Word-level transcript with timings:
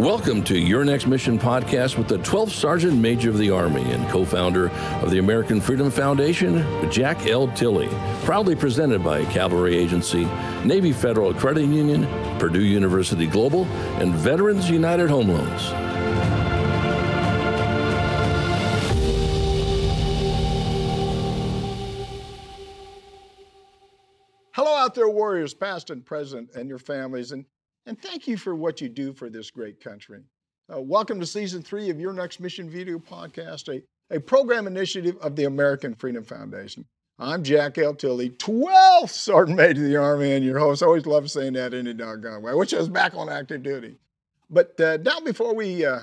Welcome 0.00 0.42
to 0.44 0.58
Your 0.58 0.82
Next 0.82 1.06
Mission 1.06 1.38
podcast 1.38 1.98
with 1.98 2.08
the 2.08 2.16
12th 2.20 2.52
Sergeant 2.52 2.96
Major 2.96 3.28
of 3.28 3.36
the 3.36 3.50
Army 3.50 3.82
and 3.82 4.08
co 4.08 4.24
founder 4.24 4.70
of 5.02 5.10
the 5.10 5.18
American 5.18 5.60
Freedom 5.60 5.90
Foundation, 5.90 6.64
Jack 6.90 7.26
L. 7.26 7.48
Tilley. 7.48 7.90
Proudly 8.24 8.56
presented 8.56 9.04
by 9.04 9.26
Cavalry 9.26 9.76
Agency, 9.76 10.24
Navy 10.64 10.94
Federal 10.94 11.34
Credit 11.34 11.66
Union, 11.66 12.06
Purdue 12.38 12.64
University 12.64 13.26
Global, 13.26 13.66
and 14.00 14.14
Veterans 14.14 14.70
United 14.70 15.10
Home 15.10 15.28
Loans. 15.28 15.68
Hello 24.52 24.74
out 24.74 24.94
there, 24.94 25.10
warriors, 25.10 25.52
past 25.52 25.90
and 25.90 26.06
present, 26.06 26.54
and 26.54 26.70
your 26.70 26.78
families. 26.78 27.32
And 27.32 27.44
and 27.86 28.00
thank 28.00 28.28
you 28.28 28.36
for 28.36 28.54
what 28.54 28.80
you 28.80 28.88
do 28.88 29.12
for 29.12 29.30
this 29.30 29.50
great 29.50 29.82
country. 29.82 30.20
Uh, 30.72 30.80
welcome 30.80 31.18
to 31.18 31.26
season 31.26 31.62
three 31.62 31.90
of 31.90 31.98
Your 31.98 32.12
Next 32.12 32.38
Mission 32.38 32.68
Video 32.68 32.98
Podcast, 32.98 33.68
a, 33.68 33.82
a 34.14 34.20
program 34.20 34.66
initiative 34.66 35.16
of 35.18 35.34
the 35.34 35.44
American 35.44 35.94
Freedom 35.94 36.22
Foundation. 36.22 36.84
I'm 37.18 37.42
Jack 37.42 37.78
L. 37.78 37.94
Tilley, 37.94 38.30
12th 38.30 39.10
Sergeant 39.10 39.56
Major 39.56 39.82
of 39.82 39.88
the 39.88 39.96
Army, 39.96 40.32
and 40.32 40.44
your 40.44 40.58
host. 40.58 40.82
I 40.82 40.86
always 40.86 41.06
love 41.06 41.30
saying 41.30 41.54
that 41.54 41.74
any 41.74 41.92
doggone 41.92 42.42
way, 42.42 42.54
which 42.54 42.72
is 42.72 42.88
back 42.88 43.14
on 43.14 43.28
active 43.28 43.62
duty. 43.62 43.96
But 44.48 44.78
uh, 44.80 44.98
now, 45.02 45.20
before 45.20 45.54
we 45.54 45.84
uh, 45.84 46.00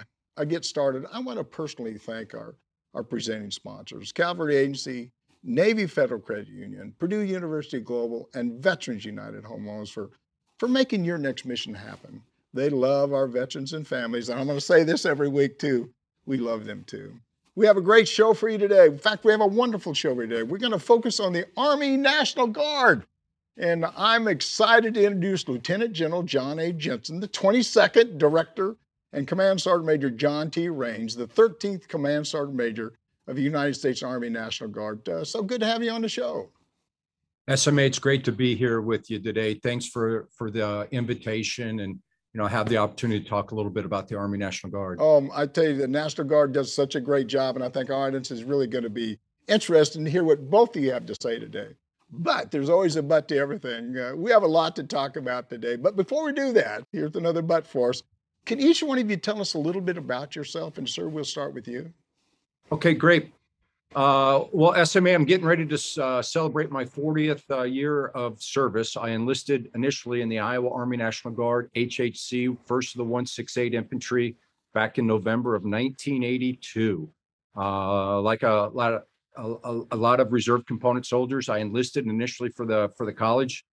get 0.48 0.66
started, 0.66 1.05
I 1.12 1.20
want 1.20 1.38
to 1.38 1.44
personally 1.44 1.98
thank 1.98 2.34
our, 2.34 2.55
our 2.94 3.03
presenting 3.03 3.52
sponsors 3.52 4.12
Cavalry 4.12 4.58
Agency, 4.58 5.12
Navy 5.44 5.88
Federal 5.88 6.20
Credit 6.20 6.50
Union, 6.50 6.94
Purdue 7.00 7.22
University 7.22 7.80
Global, 7.80 8.30
and 8.34 8.62
Veterans 8.62 9.06
United 9.06 9.44
Home 9.44 9.66
Loans 9.67 9.89
for 9.89 10.12
for 10.58 10.67
making 10.67 11.05
your 11.05 11.17
next 11.17 11.45
mission 11.45 11.73
happen. 11.73 12.22
They 12.53 12.69
love 12.69 13.13
our 13.13 13.27
veterans 13.27 13.73
and 13.73 13.88
families. 13.88 14.30
And 14.30 14.39
I'm 14.39 14.47
going 14.47 14.58
to 14.58 14.66
say 14.66 14.83
this 14.83 15.05
every 15.05 15.27
week 15.27 15.59
too. 15.59 15.89
We 16.25 16.38
love 16.38 16.66
them 16.66 16.83
too. 16.88 17.13
We 17.55 17.66
have 17.66 17.77
a 17.77 17.81
great 17.81 18.08
show 18.08 18.33
for 18.33 18.50
you 18.50 18.58
today. 18.58 18.85
In 18.85 19.00
fact, 19.00 19.25
we 19.25 19.31
have 19.31 19.41
a 19.41 19.47
wonderful 19.47 19.94
show 19.94 20.13
today. 20.16 20.44
We're 20.44 20.58
going 20.58 20.72
to 20.72 20.80
focus 20.80 21.19
on 21.19 21.33
the 21.33 21.47
Army 21.58 21.97
National 21.97 22.47
Guard. 22.47 23.05
And 23.58 23.85
I'm 23.95 24.28
excited 24.28 24.94
to 24.94 25.03
introduce 25.03 25.47
Lieutenant 25.47 25.94
General 25.94 26.22
Jon 26.22 26.59
A. 26.59 26.72
Jensen, 26.72 27.19
the 27.19 27.28
22nd 27.28 28.19
Director, 28.19 28.75
and 29.13 29.28
Command 29.28 29.59
Sergeant 29.59 29.88
Major 29.88 30.11
John 30.11 30.52
T. 30.52 30.69
Raines, 30.69 31.16
the 31.16 31.25
13th 31.25 31.88
Command 31.88 32.28
Sergeant 32.28 32.55
Major 32.55 32.94
of 33.25 33.35
the 33.35 33.41
United 33.41 33.73
States 33.73 34.03
Army 34.03 34.30
National 34.30 34.69
Guard. 34.69 35.08
Uh, 35.09 35.23
so 35.23 35.41
good 35.41 35.61
to 35.61 35.66
have 35.66 35.81
you 35.83 35.89
on 35.89 36.03
the 36.03 36.09
show. 36.09 36.50
SMA, 37.56 37.84
it's 37.84 38.00
great 38.00 38.26
to 38.26 38.31
be 38.34 38.56
here 38.56 38.81
with 38.81 39.09
you 39.09 39.20
today. 39.20 39.53
Thanks 39.53 39.88
for 39.88 40.28
for 40.36 40.52
the 40.52 40.88
invitation 40.92 41.80
and 41.80 41.98
you 42.34 42.42
know 42.42 42.45
have 42.45 42.67
the 42.67 42.78
opportunity 42.78 43.23
to 43.23 43.30
talk 43.30 43.52
a 43.52 43.56
little 43.56 43.72
bit 43.72 43.86
about 43.86 44.09
the 44.09 44.17
Army 44.17 44.38
National 44.38 44.70
Guard. 44.70 45.00
Um, 45.00 45.31
I 45.34 45.45
tell 45.45 45.64
you, 45.64 45.78
the 45.78 45.88
National 45.88 46.28
Guard 46.28 46.52
does 46.52 46.73
such 46.73 46.95
a 46.95 47.00
great 47.00 47.28
job, 47.28 47.56
and 47.56 47.64
I 47.64 47.70
think 47.70 47.90
our 47.90 48.08
audience 48.08 48.31
is 48.31 48.44
really 48.44 48.68
going 48.68 48.84
to 48.84 48.90
be 48.90 49.18
interested 49.48 50.03
to 50.03 50.09
hear 50.12 50.25
what 50.25 50.50
both 50.50 50.75
of 50.75 50.84
you 50.84 50.92
have 50.92 51.06
to 51.06 51.16
say 51.22 51.40
today. 51.40 51.70
But 52.12 52.52
there's 52.52 52.70
always 52.70 52.98
a 52.98 53.03
but 53.03 53.30
to 53.30 53.38
everything. 53.38 53.98
Uh, 53.98 54.14
we 54.16 54.31
have 54.31 54.44
a 54.44 54.48
lot 54.48 54.75
to 54.78 54.84
talk 54.84 55.16
about 55.16 55.50
today. 55.50 55.75
But 55.78 55.95
before 55.95 56.25
we 56.25 56.34
do 56.34 56.53
that, 56.53 56.84
here's 56.92 57.16
another 57.16 57.42
but 57.42 57.66
for 57.68 57.90
us. 57.90 58.02
Can 58.45 58.62
each 58.62 58.81
one 58.81 58.98
of 58.98 59.09
you 59.09 59.18
tell 59.18 59.42
us 59.42 59.56
a 59.56 59.59
little 59.59 59.81
bit 59.81 59.98
about 59.98 60.36
yourself? 60.36 60.78
And 60.78 60.88
sir, 60.88 61.09
we'll 61.09 61.25
start 61.25 61.53
with 61.53 61.68
you. 61.68 61.92
Okay, 62.72 62.94
great. 62.94 63.34
Uh, 63.95 64.43
well, 64.52 64.85
SMA, 64.85 65.11
I'm 65.11 65.25
getting 65.25 65.45
ready 65.45 65.66
to 65.66 66.03
uh, 66.03 66.21
celebrate 66.21 66.69
my 66.69 66.83
40th 66.83 67.43
uh, 67.49 67.63
year 67.63 68.07
of 68.07 68.41
service. 68.41 68.97
I 68.97 69.09
enlisted 69.09 69.71
initially 69.75 70.21
in 70.21 70.29
the 70.29 70.39
Iowa 70.39 70.69
Army 70.69 70.97
National 70.97 71.33
Guard, 71.33 71.71
HHC, 71.75 72.57
1st 72.67 72.91
of 72.91 72.97
the 72.97 73.03
168 73.03 73.73
Infantry, 73.73 74.35
back 74.73 74.97
in 74.97 75.07
November 75.07 75.56
of 75.56 75.63
1982. 75.63 77.09
Uh, 77.56 78.22
like 78.22 78.44
a 78.44 78.69
lot 78.73 78.94
of 78.94 79.01
a, 79.38 79.81
a, 79.91 79.95
lot 79.95 80.19
of 80.19 80.31
reserve 80.31 80.66
component 80.66 81.06
soldiers, 81.06 81.50
I 81.50 81.59
enlisted 81.59 82.06
initially 82.06 82.50
for 82.50 82.66
the 82.66 82.91
for 82.97 83.06
the 83.06 83.13
college 83.13 83.66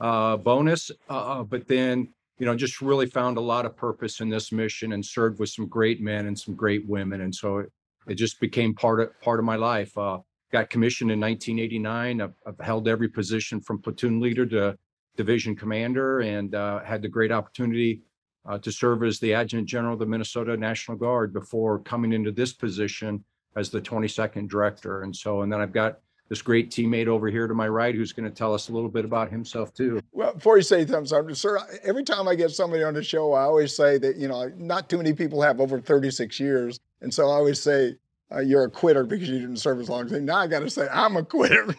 uh, 0.00 0.36
bonus, 0.36 0.90
uh, 1.08 1.42
but 1.42 1.66
then 1.66 2.12
you 2.38 2.46
know 2.46 2.54
just 2.54 2.80
really 2.80 3.06
found 3.06 3.36
a 3.36 3.40
lot 3.40 3.66
of 3.66 3.76
purpose 3.76 4.20
in 4.20 4.28
this 4.28 4.52
mission 4.52 4.92
and 4.92 5.04
served 5.04 5.38
with 5.38 5.50
some 5.50 5.66
great 5.66 6.00
men 6.00 6.26
and 6.26 6.38
some 6.38 6.54
great 6.54 6.86
women, 6.86 7.22
and 7.22 7.34
so 7.34 7.64
it 8.06 8.14
just 8.14 8.40
became 8.40 8.74
part 8.74 9.00
of 9.00 9.20
part 9.20 9.38
of 9.38 9.44
my 9.44 9.56
life. 9.56 9.96
Uh, 9.96 10.18
got 10.52 10.70
commissioned 10.70 11.10
in 11.10 11.20
1989. 11.20 12.20
I've, 12.20 12.34
I've, 12.46 12.64
held 12.64 12.86
every 12.86 13.08
position 13.08 13.60
from 13.60 13.82
platoon 13.82 14.20
leader 14.20 14.46
to 14.46 14.76
division 15.16 15.56
commander, 15.56 16.20
and 16.20 16.54
uh, 16.54 16.80
had 16.80 17.02
the 17.02 17.08
great 17.08 17.32
opportunity 17.32 18.02
uh, 18.48 18.58
to 18.58 18.70
serve 18.70 19.02
as 19.02 19.18
the 19.18 19.34
adjutant 19.34 19.68
general 19.68 19.94
of 19.94 19.98
the 19.98 20.06
Minnesota 20.06 20.56
National 20.56 20.96
Guard 20.96 21.32
before 21.32 21.80
coming 21.80 22.12
into 22.12 22.30
this 22.30 22.52
position 22.52 23.24
as 23.56 23.70
the 23.70 23.80
22nd 23.80 24.48
director. 24.48 25.02
And 25.02 25.14
so, 25.14 25.42
and 25.42 25.52
then 25.52 25.60
I've 25.60 25.72
got 25.72 25.98
this 26.28 26.42
great 26.42 26.70
teammate 26.70 27.06
over 27.06 27.28
here 27.28 27.46
to 27.46 27.54
my 27.54 27.68
right 27.68 27.94
who's 27.94 28.12
going 28.12 28.28
to 28.28 28.34
tell 28.34 28.52
us 28.52 28.68
a 28.68 28.72
little 28.72 28.88
bit 28.88 29.04
about 29.04 29.30
himself 29.30 29.72
too. 29.72 30.00
Well, 30.12 30.34
before 30.34 30.56
you 30.56 30.62
say 30.62 30.84
something, 30.86 31.34
sir, 31.34 31.58
every 31.84 32.02
time 32.02 32.28
I 32.28 32.34
get 32.34 32.50
somebody 32.50 32.82
on 32.82 32.94
the 32.94 33.02
show, 33.02 33.32
I 33.32 33.42
always 33.42 33.76
say 33.76 33.98
that, 33.98 34.16
you 34.16 34.28
know, 34.28 34.50
not 34.56 34.88
too 34.88 34.96
many 34.96 35.12
people 35.12 35.40
have 35.42 35.60
over 35.60 35.80
36 35.80 36.38
years. 36.40 36.80
And 37.00 37.12
so 37.12 37.28
I 37.28 37.34
always 37.34 37.62
say, 37.62 37.96
uh, 38.34 38.40
you're 38.40 38.64
a 38.64 38.70
quitter 38.70 39.04
because 39.04 39.28
you 39.28 39.38
didn't 39.38 39.58
serve 39.58 39.80
as 39.80 39.88
long 39.88 40.06
as 40.06 40.12
me. 40.12 40.20
Now 40.20 40.38
I 40.38 40.46
got 40.46 40.60
to 40.60 40.70
say, 40.70 40.88
I'm 40.90 41.16
a 41.16 41.24
quitter. 41.24 41.74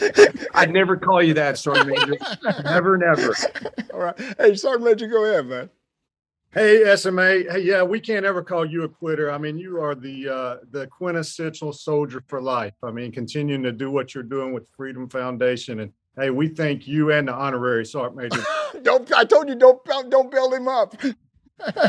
I'd 0.54 0.72
never 0.72 0.96
call 0.96 1.22
you 1.22 1.34
that, 1.34 1.58
Sergeant 1.58 1.88
Major. 1.88 2.16
never, 2.64 2.98
never. 2.98 3.34
All 3.92 4.00
right. 4.00 4.18
Hey, 4.38 4.54
Sergeant 4.54 4.84
Major, 4.84 5.06
go 5.06 5.24
ahead, 5.24 5.46
man. 5.46 5.70
Hey, 6.52 6.94
SMA. 6.96 7.44
Hey, 7.50 7.60
yeah, 7.60 7.82
we 7.82 7.98
can't 7.98 8.26
ever 8.26 8.42
call 8.42 8.66
you 8.66 8.82
a 8.82 8.88
quitter. 8.88 9.30
I 9.30 9.38
mean, 9.38 9.56
you 9.56 9.80
are 9.80 9.94
the 9.94 10.28
uh, 10.28 10.56
the 10.70 10.86
quintessential 10.88 11.72
soldier 11.72 12.22
for 12.26 12.42
life. 12.42 12.74
I 12.82 12.90
mean, 12.90 13.10
continuing 13.10 13.62
to 13.62 13.72
do 13.72 13.90
what 13.90 14.14
you're 14.14 14.22
doing 14.22 14.52
with 14.52 14.68
Freedom 14.76 15.08
Foundation, 15.08 15.80
and 15.80 15.92
hey, 16.14 16.28
we 16.28 16.48
thank 16.48 16.86
you 16.86 17.10
and 17.10 17.28
the 17.28 17.32
honorary 17.32 17.86
Sergeant 17.86 18.16
Major. 18.16 18.44
don't 18.82 19.10
I 19.14 19.24
told 19.24 19.48
you 19.48 19.54
don't 19.54 19.82
don't 20.10 20.30
build 20.30 20.52
him 20.52 20.68
up 20.68 20.94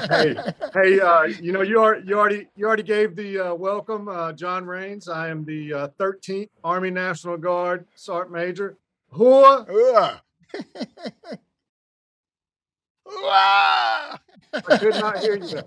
hey, 0.10 0.36
hey, 0.74 1.00
uh, 1.00 1.24
you 1.24 1.52
know, 1.52 1.62
you 1.62 1.82
are 1.82 1.98
you 2.00 2.18
already 2.18 2.48
you 2.56 2.66
already 2.66 2.84
gave 2.84 3.16
the 3.16 3.40
uh, 3.40 3.54
welcome, 3.54 4.08
uh, 4.08 4.34
John 4.34 4.66
Raines. 4.66 5.08
I 5.08 5.30
am 5.30 5.46
the 5.46 5.74
uh, 5.74 5.88
13th 6.00 6.50
Army 6.64 6.90
National 6.90 7.38
Guard 7.38 7.86
Sergeant 7.96 8.32
Major. 8.32 8.78
Whoa! 9.10 10.16
I 14.54 14.78
could 14.80 14.96
not 14.96 15.20
hear 15.20 15.38
you. 15.38 15.62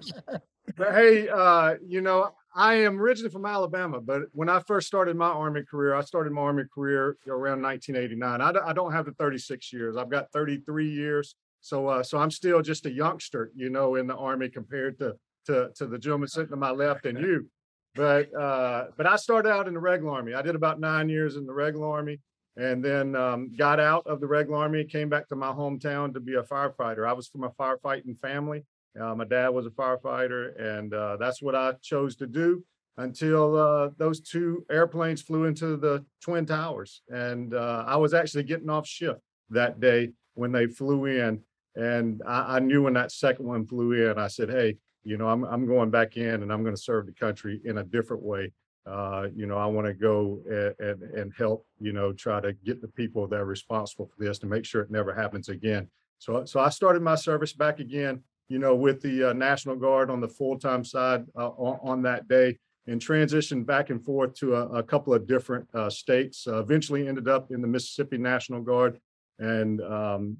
But 0.76 0.94
hey, 0.94 1.28
uh, 1.28 1.76
you 1.86 2.00
know, 2.00 2.32
I 2.54 2.74
am 2.74 3.00
originally 3.00 3.30
from 3.30 3.46
Alabama, 3.46 4.00
but 4.00 4.22
when 4.32 4.48
I 4.48 4.60
first 4.60 4.86
started 4.86 5.16
my 5.16 5.28
Army 5.28 5.62
career, 5.62 5.94
I 5.94 6.02
started 6.02 6.32
my 6.32 6.42
Army 6.42 6.64
career 6.72 7.16
around 7.26 7.62
1989. 7.62 8.40
I, 8.40 8.52
I 8.68 8.72
don't 8.72 8.92
have 8.92 9.06
the 9.06 9.12
36 9.12 9.72
years. 9.72 9.96
I've 9.96 10.10
got 10.10 10.32
33 10.32 10.88
years. 10.88 11.34
So 11.66 11.88
uh, 11.88 12.02
so 12.04 12.18
I'm 12.18 12.30
still 12.30 12.62
just 12.62 12.86
a 12.86 12.92
youngster, 12.92 13.50
you 13.56 13.70
know, 13.70 13.96
in 13.96 14.06
the 14.06 14.14
army 14.14 14.48
compared 14.48 15.00
to 15.00 15.16
to 15.46 15.70
to 15.74 15.86
the 15.86 15.98
gentleman 15.98 16.28
sitting 16.28 16.50
to 16.50 16.56
my 16.56 16.70
left 16.70 17.06
and 17.06 17.18
you. 17.18 17.48
But 17.96 18.32
uh, 18.32 18.84
but 18.96 19.06
I 19.06 19.16
started 19.16 19.50
out 19.50 19.66
in 19.66 19.74
the 19.74 19.80
regular 19.80 20.12
army. 20.12 20.34
I 20.34 20.42
did 20.42 20.54
about 20.54 20.78
nine 20.78 21.08
years 21.08 21.34
in 21.34 21.44
the 21.44 21.52
regular 21.52 21.88
army, 21.88 22.20
and 22.56 22.84
then 22.84 23.16
um, 23.16 23.50
got 23.58 23.80
out 23.80 24.06
of 24.06 24.20
the 24.20 24.28
regular 24.28 24.60
army. 24.60 24.84
Came 24.84 25.08
back 25.08 25.26
to 25.30 25.34
my 25.34 25.48
hometown 25.48 26.14
to 26.14 26.20
be 26.20 26.34
a 26.34 26.42
firefighter. 26.44 27.04
I 27.04 27.12
was 27.14 27.26
from 27.26 27.42
a 27.42 27.50
firefighting 27.50 28.16
family. 28.20 28.62
Uh, 29.00 29.16
my 29.16 29.24
dad 29.24 29.48
was 29.48 29.66
a 29.66 29.70
firefighter, 29.70 30.58
and 30.60 30.94
uh, 30.94 31.16
that's 31.16 31.42
what 31.42 31.56
I 31.56 31.72
chose 31.82 32.14
to 32.16 32.28
do 32.28 32.62
until 32.96 33.56
uh, 33.56 33.90
those 33.98 34.20
two 34.20 34.64
airplanes 34.70 35.20
flew 35.20 35.46
into 35.46 35.76
the 35.76 36.04
twin 36.22 36.46
towers. 36.46 37.02
And 37.08 37.54
uh, 37.54 37.84
I 37.88 37.96
was 37.96 38.14
actually 38.14 38.44
getting 38.44 38.70
off 38.70 38.86
shift 38.86 39.18
that 39.50 39.80
day 39.80 40.12
when 40.34 40.52
they 40.52 40.66
flew 40.66 41.06
in 41.06 41.40
and 41.76 42.22
I, 42.26 42.56
I, 42.56 42.58
knew 42.58 42.82
when 42.82 42.94
that 42.94 43.12
second 43.12 43.46
one 43.46 43.66
flew 43.66 43.92
in, 43.92 44.18
I 44.18 44.28
said, 44.28 44.48
hey, 44.48 44.78
you 45.04 45.16
know, 45.16 45.28
I'm, 45.28 45.44
I'm 45.44 45.66
going 45.66 45.90
back 45.90 46.16
in 46.16 46.42
and 46.42 46.52
I'm 46.52 46.62
going 46.62 46.74
to 46.74 46.80
serve 46.80 47.06
the 47.06 47.12
country 47.12 47.60
in 47.64 47.78
a 47.78 47.84
different 47.84 48.22
way. 48.22 48.52
Uh, 48.86 49.28
you 49.34 49.46
know, 49.46 49.56
I 49.56 49.66
want 49.66 49.86
to 49.86 49.94
go 49.94 50.40
and, 50.48 50.74
and, 50.78 51.02
and, 51.14 51.32
help, 51.36 51.66
you 51.80 51.92
know, 51.92 52.12
try 52.12 52.40
to 52.40 52.52
get 52.52 52.80
the 52.80 52.88
people 52.88 53.26
that 53.26 53.40
are 53.40 53.44
responsible 53.44 54.06
for 54.06 54.24
this 54.24 54.38
to 54.38 54.46
make 54.46 54.64
sure 54.64 54.80
it 54.80 54.90
never 54.90 55.12
happens 55.12 55.48
again. 55.48 55.88
So, 56.18 56.44
so 56.44 56.60
I 56.60 56.70
started 56.70 57.02
my 57.02 57.16
service 57.16 57.52
back 57.52 57.80
again, 57.80 58.22
you 58.48 58.58
know, 58.58 58.74
with 58.74 59.02
the 59.02 59.30
uh, 59.30 59.32
National 59.32 59.76
Guard 59.76 60.08
on 60.08 60.20
the 60.20 60.28
full-time 60.28 60.84
side 60.84 61.26
uh, 61.36 61.48
on, 61.48 61.78
on, 61.82 62.02
that 62.02 62.28
day 62.28 62.58
and 62.86 63.00
transitioned 63.00 63.66
back 63.66 63.90
and 63.90 64.02
forth 64.04 64.34
to 64.34 64.54
a, 64.54 64.66
a 64.68 64.82
couple 64.82 65.12
of 65.12 65.26
different 65.26 65.68
uh, 65.74 65.90
states. 65.90 66.46
Uh, 66.46 66.60
eventually 66.60 67.08
ended 67.08 67.28
up 67.28 67.50
in 67.50 67.60
the 67.60 67.68
Mississippi 67.68 68.18
National 68.18 68.62
Guard 68.62 69.00
and 69.38 69.80
um, 69.82 70.36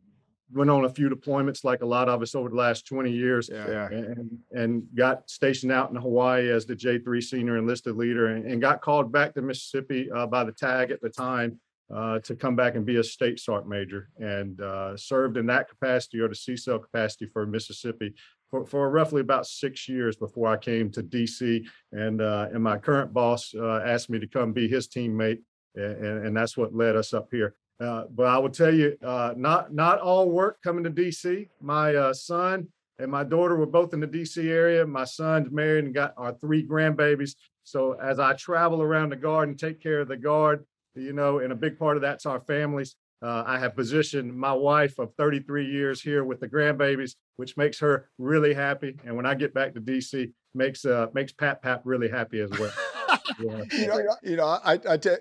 went 0.53 0.71
on 0.71 0.85
a 0.85 0.89
few 0.89 1.11
deployments 1.11 1.65
like 1.65 1.83
a 1.83 1.87
lot 1.87 2.09
of 2.09 2.23
us 2.23 2.35
over 2.35 2.49
the 2.49 2.55
last 2.55 2.87
20 2.87 3.11
years 3.11 3.51
yeah. 3.53 3.89
and, 3.89 4.39
and 4.53 4.83
got 4.95 5.29
stationed 5.29 5.73
out 5.73 5.91
in 5.91 5.97
Hawaii 5.97 6.51
as 6.51 6.67
the 6.67 6.77
J3 6.77 7.23
senior 7.23 7.57
enlisted 7.57 7.97
leader 7.97 8.29
and, 8.29 8.47
and 8.47 8.61
got 8.61 8.81
called 8.81 9.11
back 9.11 9.35
to 9.35 9.43
Mississippi 9.43 10.11
uh, 10.11 10.27
by 10.27 10.45
the 10.45 10.53
tag 10.53 10.91
at 10.91 11.01
the 11.01 11.11
time 11.11 11.59
uh, 11.95 12.19
to 12.21 12.35
come 12.35 12.57
back 12.57 12.75
and 12.75 12.87
be 12.87 12.97
a 12.97 13.05
state 13.05 13.41
sergeant 13.41 13.69
major 13.69 14.09
and 14.19 14.61
uh, 14.61 14.97
served 14.97 15.37
in 15.37 15.47
that 15.47 15.69
capacity 15.69 16.21
or 16.21 16.29
the 16.29 16.35
CSEL 16.35 16.83
capacity 16.83 17.27
for 17.27 17.47
Mississippi 17.47 18.15
for, 18.51 18.67
for 18.67 18.91
roughly 18.91 19.21
about 19.21 19.47
six 19.47 19.89
years 19.89 20.17
before 20.17 20.49
I 20.49 20.57
came 20.57 20.91
to 20.93 21.03
DC. 21.03 21.67
And 21.93 22.21
uh, 22.21 22.49
and 22.53 22.63
my 22.63 22.79
current 22.79 23.13
boss 23.13 23.55
uh, 23.55 23.83
asked 23.85 24.11
me 24.11 24.19
to 24.19 24.27
come 24.27 24.53
be 24.53 24.69
his 24.69 24.89
teammate, 24.89 25.41
and, 25.75 26.27
and 26.27 26.37
that's 26.37 26.57
what 26.57 26.75
led 26.75 26.97
us 26.97 27.13
up 27.13 27.29
here. 27.31 27.55
Uh, 27.79 28.05
but 28.15 28.27
I 28.27 28.39
will 28.39 28.51
tell 28.51 28.75
you, 28.75 28.97
uh, 29.05 29.35
not 29.37 29.73
not 29.73 30.01
all 30.01 30.31
work 30.31 30.63
coming 30.63 30.85
to 30.85 30.91
DC. 30.91 31.49
My 31.61 31.95
uh, 31.95 32.15
son 32.15 32.69
and 32.99 33.11
my 33.11 33.25
daughter 33.25 33.57
were 33.57 33.67
both 33.67 33.93
in 33.93 34.01
the 34.01 34.07
DC 34.07 34.43
area. 34.49 34.87
My 34.87 35.05
son's 35.05 35.51
married 35.51 35.85
and 35.85 35.95
got 35.95 36.15
our 36.17 36.33
three 36.33 36.67
grandbabies. 36.67 37.35
So 37.65 37.93
as 37.93 38.19
I 38.19 38.33
travel 38.35 38.81
around 38.81 39.11
the 39.11 39.17
guard 39.17 39.49
and 39.49 39.59
take 39.59 39.83
care 39.83 40.01
of 40.01 40.09
the 40.09 40.17
guard, 40.17 40.65
you 40.95 41.13
know, 41.13 41.41
and 41.41 41.53
a 41.53 41.57
big 41.57 41.79
part 41.79 41.97
of 41.97 42.03
that's 42.03 42.25
our 42.25 42.41
families. 42.41 42.97
Uh, 43.23 43.43
I 43.47 43.59
have 43.59 43.75
positioned 43.75 44.35
my 44.35 44.53
wife 44.53 44.99
of 44.99 45.13
33 45.17 45.67
years 45.67 46.03
here 46.03 46.25
with 46.25 46.39
the 46.41 46.49
grandbabies, 46.49 47.15
which 47.37 47.57
makes 47.57 47.79
her 47.81 48.09
really 48.19 48.55
happy. 48.55 48.97
And 49.05 49.17
when 49.17 49.27
I 49.27 49.35
get 49.35 49.55
back 49.55 49.75
to 49.75 49.81
DC, 49.81 50.33
makes 50.55 50.85
uh 50.87 51.09
makes 51.13 51.33
Pat 51.33 51.63
Pat 51.63 51.83
really 51.85 52.09
happy 52.09 52.41
as 52.41 52.51
well. 52.59 52.73
yeah. 53.41 53.63
You 53.73 53.87
know, 53.87 54.17
you 54.23 54.37
know, 54.37 54.47
I, 54.47 54.79
I 54.89 54.97
tell 54.97 55.19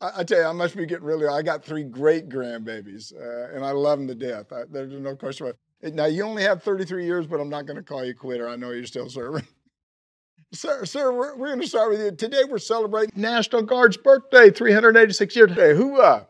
I, 0.00 0.24
tell 0.24 0.38
you, 0.38 0.44
I 0.44 0.52
must 0.52 0.76
be 0.76 0.84
getting 0.84 1.04
really. 1.04 1.26
I 1.26 1.42
got 1.42 1.64
three 1.64 1.84
great 1.84 2.28
grandbabies, 2.28 3.14
uh, 3.14 3.54
and 3.54 3.64
I 3.64 3.70
love 3.70 3.98
them 3.98 4.08
to 4.08 4.14
death. 4.14 4.52
I, 4.52 4.64
there's 4.70 4.92
no 4.92 5.16
question 5.16 5.46
about 5.46 5.56
it. 5.80 5.94
Now 5.94 6.04
you 6.04 6.22
only 6.22 6.42
have 6.42 6.62
33 6.62 7.04
years, 7.04 7.26
but 7.26 7.40
I'm 7.40 7.48
not 7.48 7.66
going 7.66 7.76
to 7.76 7.82
call 7.82 8.04
you 8.04 8.14
quitter. 8.14 8.48
I 8.48 8.56
know 8.56 8.72
you're 8.72 8.86
still 8.86 9.08
serving. 9.08 9.46
Sir, 10.52 10.84
sir, 10.84 11.12
we're, 11.12 11.34
we're 11.36 11.48
going 11.48 11.60
to 11.60 11.66
start 11.66 11.90
with 11.90 12.00
you. 12.00 12.12
Today 12.12 12.44
we're 12.48 12.58
celebrating 12.58 13.20
National 13.20 13.62
Guard's 13.62 13.96
birthday, 13.96 14.48
386 14.48 15.34
years 15.34 15.48
today. 15.48 15.74
Who, 15.74 16.00
uh, 16.00 16.22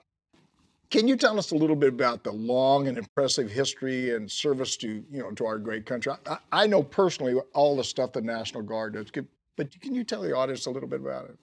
can 0.90 1.06
you 1.06 1.16
tell 1.16 1.38
us 1.38 1.50
a 1.50 1.54
little 1.54 1.76
bit 1.76 1.90
about 1.90 2.24
the 2.24 2.32
long 2.32 2.88
and 2.88 2.96
impressive 2.96 3.50
history 3.50 4.14
and 4.14 4.28
service 4.28 4.78
to, 4.78 5.04
you 5.10 5.20
know, 5.20 5.32
to 5.32 5.44
our 5.44 5.58
great 5.58 5.84
country? 5.84 6.14
I, 6.26 6.38
I 6.50 6.66
know 6.66 6.82
personally 6.82 7.34
all 7.52 7.76
the 7.76 7.84
stuff 7.84 8.12
the 8.12 8.22
National 8.22 8.62
Guard 8.62 8.94
does, 8.94 9.10
but 9.56 9.80
can 9.80 9.94
you 9.94 10.02
tell 10.02 10.22
the 10.22 10.34
audience 10.34 10.64
a 10.64 10.70
little 10.70 10.88
bit 10.88 11.00
about 11.00 11.26
it? 11.26 11.36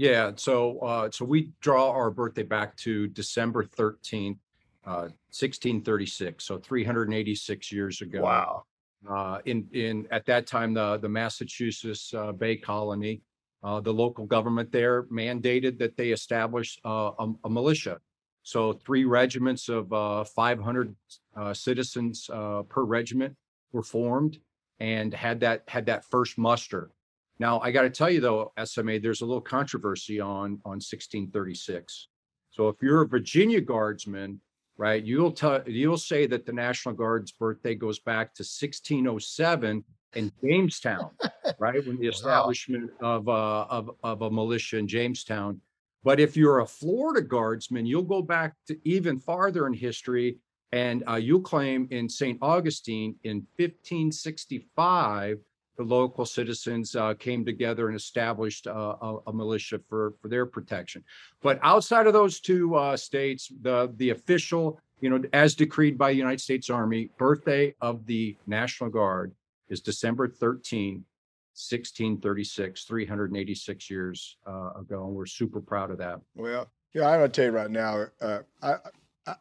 Yeah, 0.00 0.30
so 0.36 0.78
uh, 0.78 1.10
so 1.10 1.26
we 1.26 1.52
draw 1.60 1.90
our 1.90 2.10
birthday 2.10 2.42
back 2.42 2.74
to 2.78 3.06
December 3.08 3.64
13th, 3.64 4.38
uh, 4.86 5.12
1636, 5.28 6.42
so 6.42 6.56
386 6.56 7.70
years 7.70 8.00
ago. 8.00 8.22
Wow. 8.22 8.64
Uh, 9.06 9.40
in 9.44 9.68
in 9.74 10.08
at 10.10 10.24
that 10.24 10.46
time, 10.46 10.72
the 10.72 10.96
the 10.96 11.08
Massachusetts 11.10 12.14
uh, 12.14 12.32
Bay 12.32 12.56
Colony, 12.56 13.20
uh, 13.62 13.80
the 13.80 13.92
local 13.92 14.24
government 14.24 14.72
there 14.72 15.02
mandated 15.12 15.78
that 15.80 15.98
they 15.98 16.12
establish 16.12 16.78
uh, 16.82 17.10
a, 17.18 17.32
a 17.44 17.50
militia. 17.50 17.98
So 18.42 18.72
three 18.72 19.04
regiments 19.04 19.68
of 19.68 19.92
uh, 19.92 20.24
500 20.24 20.96
uh, 21.36 21.52
citizens 21.52 22.30
uh, 22.32 22.62
per 22.62 22.84
regiment 22.84 23.36
were 23.72 23.82
formed 23.82 24.38
and 24.78 25.12
had 25.12 25.40
that 25.40 25.64
had 25.68 25.84
that 25.86 26.06
first 26.06 26.38
muster. 26.38 26.90
Now, 27.40 27.58
I 27.60 27.70
got 27.70 27.82
to 27.82 27.90
tell 27.90 28.10
you 28.10 28.20
though, 28.20 28.52
SMA, 28.62 29.00
there's 29.00 29.22
a 29.22 29.26
little 29.26 29.40
controversy 29.40 30.20
on 30.20 30.60
on 30.66 30.76
1636. 30.76 32.08
So 32.50 32.68
if 32.68 32.76
you're 32.82 33.00
a 33.02 33.08
Virginia 33.08 33.62
Guardsman, 33.62 34.42
right, 34.76 35.02
you'll 35.02 35.32
tell 35.32 35.62
you'll 35.66 35.96
say 35.96 36.26
that 36.26 36.44
the 36.44 36.52
National 36.52 36.94
Guard's 36.94 37.32
birthday 37.32 37.74
goes 37.74 37.98
back 37.98 38.34
to 38.34 38.42
1607 38.42 39.82
in 40.14 40.32
Jamestown, 40.44 41.10
right, 41.58 41.86
when 41.86 41.98
the 41.98 42.08
establishment 42.08 42.90
wow. 43.00 43.16
of 43.16 43.28
uh, 43.28 43.64
of 43.70 43.90
of 44.04 44.22
a 44.22 44.30
militia 44.30 44.76
in 44.76 44.86
Jamestown. 44.86 45.62
But 46.04 46.20
if 46.20 46.36
you're 46.36 46.60
a 46.60 46.66
Florida 46.66 47.22
Guardsman, 47.22 47.86
you'll 47.86 48.02
go 48.02 48.20
back 48.20 48.54
to 48.66 48.76
even 48.84 49.18
farther 49.18 49.66
in 49.66 49.72
history, 49.72 50.36
and 50.72 51.02
uh, 51.08 51.16
you'll 51.16 51.40
claim 51.40 51.88
in 51.90 52.06
St. 52.06 52.38
Augustine 52.42 53.16
in 53.24 53.46
1565 53.56 55.38
the 55.80 55.86
local 55.86 56.26
citizens 56.26 56.94
uh, 56.94 57.14
came 57.14 57.42
together 57.42 57.88
and 57.88 57.96
established 57.96 58.66
uh, 58.66 58.96
a, 59.00 59.16
a, 59.28 59.32
militia 59.32 59.80
for, 59.88 60.12
for 60.20 60.28
their 60.28 60.44
protection. 60.44 61.02
But 61.40 61.58
outside 61.62 62.06
of 62.06 62.12
those 62.12 62.38
two 62.38 62.74
uh, 62.74 62.98
states, 62.98 63.50
the, 63.62 63.90
the 63.96 64.10
official, 64.10 64.78
you 65.00 65.08
know, 65.08 65.22
as 65.32 65.54
decreed 65.54 65.96
by 65.96 66.10
the 66.10 66.18
United 66.18 66.42
States 66.42 66.68
Army, 66.68 67.08
birthday 67.16 67.74
of 67.80 68.04
the 68.04 68.36
National 68.46 68.90
Guard 68.90 69.32
is 69.70 69.80
December 69.80 70.28
13, 70.28 70.96
1636, 70.96 72.84
386 72.84 73.90
years 73.90 74.36
uh, 74.46 74.72
ago. 74.78 75.06
And 75.06 75.14
we're 75.14 75.24
super 75.24 75.62
proud 75.62 75.90
of 75.90 75.96
that. 75.96 76.20
Well, 76.34 76.68
yeah, 76.92 77.08
I'm 77.08 77.20
going 77.20 77.30
to 77.30 77.34
tell 77.34 77.46
you 77.46 77.56
right 77.56 77.70
now, 77.70 78.04
uh, 78.20 78.40
I, 78.62 78.74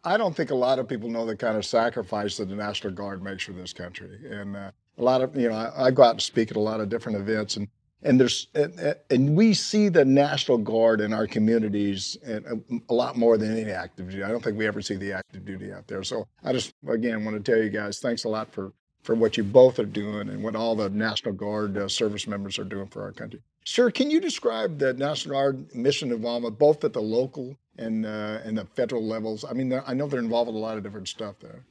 I 0.05 0.15
don't 0.15 0.33
think 0.33 0.51
a 0.51 0.55
lot 0.55 0.79
of 0.79 0.87
people 0.87 1.09
know 1.09 1.25
the 1.25 1.35
kind 1.35 1.57
of 1.57 1.65
sacrifice 1.65 2.37
that 2.37 2.47
the 2.47 2.55
National 2.55 2.93
Guard 2.93 3.21
makes 3.21 3.43
for 3.43 3.51
this 3.51 3.73
country. 3.73 4.19
And 4.31 4.55
uh, 4.55 4.71
a 4.99 5.03
lot 5.03 5.21
of 5.21 5.35
you 5.35 5.49
know 5.49 5.55
I, 5.55 5.87
I, 5.87 5.91
go 5.91 6.03
out 6.03 6.11
and 6.11 6.21
speak 6.21 6.51
at 6.51 6.57
a 6.57 6.61
lot 6.61 6.79
of 6.81 6.89
different 6.89 7.17
events 7.17 7.55
and 7.55 7.67
and 8.01 8.19
there's 8.19 8.47
and, 8.55 8.95
and 9.09 9.35
we 9.35 9.53
see 9.53 9.89
the 9.89 10.05
national 10.05 10.59
guard 10.59 11.01
in 11.01 11.13
our 11.13 11.27
communities 11.27 12.17
a, 12.25 12.41
a, 12.89 12.93
lot 12.93 13.17
more 13.17 13.37
than 13.37 13.57
any 13.57 13.71
active 13.71 14.09
duty. 14.09 14.23
I 14.23 14.29
don't 14.29 14.43
think 14.43 14.57
we 14.57 14.67
ever 14.67 14.81
see 14.81 14.95
the 14.95 15.13
active 15.13 15.45
duty 15.45 15.73
out 15.73 15.87
there. 15.87 16.03
So 16.03 16.27
i 16.43 16.53
just 16.53 16.73
again 16.87 17.25
want 17.25 17.43
to 17.43 17.51
tell 17.51 17.61
you 17.61 17.69
guys 17.69 17.99
thanks 17.99 18.23
a 18.23 18.29
lot 18.29 18.51
for 18.51 18.73
for 19.03 19.15
what 19.15 19.37
you 19.37 19.43
both 19.43 19.79
are 19.79 19.85
doing 19.85 20.29
and 20.29 20.43
what 20.43 20.55
all 20.55 20.75
the 20.75 20.89
national 20.89 21.33
guard 21.33 21.77
uh, 21.77 21.87
service 21.87 22.27
members 22.27 22.59
are 22.59 22.65
doing 22.65 22.87
for 22.87 23.03
our 23.03 23.11
country. 23.11 23.41
Sir 23.65 23.91
can 23.91 24.09
you 24.09 24.21
describe 24.21 24.79
the 24.79 24.93
national 24.93 25.35
guard 25.35 25.75
mission 25.75 26.11
involvement 26.11 26.57
both 26.57 26.83
at 26.83 26.93
the 26.93 27.01
local 27.01 27.55
and 27.77 28.05
uh, 28.05 28.39
and 28.43 28.57
the 28.57 28.65
federal 28.65 29.05
levels? 29.05 29.43
I 29.43 29.53
mean 29.53 29.73
i 29.85 29.93
know 29.93 30.07
they're 30.07 30.19
involved 30.19 30.47
with 30.47 30.55
a 30.55 30.59
lot 30.59 30.77
of 30.77 30.83
different 30.83 31.07
stuff 31.07 31.35
there 31.39 31.65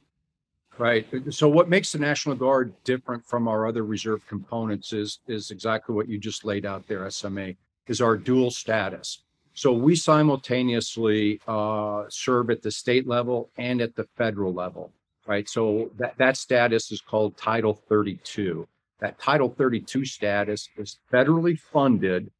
Right. 0.79 1.05
So 1.29 1.49
what 1.49 1.67
makes 1.67 1.91
the 1.91 1.99
National 1.99 2.35
Guard 2.35 2.73
different 2.85 3.25
from 3.25 3.49
our 3.49 3.67
other 3.67 3.83
reserve 3.83 4.25
components 4.27 4.93
is 4.93 5.19
is 5.27 5.51
exactly 5.51 5.93
what 5.93 6.07
you 6.07 6.17
just 6.17 6.45
laid 6.45 6.65
out 6.65 6.87
there, 6.87 7.09
SMA, 7.11 7.55
is 7.87 7.99
our 7.99 8.15
dual 8.15 8.49
status. 8.49 9.23
So 9.53 9.73
we 9.73 9.97
simultaneously 9.97 11.41
uh, 11.49 12.05
serve 12.07 12.49
at 12.49 12.61
the 12.61 12.71
state 12.71 13.07
level 13.07 13.49
and 13.57 13.81
at 13.81 13.93
the 13.97 14.05
federal 14.15 14.53
level, 14.53 14.93
right? 15.27 15.49
So 15.49 15.91
that, 15.97 16.17
that 16.17 16.37
status 16.37 16.93
is 16.93 17.01
called 17.01 17.35
Title 17.35 17.73
32. 17.73 18.65
That 19.01 19.19
Title 19.19 19.49
32 19.49 20.05
status 20.05 20.69
is 20.77 20.99
federally 21.11 21.59
funded, 21.59 22.31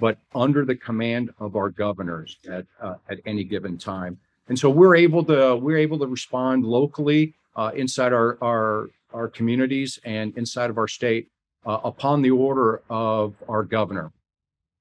but 0.00 0.18
under 0.34 0.64
the 0.64 0.74
command 0.74 1.30
of 1.38 1.54
our 1.54 1.70
governors 1.70 2.38
at 2.50 2.66
uh, 2.82 2.96
at 3.08 3.20
any 3.24 3.44
given 3.44 3.78
time. 3.78 4.18
And 4.48 4.58
so 4.58 4.68
we're 4.68 4.96
able 4.96 5.22
to 5.26 5.54
we're 5.54 5.78
able 5.78 6.00
to 6.00 6.08
respond 6.08 6.64
locally 6.64 7.36
uh, 7.56 7.70
inside 7.74 8.12
our, 8.12 8.38
our, 8.42 8.90
our 9.12 9.28
communities 9.28 9.98
and 10.04 10.36
inside 10.36 10.70
of 10.70 10.78
our 10.78 10.88
state 10.88 11.28
uh, 11.66 11.78
upon 11.84 12.22
the 12.22 12.30
order 12.30 12.82
of 12.90 13.34
our 13.48 13.62
governor 13.62 14.12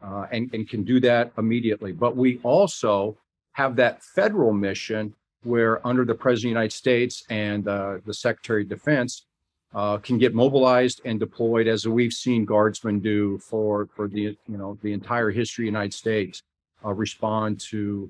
uh, 0.02 0.28
and, 0.32 0.54
and 0.54 0.70
can 0.70 0.84
do 0.84 1.00
that 1.00 1.32
immediately. 1.38 1.92
But 1.92 2.16
we 2.16 2.40
also 2.44 3.18
have 3.54 3.76
that 3.78 4.04
federal 4.04 4.54
mission 4.54 5.14
where 5.44 5.86
under 5.86 6.06
the 6.06 6.16
President 6.16 6.52
of 6.52 6.56
the 6.56 6.60
United 6.62 6.74
States 6.74 7.24
and 7.30 7.68
uh, 7.68 7.98
the 8.06 8.14
Secretary 8.14 8.64
of 8.64 8.70
Defense 8.70 9.26
uh, 9.74 9.98
can 9.98 10.18
get 10.18 10.34
mobilized 10.34 11.02
and 11.06 11.20
deployed 11.20 11.68
as 11.68 11.88
we've 11.88 12.14
seen 12.14 12.46
guardsmen 12.46 13.00
do 13.00 13.38
for, 13.40 13.88
for 13.96 14.08
the, 14.08 14.22
you 14.48 14.58
know, 14.58 14.78
the 14.82 14.94
entire 14.94 15.32
history 15.32 15.64
of 15.64 15.74
the 15.74 15.78
United 15.78 15.94
States, 15.94 16.44
uh, 16.86 16.94
respond 16.94 17.60
to 17.60 18.10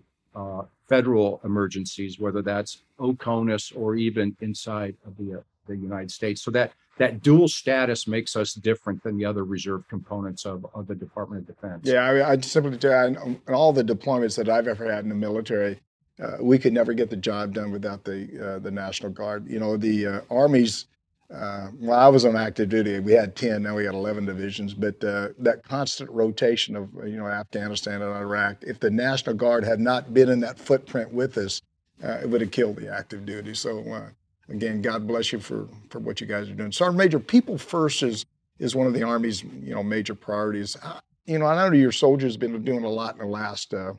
federal 0.87 1.41
emergencies, 1.43 2.19
whether 2.19 2.41
that's 2.41 2.83
OCONUS 2.99 3.73
or 3.75 3.95
even 3.95 4.35
inside 4.41 4.95
of 5.05 5.17
the, 5.17 5.39
uh, 5.39 5.41
the 5.67 5.75
United 5.75 6.11
States. 6.11 6.41
So 6.41 6.51
that 6.51 6.73
that 6.99 7.23
dual 7.23 7.47
status 7.47 8.07
makes 8.07 8.35
us 8.35 8.53
different 8.53 9.01
than 9.03 9.17
the 9.17 9.25
other 9.25 9.43
reserve 9.43 9.87
components 9.87 10.45
of, 10.45 10.65
of 10.75 10.85
the 10.85 10.93
Department 10.93 11.41
of 11.41 11.55
Defense. 11.55 11.87
Yeah, 11.87 12.05
I, 12.05 12.33
I 12.33 12.39
simply 12.41 12.77
tell 12.77 13.09
you, 13.09 13.17
in 13.47 13.53
all 13.53 13.73
the 13.73 13.83
deployments 13.83 14.37
that 14.37 14.47
I've 14.47 14.67
ever 14.67 14.91
had 14.93 15.03
in 15.03 15.09
the 15.09 15.15
military, 15.15 15.79
uh, 16.21 16.37
we 16.39 16.59
could 16.59 16.73
never 16.73 16.93
get 16.93 17.09
the 17.09 17.17
job 17.17 17.55
done 17.55 17.71
without 17.71 18.03
the 18.03 18.55
uh, 18.55 18.59
the 18.59 18.69
National 18.69 19.11
Guard. 19.11 19.49
You 19.49 19.59
know, 19.59 19.77
the 19.77 20.05
uh, 20.05 20.21
Army's 20.29 20.85
uh, 21.33 21.69
well, 21.79 21.99
I 21.99 22.07
was 22.09 22.25
on 22.25 22.35
active 22.35 22.69
duty. 22.69 22.99
We 22.99 23.13
had 23.13 23.35
10, 23.35 23.63
now 23.63 23.75
we 23.75 23.85
got 23.85 23.95
11 23.95 24.25
divisions. 24.25 24.73
But 24.73 25.03
uh, 25.03 25.29
that 25.39 25.63
constant 25.63 26.11
rotation 26.11 26.75
of, 26.75 26.89
you 27.05 27.17
know, 27.17 27.27
Afghanistan 27.27 28.01
and 28.01 28.15
Iraq, 28.15 28.57
if 28.61 28.79
the 28.79 28.91
National 28.91 29.35
Guard 29.35 29.63
had 29.63 29.79
not 29.79 30.13
been 30.13 30.29
in 30.29 30.39
that 30.41 30.59
footprint 30.59 31.11
with 31.11 31.37
us, 31.37 31.61
uh, 32.03 32.19
it 32.21 32.29
would 32.29 32.41
have 32.41 32.51
killed 32.51 32.77
the 32.77 32.93
active 32.93 33.25
duty. 33.25 33.55
So, 33.55 33.79
uh, 33.91 34.09
again, 34.49 34.81
God 34.81 35.07
bless 35.07 35.31
you 35.31 35.39
for, 35.39 35.67
for 35.89 35.99
what 35.99 36.21
you 36.21 36.27
guys 36.27 36.49
are 36.49 36.53
doing. 36.53 36.71
Sergeant 36.71 36.97
Major, 36.97 37.19
people 37.19 37.57
first 37.57 38.03
is, 38.03 38.25
is 38.59 38.75
one 38.75 38.85
of 38.85 38.93
the 38.93 39.03
Army's, 39.03 39.43
you 39.43 39.73
know, 39.73 39.81
major 39.81 40.13
priorities. 40.13 40.77
Uh, 40.83 40.99
you 41.25 41.39
know, 41.39 41.45
I 41.45 41.55
know 41.55 41.73
your 41.73 41.91
soldiers 41.91 42.33
have 42.33 42.41
been 42.41 42.63
doing 42.63 42.83
a 42.83 42.89
lot 42.89 43.15
in 43.15 43.19
the 43.19 43.25
last 43.25 43.73
uh, 43.73 43.93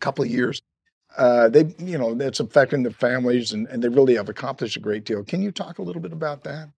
couple 0.00 0.24
of 0.24 0.30
years 0.30 0.60
uh, 1.20 1.50
they, 1.50 1.74
you 1.78 1.98
know, 1.98 2.14
that's 2.14 2.40
affecting 2.40 2.82
the 2.82 2.90
families, 2.90 3.52
and, 3.52 3.66
and 3.68 3.84
they 3.84 3.88
really 3.88 4.14
have 4.14 4.30
accomplished 4.30 4.78
a 4.78 4.80
great 4.80 5.04
deal. 5.04 5.22
Can 5.22 5.42
you 5.42 5.52
talk 5.52 5.78
a 5.78 5.82
little 5.82 6.00
bit 6.00 6.14
about 6.14 6.42
that? 6.44 6.70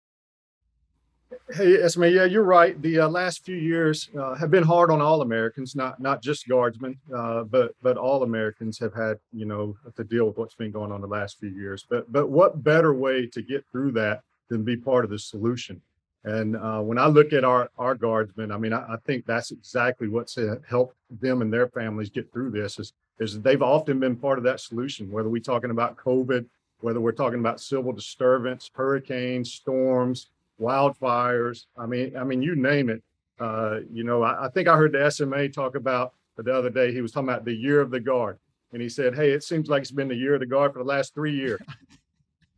Hey, 1.53 1.87
SMA, 1.87 2.09
yeah, 2.09 2.25
you're 2.25 2.43
right. 2.43 2.81
The 2.81 3.01
uh, 3.01 3.09
last 3.09 3.45
few 3.45 3.57
years 3.57 4.09
uh, 4.19 4.35
have 4.37 4.51
been 4.51 4.63
hard 4.63 4.91
on 4.91 5.03
all 5.03 5.21
Americans, 5.21 5.77
not 5.77 6.01
not 6.01 6.23
just 6.23 6.49
guardsmen, 6.49 6.97
uh, 7.15 7.45
but 7.45 7.75
but 7.83 7.99
all 7.99 8.23
Americans 8.23 8.79
have 8.79 8.95
had, 8.95 9.19
you 9.31 9.45
know, 9.45 9.77
to 9.95 10.05
deal 10.05 10.27
with 10.27 10.39
what's 10.39 10.55
been 10.55 10.73
going 10.73 10.91
on 10.91 11.03
the 11.03 11.07
last 11.07 11.39
few 11.39 11.51
years. 11.51 11.85
But 11.89 12.11
but 12.11 12.31
what 12.31 12.65
better 12.65 12.95
way 12.95 13.27
to 13.27 13.43
get 13.43 13.67
through 13.71 13.93
that 13.93 14.23
than 14.49 14.65
be 14.65 14.77
part 14.77 15.05
of 15.05 15.11
the 15.11 15.19
solution. 15.19 15.83
And 16.25 16.57
uh, 16.57 16.81
when 16.81 16.99
I 16.99 17.09
look 17.09 17.35
at 17.35 17.45
our 17.45 17.69
our 17.77 17.95
guardsmen, 17.95 18.53
I 18.53 18.57
mean, 18.57 18.73
I, 18.73 18.95
I 18.95 18.97
think 19.05 19.27
that's 19.27 19.51
exactly 19.51 20.09
what's 20.09 20.39
helped 20.67 20.97
them 21.11 21.43
and 21.43 21.53
their 21.53 21.69
families 21.69 22.09
get 22.09 22.33
through 22.33 22.53
this. 22.53 22.79
Is 22.79 22.95
is 23.21 23.41
they've 23.41 23.63
often 23.63 24.01
been 24.01 24.17
part 24.17 24.39
of 24.39 24.45
that 24.45 24.61
solution. 24.61 25.11
Whether 25.11 25.29
we're 25.29 25.43
talking 25.43 25.71
about 25.71 25.97
COVID, 25.97 26.47
whether 26.81 27.01
we're 27.01 27.13
talking 27.13 27.39
about 27.39 27.61
civil 27.61 27.93
disturbance, 27.93 28.71
hurricanes, 28.75 29.53
storms, 29.53 30.29
wildfires. 30.61 31.67
I 31.77 31.87
mean, 31.87 32.17
I 32.17 32.25
mean, 32.25 32.43
you 32.43 32.57
name 32.57 32.91
it. 32.91 33.03
Uh, 33.39 33.81
you 33.93 34.05
know, 34.05 34.23
I, 34.23 34.47
I 34.47 34.49
think 34.49 34.69
I 34.69 34.77
heard 34.77 34.93
the 34.93 35.11
SMA 35.11 35.49
talk 35.51 35.75
about 35.75 36.15
the 36.37 36.53
other 36.53 36.71
day. 36.71 36.93
He 36.93 37.01
was 37.01 37.13
talking 37.13 37.29
about 37.29 37.45
the 37.45 37.55
year 37.55 37.81
of 37.81 37.91
the 37.91 38.01
guard, 38.01 38.39
and 38.73 38.83
he 38.83 38.89
said, 38.89 39.15
"Hey, 39.15 39.31
it 39.31 39.45
seems 39.45 39.69
like 39.69 39.83
it's 39.83 39.91
been 39.91 40.09
the 40.09 40.15
year 40.15 40.35
of 40.35 40.41
the 40.41 40.47
guard 40.47 40.73
for 40.73 40.79
the 40.79 40.85
last 40.85 41.15
three 41.15 41.35
years." 41.35 41.61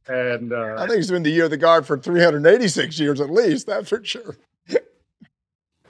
And 0.08 0.52
uh, 0.52 0.74
I 0.78 0.88
think 0.88 0.98
it's 0.98 1.12
been 1.12 1.22
the 1.22 1.30
year 1.30 1.44
of 1.44 1.50
the 1.50 1.56
guard 1.56 1.86
for 1.86 1.96
386 1.96 2.98
years 2.98 3.20
at 3.20 3.30
least. 3.30 3.68
That's 3.68 3.88
for 3.88 4.02
sure. 4.02 4.36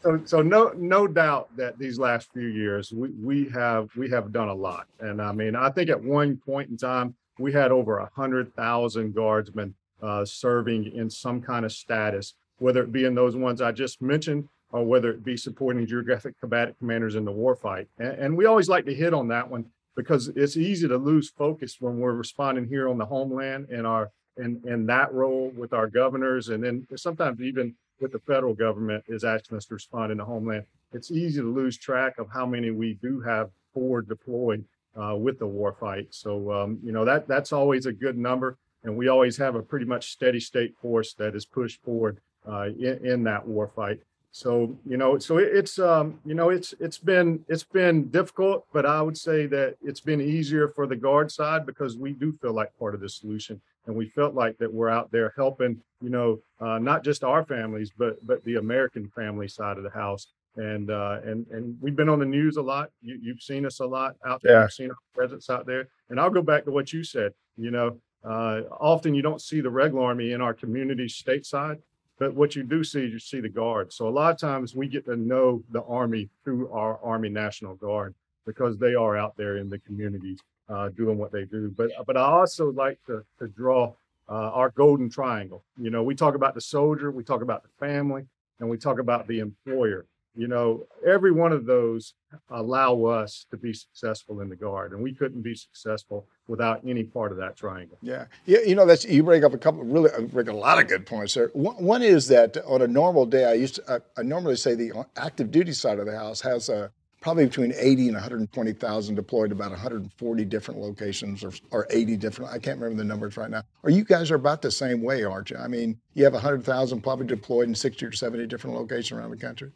So, 0.03 0.21
so 0.25 0.43
no, 0.43 0.73
no 0.77 1.07
doubt 1.07 1.55
that 1.57 1.79
these 1.79 1.99
last 1.99 2.33
few 2.33 2.49
years 2.49 2.93
we 2.93 3.11
we 3.11 3.49
have 3.51 3.89
we 3.97 4.11
have 4.11 4.33
done 4.33 4.49
a 4.49 4.55
lot. 4.55 4.87
And 5.01 5.21
I 5.21 5.33
mean, 5.33 5.55
I 5.55 5.71
think 5.71 5.91
at 5.91 6.03
one 6.03 6.37
point 6.37 6.71
in 6.71 6.77
time 6.77 7.15
we 7.39 7.53
had 7.53 7.71
over 7.71 7.99
a 7.99 8.11
hundred 8.15 8.55
thousand 8.55 9.15
guardsmen 9.15 9.75
uh, 10.03 10.25
serving 10.25 10.93
in 10.93 11.09
some 11.09 11.41
kind 11.41 11.65
of 11.65 11.73
status, 11.73 12.35
whether 12.59 12.83
it 12.83 12.93
be 12.93 13.05
in 13.05 13.15
those 13.15 13.37
ones 13.37 13.63
I 13.63 13.73
just 13.73 14.03
mentioned 14.03 14.49
or 14.71 14.85
whether 14.85 15.11
it 15.11 15.23
be 15.23 15.37
supporting 15.37 15.87
geographic 15.87 16.39
combatant 16.41 16.79
commanders 16.79 17.15
in 17.15 17.25
the 17.25 17.33
warfight. 17.33 17.87
And, 17.99 18.13
and 18.13 18.37
we 18.37 18.47
always 18.47 18.69
like 18.69 18.87
to 18.87 18.95
hit 18.95 19.13
on 19.13 19.29
that 19.29 19.49
one 19.49 19.67
because 19.95 20.29
it's 20.29 20.57
easy 20.57 20.89
to 20.89 20.97
lose 20.97 21.31
focus 21.31 21.77
when 21.79 21.99
we're 21.99 22.15
responding 22.15 22.67
here 22.67 22.89
on 22.89 22.99
the 22.99 23.05
homeland 23.05 23.69
in 23.71 23.87
our 23.87 24.11
in 24.39 24.63
in 24.67 24.87
that 24.87 25.13
role 25.13 25.53
with 25.55 25.75
our 25.75 25.87
governors 25.87 26.49
and 26.49 26.65
then 26.65 26.87
sometimes 26.97 27.41
even 27.41 27.75
with 28.03 28.13
the 28.13 28.19
federal 28.19 28.53
government 28.53 29.05
is 29.09 29.25
asking 29.25 29.57
us 29.57 29.65
to 29.67 29.75
respond 29.75 30.13
in 30.13 30.19
the 30.19 30.25
homeland. 30.25 30.65
It's 30.93 31.11
easy 31.11 31.41
to 31.41 31.55
lose 31.55 31.79
track 31.79 32.19
of 32.19 32.29
how 32.29 32.45
many 32.45 32.71
we 32.71 32.95
do 32.95 33.21
have 33.21 33.51
forward 33.73 34.09
deployed 34.09 34.65
uh, 35.01 35.17
with 35.17 35.39
the 35.39 35.47
war 35.47 35.73
fight. 35.73 36.09
So 36.11 36.53
um, 36.53 36.79
you 36.83 36.93
know 36.93 37.05
that 37.05 37.27
that's 37.27 37.53
always 37.53 37.87
a 37.87 37.93
good 37.93 38.19
number 38.19 38.59
and 38.85 38.97
we 38.97 39.09
always 39.09 39.37
have 39.37 39.55
a 39.55 39.63
pretty 39.63 39.87
much 39.87 40.11
steady 40.11 40.41
state 40.41 40.75
force 40.83 41.15
that 41.15 41.35
is 41.35 41.47
pushed 41.47 41.83
forward 41.83 42.19
uh, 42.47 42.67
in, 42.79 43.07
in 43.07 43.25
that 43.25 43.47
war 43.47 43.71
fight. 43.75 44.01
So 44.33 44.77
you 44.87 44.97
know 44.97 45.19
so 45.19 45.37
it's 45.37 45.79
um 45.79 46.19
you 46.25 46.35
know 46.35 46.49
it's 46.49 46.75
it's 46.81 46.99
been 46.99 47.45
it's 47.49 47.65
been 47.65 48.09
difficult 48.09 48.67
but 48.73 48.87
i 48.87 49.03
would 49.03 49.19
say 49.19 49.45
that 49.47 49.77
it's 49.83 50.01
been 50.01 50.23
easier 50.23 50.69
for 50.69 50.87
the 50.87 50.97
guard 50.97 51.31
side 51.31 51.67
because 51.67 51.99
we 51.99 52.13
do 52.13 52.33
feel 52.33 52.55
like 52.55 52.71
part 52.79 52.95
of 52.95 53.03
the 53.03 53.11
solution 53.11 53.61
and 53.87 53.97
we 53.97 54.07
felt 54.07 54.35
like 54.35 54.57
that 54.59 54.73
we're 54.73 54.89
out 54.89 55.11
there 55.11 55.33
helping 55.37 55.81
you 56.01 56.11
know 56.11 56.39
uh, 56.61 56.79
not 56.79 57.05
just 57.05 57.25
our 57.25 57.45
families 57.45 57.93
but 57.97 58.25
but 58.27 58.43
the 58.45 58.57
american 58.57 59.09
family 59.09 59.49
side 59.49 59.77
of 59.79 59.85
the 59.85 59.91
house. 59.91 60.29
And 60.57 60.91
uh 60.91 61.21
and 61.25 61.47
and 61.51 61.79
we've 61.81 61.97
been 61.97 62.11
on 62.11 62.19
the 62.19 62.27
news 62.27 62.59
a 62.59 62.63
lot. 62.63 62.91
You, 63.01 63.19
you've 63.23 63.41
seen 63.41 63.65
us 63.65 63.81
a 63.81 63.87
lot 63.87 64.17
out 64.27 64.43
there. 64.43 64.53
Yeah. 64.53 64.63
you've 64.65 64.73
seen 64.73 64.91
our 64.91 64.97
presence 65.15 65.49
out 65.49 65.65
there. 65.65 65.89
And 66.11 66.21
i'll 66.21 66.29
go 66.29 66.43
back 66.43 66.65
to 66.65 66.71
what 66.71 66.93
you 66.93 67.03
said 67.05 67.33
you 67.57 67.71
know 67.71 67.97
uh 68.23 68.61
often 68.79 69.15
you 69.15 69.23
don't 69.23 69.41
see 69.41 69.61
the 69.63 69.71
regular 69.71 70.05
army 70.05 70.33
in 70.33 70.41
our 70.43 70.53
communities 70.53 71.23
stateside 71.27 71.79
but 72.19 72.35
what 72.35 72.55
you 72.55 72.63
do 72.63 72.85
see 72.85 73.07
is 73.07 73.13
you 73.13 73.19
see 73.19 73.41
the 73.41 73.49
guard. 73.49 73.93
So 73.93 74.07
a 74.07 74.11
lot 74.11 74.31
of 74.31 74.39
times 74.39 74.77
we 74.77 74.87
get 74.87 75.05
to 75.07 75.17
know 75.17 75.61
the 75.73 75.83
Army 75.83 76.29
through 76.45 76.71
our 76.71 77.01
Army 77.03 77.29
National 77.29 77.75
Guard 77.75 78.15
because 78.47 78.79
they 78.79 78.95
are 78.95 79.17
out 79.17 79.37
there 79.37 79.57
in 79.57 79.69
the 79.69 79.81
communities 79.81 80.39
uh, 80.69 80.89
doing 80.91 81.19
what 81.19 81.33
they 81.33 81.45
do. 81.45 81.73
But 81.77 81.91
but 82.07 82.17
I 82.17 82.23
also 82.23 82.73
like 82.73 82.99
to 83.07 83.25
to 83.39 83.49
draw 83.49 83.95
uh, 84.29 84.51
our 84.53 84.71
golden 84.71 85.11
triangle. 85.11 85.65
You 85.79 85.91
know, 85.91 86.03
we 86.03 86.15
talk 86.15 86.35
about 86.35 86.55
the 86.55 86.61
soldier, 86.61 87.11
we 87.11 87.25
talk 87.25 87.43
about 87.43 87.63
the 87.63 87.69
family, 87.79 88.27
and 88.61 88.69
we 88.69 88.77
talk 88.79 88.99
about 88.99 89.27
the 89.27 89.41
employer. 89.41 90.07
You 90.35 90.49
know, 90.49 90.87
every 91.07 91.31
one 91.31 91.53
of 91.53 91.67
those 91.67 92.15
allow 92.49 93.05
us 93.05 93.45
to 93.51 93.59
be 93.59 93.75
successful 93.75 94.41
in 94.41 94.49
the 94.49 94.57
guard, 94.57 94.93
and 94.93 95.03
we 95.03 95.13
couldn't 95.13 95.43
be 95.43 95.55
successful 95.55 96.27
without 96.49 96.81
any 96.87 97.05
part 97.05 97.33
of 97.33 97.39
that 97.39 97.55
triangle. 97.55 97.99
Yeah, 98.01 98.25
yeah. 98.47 98.61
You 98.67 98.75
know, 98.75 98.87
that's 98.87 99.05
you 99.05 99.23
bring 99.23 99.45
up 99.45 99.53
a 99.53 99.59
couple 99.59 99.85
really 99.85 100.11
uh, 100.11 100.23
bring 100.23 100.49
a 100.49 100.55
lot 100.55 100.79
of 100.81 100.89
good 100.89 101.05
points 101.05 101.35
there. 101.35 101.49
One, 101.53 101.85
one 101.85 102.03
is 102.03 102.29
that 102.29 102.57
on 102.65 102.81
a 102.81 102.87
normal 102.87 103.27
day, 103.27 103.45
I 103.45 103.53
used 103.53 103.75
to 103.75 104.03
I, 104.17 104.21
I 104.21 104.23
normally 104.23 104.57
say 104.57 104.75
the 104.75 105.05
active 105.17 105.51
duty 105.51 105.73
side 105.73 105.99
of 105.99 106.07
the 106.07 106.17
house 106.17 106.41
has 106.41 106.71
uh, 106.71 106.89
probably 107.23 107.47
between 107.47 107.73
80 107.77 108.09
and 108.09 108.15
120,000 108.15 109.15
deployed 109.15 109.53
about 109.53 109.71
140 109.71 110.45
different 110.45 110.81
locations 110.81 111.45
or, 111.45 111.53
or 111.71 111.87
80 111.89 112.17
different. 112.17 112.51
I 112.51 112.59
can't 112.59 112.79
remember 112.79 113.03
the 113.03 113.09
numbers 113.09 113.37
right 113.37 113.49
now. 113.49 113.63
Or 113.85 113.91
you 113.91 114.05
guys 114.05 114.31
are 114.31 114.35
about 114.35 114.61
the 114.61 114.71
same 114.71 115.03
way, 115.03 115.25
aren't 115.25 115.51
you? 115.51 115.57
I 115.57 115.69
mean, 115.69 115.99
you 116.15 116.25
have 116.25 116.35
100,000 116.35 117.01
probably 117.01 117.27
deployed 117.27 117.69
in 117.69 117.75
60 117.75 118.05
or 118.05 118.13
70 118.13 118.47
different 118.49 118.77
locations 118.77 119.19
around 119.19 119.31
the 119.31 119.37
country. 119.37 119.71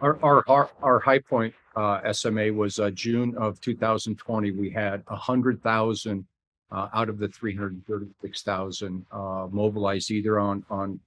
Our, 0.00 0.18
our, 0.22 0.44
our, 0.46 0.70
our 0.82 0.98
high 1.00 1.20
point, 1.20 1.54
uh, 1.74 2.12
SMA 2.12 2.52
was, 2.52 2.78
uh, 2.78 2.90
June 2.90 3.34
of 3.38 3.58
two 3.60 3.74
thousand 3.76 4.16
twenty. 4.16 4.50
We 4.50 4.68
had 4.68 5.02
a 5.06 5.16
hundred 5.16 5.62
thousand, 5.62 6.26
uh, 6.70 6.88
out 6.92 7.08
of 7.08 7.18
the 7.18 7.28
three 7.28 7.54
hundred 7.54 7.74
and 7.74 7.86
thirty-six 7.86 8.42
thousand, 8.42 9.06
uh, 9.12 9.46
mobilized 9.50 10.10
either 10.10 10.38
on, 10.40 10.64
on, 10.68 11.00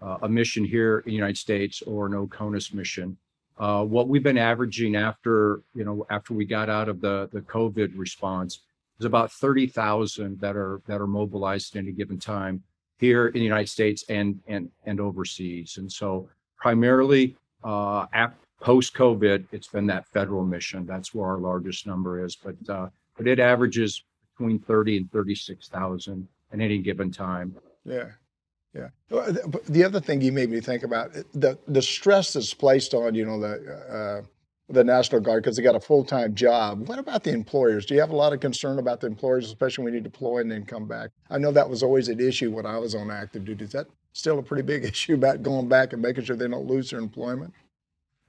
uh, 0.00 0.16
a 0.22 0.28
mission 0.28 0.64
here 0.64 1.00
in 1.00 1.10
the 1.10 1.14
United 1.14 1.36
States 1.36 1.82
or 1.82 2.06
an 2.06 2.12
OCONUS 2.12 2.72
mission. 2.72 3.16
Uh, 3.60 3.84
what 3.84 4.08
we've 4.08 4.22
been 4.22 4.38
averaging 4.38 4.96
after, 4.96 5.60
you 5.74 5.84
know, 5.84 6.06
after 6.08 6.32
we 6.32 6.46
got 6.46 6.70
out 6.70 6.88
of 6.88 7.02
the, 7.02 7.28
the 7.30 7.42
COVID 7.42 7.92
response 7.94 8.60
is 8.98 9.04
about 9.04 9.30
thirty 9.30 9.66
thousand 9.66 10.40
that 10.40 10.56
are, 10.56 10.80
that 10.86 10.98
are 10.98 11.06
mobilized 11.06 11.76
at 11.76 11.80
any 11.80 11.92
given 11.92 12.18
time 12.18 12.62
here 12.98 13.26
in 13.28 13.34
the 13.34 13.44
United 13.44 13.68
States 13.68 14.02
and, 14.08 14.40
and, 14.48 14.70
and 14.86 14.98
overseas. 14.98 15.76
And 15.76 15.92
so 15.92 16.30
primarily, 16.56 17.36
uh, 17.62 18.06
post 18.62 18.94
COVID, 18.94 19.46
it's 19.52 19.68
been 19.68 19.86
that 19.88 20.06
federal 20.06 20.44
mission. 20.44 20.86
That's 20.86 21.14
where 21.14 21.28
our 21.28 21.38
largest 21.38 21.86
number 21.86 22.24
is, 22.24 22.36
but, 22.36 22.56
uh, 22.68 22.88
but 23.18 23.26
it 23.26 23.40
averages 23.40 24.02
between 24.38 24.58
30 24.58 24.96
and 24.96 25.12
36,000 25.12 26.28
at 26.52 26.60
any 26.60 26.78
given 26.78 27.10
time. 27.10 27.54
Yeah, 27.84 28.08
yeah. 28.74 28.88
The 29.08 29.84
other 29.84 30.00
thing 30.00 30.20
you 30.20 30.32
made 30.32 30.50
me 30.50 30.60
think 30.60 30.82
about 30.82 31.16
uh, 31.16 31.22
the 31.34 31.58
the 31.66 31.82
stress 31.82 32.32
that's 32.34 32.54
placed 32.54 32.94
on 32.94 33.14
you 33.14 33.26
know 33.26 33.40
the 33.40 34.22
uh, 34.22 34.26
the 34.72 34.84
National 34.84 35.20
Guard 35.20 35.42
because 35.42 35.56
they 35.56 35.62
got 35.62 35.74
a 35.74 35.80
full 35.80 36.04
time 36.04 36.34
job. 36.34 36.88
What 36.88 36.98
about 36.98 37.24
the 37.24 37.32
employers? 37.32 37.84
Do 37.84 37.94
you 37.94 38.00
have 38.00 38.10
a 38.10 38.16
lot 38.16 38.32
of 38.32 38.40
concern 38.40 38.78
about 38.78 39.00
the 39.00 39.08
employers, 39.08 39.46
especially 39.46 39.84
when 39.84 39.94
you 39.94 40.00
deploy 40.00 40.38
and 40.38 40.50
then 40.50 40.64
come 40.64 40.86
back? 40.86 41.10
I 41.28 41.38
know 41.38 41.50
that 41.52 41.68
was 41.68 41.82
always 41.82 42.08
an 42.08 42.20
issue 42.20 42.52
when 42.52 42.66
I 42.66 42.78
was 42.78 42.94
on 42.94 43.10
active 43.10 43.44
duty. 43.44 43.64
Is 43.64 43.72
that 43.72 43.88
still 44.12 44.38
a 44.38 44.42
pretty 44.42 44.62
big 44.62 44.84
issue 44.92 45.14
about 45.14 45.42
going 45.42 45.68
back 45.68 45.92
and 45.92 46.00
making 46.00 46.24
sure 46.24 46.36
they 46.36 46.48
don't 46.48 46.66
lose 46.66 46.90
their 46.90 47.00
employment? 47.00 47.52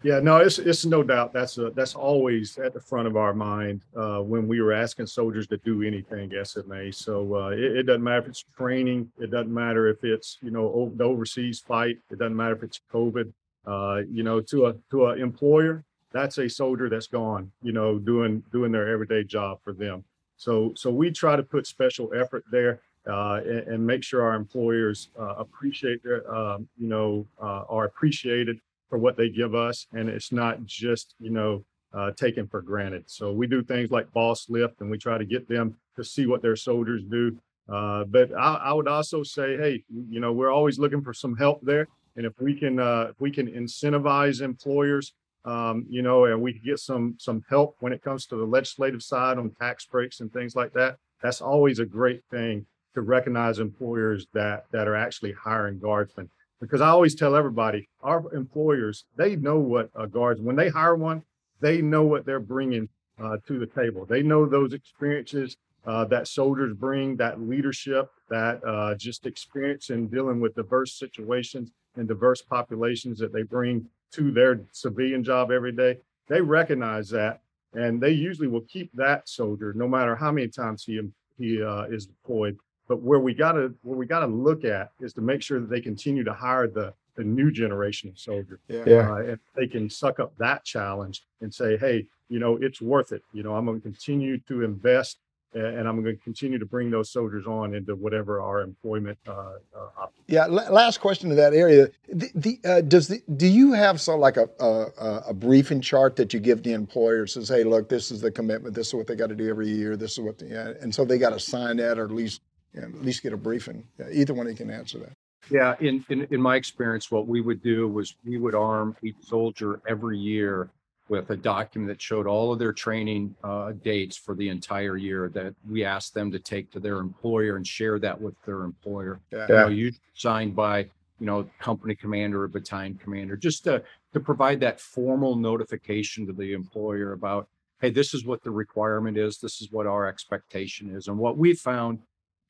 Yeah, 0.04 0.20
no, 0.20 0.38
it's 0.38 0.58
it's 0.58 0.84
no 0.84 1.04
doubt 1.04 1.32
that's 1.32 1.60
a, 1.60 1.70
that's 1.70 1.94
always 1.94 2.58
at 2.58 2.74
the 2.74 2.80
front 2.80 3.08
of 3.08 3.16
our 3.16 3.36
mind 3.36 3.84
uh, 3.96 4.20
when 4.20 4.48
we 4.48 4.60
were 4.60 4.74
asking 4.74 5.06
soldiers 5.06 5.46
to 5.48 5.58
do 5.58 5.84
anything 5.84 6.32
SMA. 6.44 6.92
So 6.92 7.36
uh, 7.36 7.50
it, 7.50 7.60
it 7.78 7.84
doesn't 7.84 8.04
matter 8.04 8.22
if 8.24 8.28
it's 8.28 8.44
training, 8.58 9.12
it 9.20 9.30
doesn't 9.30 9.54
matter 9.54 9.88
if 9.90 10.04
it's 10.04 10.40
you 10.42 10.50
know 10.50 10.92
the 10.96 11.04
overseas 11.04 11.60
fight, 11.60 12.00
it 12.10 12.18
doesn't 12.18 12.36
matter 12.36 12.56
if 12.56 12.64
it's 12.64 12.82
COVID. 12.92 13.32
Uh, 13.68 14.02
you 14.10 14.24
know, 14.24 14.42
to 14.42 14.68
a 14.68 14.76
to 14.90 15.06
an 15.08 15.22
employer, 15.22 15.84
that's 16.12 16.40
a 16.40 16.50
soldier 16.50 16.90
that's 16.90 17.08
gone. 17.08 17.52
You 17.62 17.74
know, 17.74 18.00
doing 18.00 18.44
doing 18.52 18.72
their 18.72 18.88
everyday 18.88 19.24
job 19.24 19.60
for 19.64 19.72
them. 19.72 20.04
So 20.36 20.74
so 20.76 20.90
we 20.90 21.12
try 21.12 21.36
to 21.36 21.44
put 21.44 21.68
special 21.68 22.12
effort 22.16 22.44
there 22.52 22.82
uh, 23.08 23.42
and, 23.46 23.68
and 23.68 23.86
make 23.86 24.04
sure 24.04 24.24
our 24.24 24.34
employers 24.34 25.10
uh, 25.20 25.36
appreciate 25.38 26.02
their 26.02 26.28
um, 26.34 26.68
you 26.76 26.88
know 26.88 27.28
uh, 27.40 27.66
are 27.70 27.86
appreciated 27.86 28.60
for 28.92 28.98
what 28.98 29.16
they 29.16 29.30
give 29.30 29.56
us, 29.56 29.88
and 29.94 30.10
it's 30.10 30.32
not 30.32 30.64
just 30.66 31.16
you 31.20 31.32
know 31.32 31.64
uh, 31.94 32.12
taken 32.12 32.46
for 32.46 32.62
granted. 32.62 33.06
So 33.08 33.32
we 33.32 33.48
do 33.48 33.64
things 33.64 33.90
like 33.90 34.12
boss 34.12 34.48
lift, 34.50 34.82
and 34.82 34.92
we 34.92 34.98
try 34.98 35.18
to 35.18 35.26
get 35.26 35.48
them 35.48 35.76
to 35.96 36.04
see 36.04 36.28
what 36.28 36.42
their 36.42 36.58
soldiers 36.58 37.02
do. 37.10 37.38
Uh, 37.72 38.04
but 38.04 38.34
I, 38.34 38.56
I 38.56 38.74
would 38.74 38.90
also 38.90 39.24
say, 39.24 39.56
hey, 39.58 39.84
you 39.90 40.20
know, 40.20 40.34
we're 40.34 40.52
always 40.52 40.78
looking 40.78 41.02
for 41.02 41.14
some 41.14 41.38
help 41.38 41.62
there, 41.64 41.88
and 42.18 42.26
if 42.26 42.34
we 42.40 42.54
can, 42.54 42.80
uh, 42.80 43.08
if 43.12 43.22
we 43.22 43.32
can 43.32 43.48
incentivize 43.48 44.42
employers, 44.42 45.14
um, 45.46 45.86
you 45.90 46.02
know, 46.02 46.26
and 46.26 46.42
we 46.42 46.52
can 46.52 46.62
get 46.64 46.80
some 46.80 47.16
some 47.18 47.44
help 47.50 47.78
when 47.80 47.94
it 47.94 48.04
comes 48.04 48.26
to 48.28 48.36
the 48.36 48.46
legislative 48.46 49.02
side 49.02 49.38
on 49.38 49.52
tax 49.52 49.86
breaks 49.86 50.20
and 50.20 50.32
things 50.34 50.54
like 50.54 50.74
that. 50.74 50.98
That's 51.24 51.42
always 51.42 51.80
a 51.80 51.86
great 51.86 52.24
thing 52.30 52.66
to 52.94 53.02
recognize 53.02 53.60
employers 53.60 54.28
that 54.34 54.66
that 54.74 54.90
are 54.90 54.98
actually 54.98 55.32
hiring 55.32 55.80
guardsmen 55.80 56.30
because 56.62 56.80
I 56.80 56.90
always 56.90 57.16
tell 57.16 57.36
everybody, 57.36 57.90
our 58.02 58.34
employers, 58.34 59.06
they 59.18 59.36
know 59.36 59.58
what 59.60 59.90
a 59.96 60.08
guards, 60.08 60.40
when 60.40 60.56
they 60.56 60.70
hire 60.70 60.96
one, 60.96 61.24
they 61.60 61.82
know 61.82 62.04
what 62.04 62.26
they're 62.26 62.40
bringing 62.40 62.88
uh, 63.22 63.38
to 63.48 63.60
the 63.60 63.66
table. 63.66 64.06
They 64.06 64.22
know 64.22 64.46
those 64.46 64.74
experiences 64.74 65.58
uh, 65.86 66.06
that 66.06 66.28
soldiers 66.28 66.74
bring, 66.74 67.18
that 67.18 67.42
leadership, 67.42 68.10
that 68.30 68.64
uh, 68.64 68.96
just 68.96 69.26
experience 69.26 69.90
in 69.90 70.08
dealing 70.08 70.40
with 70.40 70.56
diverse 70.56 70.94
situations 70.98 71.72
and 71.96 72.08
diverse 72.08 72.42
populations 72.42 73.18
that 73.20 73.34
they 73.34 73.42
bring 73.42 73.88
to 74.12 74.32
their 74.32 74.62
civilian 74.72 75.24
job 75.24 75.52
every 75.52 75.72
day. 75.72 75.98
They 76.28 76.42
recognize 76.42 77.10
that, 77.10 77.42
and 77.74 78.00
they 78.00 78.12
usually 78.12 78.48
will 78.48 78.62
keep 78.62 78.92
that 78.94 79.28
soldier 79.28 79.74
no 79.74 79.88
matter 79.88 80.16
how 80.16 80.32
many 80.32 80.48
times 80.48 80.84
he 80.84 81.02
he 81.38 81.62
uh, 81.64 81.84
is 81.84 82.06
deployed 82.06 82.58
But 82.92 83.02
where 83.04 83.22
we 83.22 83.34
gotta 83.34 83.74
where 83.84 83.98
we 83.98 84.06
gotta 84.06 84.26
look 84.28 84.66
at 84.66 84.92
is 85.00 85.14
to 85.14 85.22
make 85.22 85.42
sure 85.42 85.62
that 85.62 85.70
they 85.70 85.80
continue 85.80 86.26
to 86.26 86.34
hire 86.34 86.68
the 86.68 86.94
the 87.16 87.24
new 87.24 87.50
generation 87.50 88.10
of 88.10 88.20
soldiers. 88.20 88.60
Yeah. 88.68 89.10
Uh, 89.10 89.16
and 89.30 89.40
they 89.56 89.68
can 89.68 89.90
suck 89.90 90.20
up 90.20 90.34
that 90.40 90.66
challenge 90.66 91.24
and 91.40 91.54
say, 91.54 91.78
hey, 91.78 92.06
you 92.28 92.40
know, 92.40 92.58
it's 92.58 92.82
worth 92.82 93.14
it. 93.14 93.22
You 93.32 93.44
know, 93.44 93.56
I'm 93.56 93.64
going 93.66 93.78
to 93.80 93.82
continue 93.84 94.40
to 94.50 94.64
invest 94.64 95.20
and 95.54 95.86
I'm 95.88 96.02
going 96.02 96.16
to 96.18 96.24
continue 96.24 96.58
to 96.60 96.66
bring 96.66 96.90
those 96.90 97.10
soldiers 97.12 97.46
on 97.46 97.74
into 97.76 97.94
whatever 97.96 98.42
our 98.42 98.62
employment 98.62 99.18
uh, 99.28 99.32
uh, 99.76 99.88
op- 100.02 100.14
Yeah. 100.28 100.46
la- 100.48 100.70
last 100.70 101.00
question 101.02 101.28
to 101.30 101.36
that 101.36 101.54
area. 101.54 101.90
The, 102.10 102.30
the 102.36 102.60
uh, 102.66 102.82
does 102.82 103.10
the 103.10 103.22
do 103.36 103.48
you 103.48 103.74
have 103.74 104.00
so 104.02 104.18
like 104.18 104.38
a, 104.38 104.48
a 104.62 104.86
a- 104.98 105.24
a 105.30 105.34
briefing 105.34 105.80
chart 105.82 106.16
that 106.18 106.34
you 106.34 106.40
give 106.42 106.64
the 106.64 106.72
employer 106.74 107.26
says, 107.28 107.48
hey, 107.50 107.64
look, 107.66 107.88
this 107.90 108.12
is 108.12 108.20
the 108.22 108.32
commitment. 108.32 108.74
This 108.76 108.88
is 108.88 108.94
what 108.94 109.08
they 109.08 109.16
got 109.18 109.28
to 109.28 109.36
do 109.36 109.50
every 109.50 109.70
year. 109.70 109.98
This 109.98 110.14
is 110.14 110.20
what, 110.22 110.38
the, 110.40 110.46
yeah, 110.48 110.72
and 110.82 110.94
so 110.96 111.04
they 111.06 111.18
got 111.18 111.32
to 111.32 111.40
sign 111.40 111.76
that 111.78 111.98
or 112.00 112.06
at 112.06 112.12
least 112.12 112.42
yeah, 112.74 112.84
at 112.84 113.04
least 113.04 113.24
get 113.24 113.34
a 113.34 113.38
briefing. 113.38 113.84
Either 114.12 114.34
one 114.34 114.48
of 114.48 114.52
you 114.52 114.58
can 114.58 114.72
answer 114.72 115.00
that. 115.00 115.14
Yeah, 115.50 115.76
in, 115.80 116.06
in 116.10 116.28
in 116.32 116.42
my 116.42 116.56
experience, 116.56 117.10
what 117.10 117.28
we 117.28 117.42
would 117.42 117.62
do 117.62 117.88
was 117.88 118.16
we 118.24 118.38
would 118.38 118.56
arm 118.56 118.96
each 119.02 119.16
soldier 119.22 119.82
every 119.88 120.18
year 120.18 120.70
with 121.10 121.30
a 121.32 121.36
document 121.36 121.90
that 121.90 122.02
showed 122.02 122.26
all 122.26 122.54
of 122.54 122.60
their 122.60 122.72
training 122.72 123.36
uh, 123.44 123.74
dates 123.84 124.16
for 124.16 124.34
the 124.34 124.48
entire 124.48 124.96
year 124.96 125.30
that 125.34 125.54
we 125.70 125.84
asked 125.84 126.14
them 126.14 126.32
to 126.32 126.40
take 126.40 126.72
to 126.72 126.80
their 126.80 127.00
employer 127.00 127.58
and 127.58 127.68
share 127.68 128.00
that 128.00 128.20
with 128.20 128.34
their 128.46 128.62
employer. 128.62 129.20
Yeah. 129.32 129.48
You 129.50 129.56
know, 129.56 129.68
usually 129.68 130.00
signed 130.14 130.56
by 130.56 130.80
you 131.20 131.26
know 131.26 131.50
company 131.60 131.96
commander 131.96 132.44
or 132.44 132.48
battalion 132.48 132.96
commander, 132.96 133.36
just 133.36 133.64
to 133.66 133.84
to 134.14 134.20
provide 134.20 134.60
that 134.62 134.80
formal 134.80 135.36
notification 135.36 136.28
to 136.28 136.34
the 136.34 136.54
employer 136.54 137.14
about, 137.14 137.48
hey, 137.82 137.90
this 137.90 138.14
is 138.14 138.26
what 138.26 138.44
the 138.44 138.52
requirement 138.52 139.18
is, 139.18 139.40
this 139.40 139.62
is 139.62 139.72
what 139.72 139.88
our 139.88 140.08
expectation 140.08 140.96
is, 140.96 141.08
and 141.08 141.18
what 141.18 141.38
we 141.38 141.54
found 141.54 142.00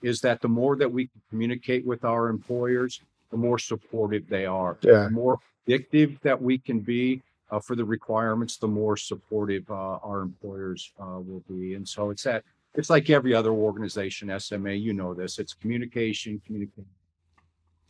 is 0.01 0.21
that 0.21 0.41
the 0.41 0.47
more 0.47 0.75
that 0.75 0.91
we 0.91 1.07
can 1.07 1.21
communicate 1.29 1.85
with 1.85 2.03
our 2.03 2.29
employers, 2.29 3.01
the 3.29 3.37
more 3.37 3.57
supportive 3.57 4.27
they 4.27 4.45
are. 4.45 4.77
Yeah. 4.81 5.03
The 5.03 5.09
more 5.11 5.39
predictive 5.65 6.19
that 6.21 6.41
we 6.41 6.57
can 6.57 6.79
be 6.79 7.21
uh, 7.49 7.59
for 7.59 7.75
the 7.75 7.85
requirements, 7.85 8.57
the 8.57 8.67
more 8.67 8.97
supportive 8.97 9.69
uh, 9.69 9.99
our 10.03 10.21
employers 10.21 10.91
uh, 10.99 11.19
will 11.19 11.43
be. 11.49 11.75
And 11.75 11.87
so 11.87 12.09
it's 12.09 12.23
that, 12.23 12.43
it's 12.75 12.89
like 12.89 13.09
every 13.09 13.33
other 13.33 13.51
organization, 13.51 14.37
SMA, 14.39 14.71
you 14.73 14.93
know 14.93 15.13
this, 15.13 15.39
it's 15.39 15.53
communication, 15.53 16.41
communication. 16.45 16.85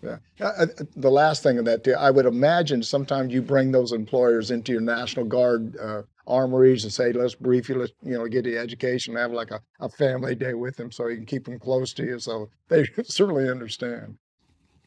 Yeah. 0.03 0.17
Uh, 0.39 0.45
uh, 0.45 0.65
the 0.95 1.11
last 1.11 1.43
thing 1.43 1.59
of 1.59 1.65
that, 1.65 1.87
I 1.87 2.09
would 2.09 2.25
imagine 2.25 2.81
sometimes 2.81 3.33
you 3.33 3.41
bring 3.41 3.71
those 3.71 3.91
employers 3.91 4.49
into 4.51 4.71
your 4.71 4.81
National 4.81 5.25
Guard 5.25 5.77
uh, 5.77 6.01
armories 6.25 6.83
and 6.83 6.93
say, 6.93 7.11
let's 7.11 7.35
brief 7.35 7.69
you, 7.69 7.75
let's, 7.75 7.91
you 8.01 8.13
know, 8.13 8.27
get 8.27 8.45
the 8.45 8.57
education, 8.57 9.15
have 9.15 9.31
like 9.31 9.51
a, 9.51 9.61
a 9.79 9.89
family 9.89 10.35
day 10.35 10.53
with 10.53 10.75
them 10.77 10.91
so 10.91 11.07
you 11.07 11.17
can 11.17 11.25
keep 11.25 11.45
them 11.45 11.59
close 11.59 11.93
to 11.93 12.03
you. 12.03 12.19
So 12.19 12.49
they 12.67 12.85
certainly 13.03 13.49
understand. 13.49 14.17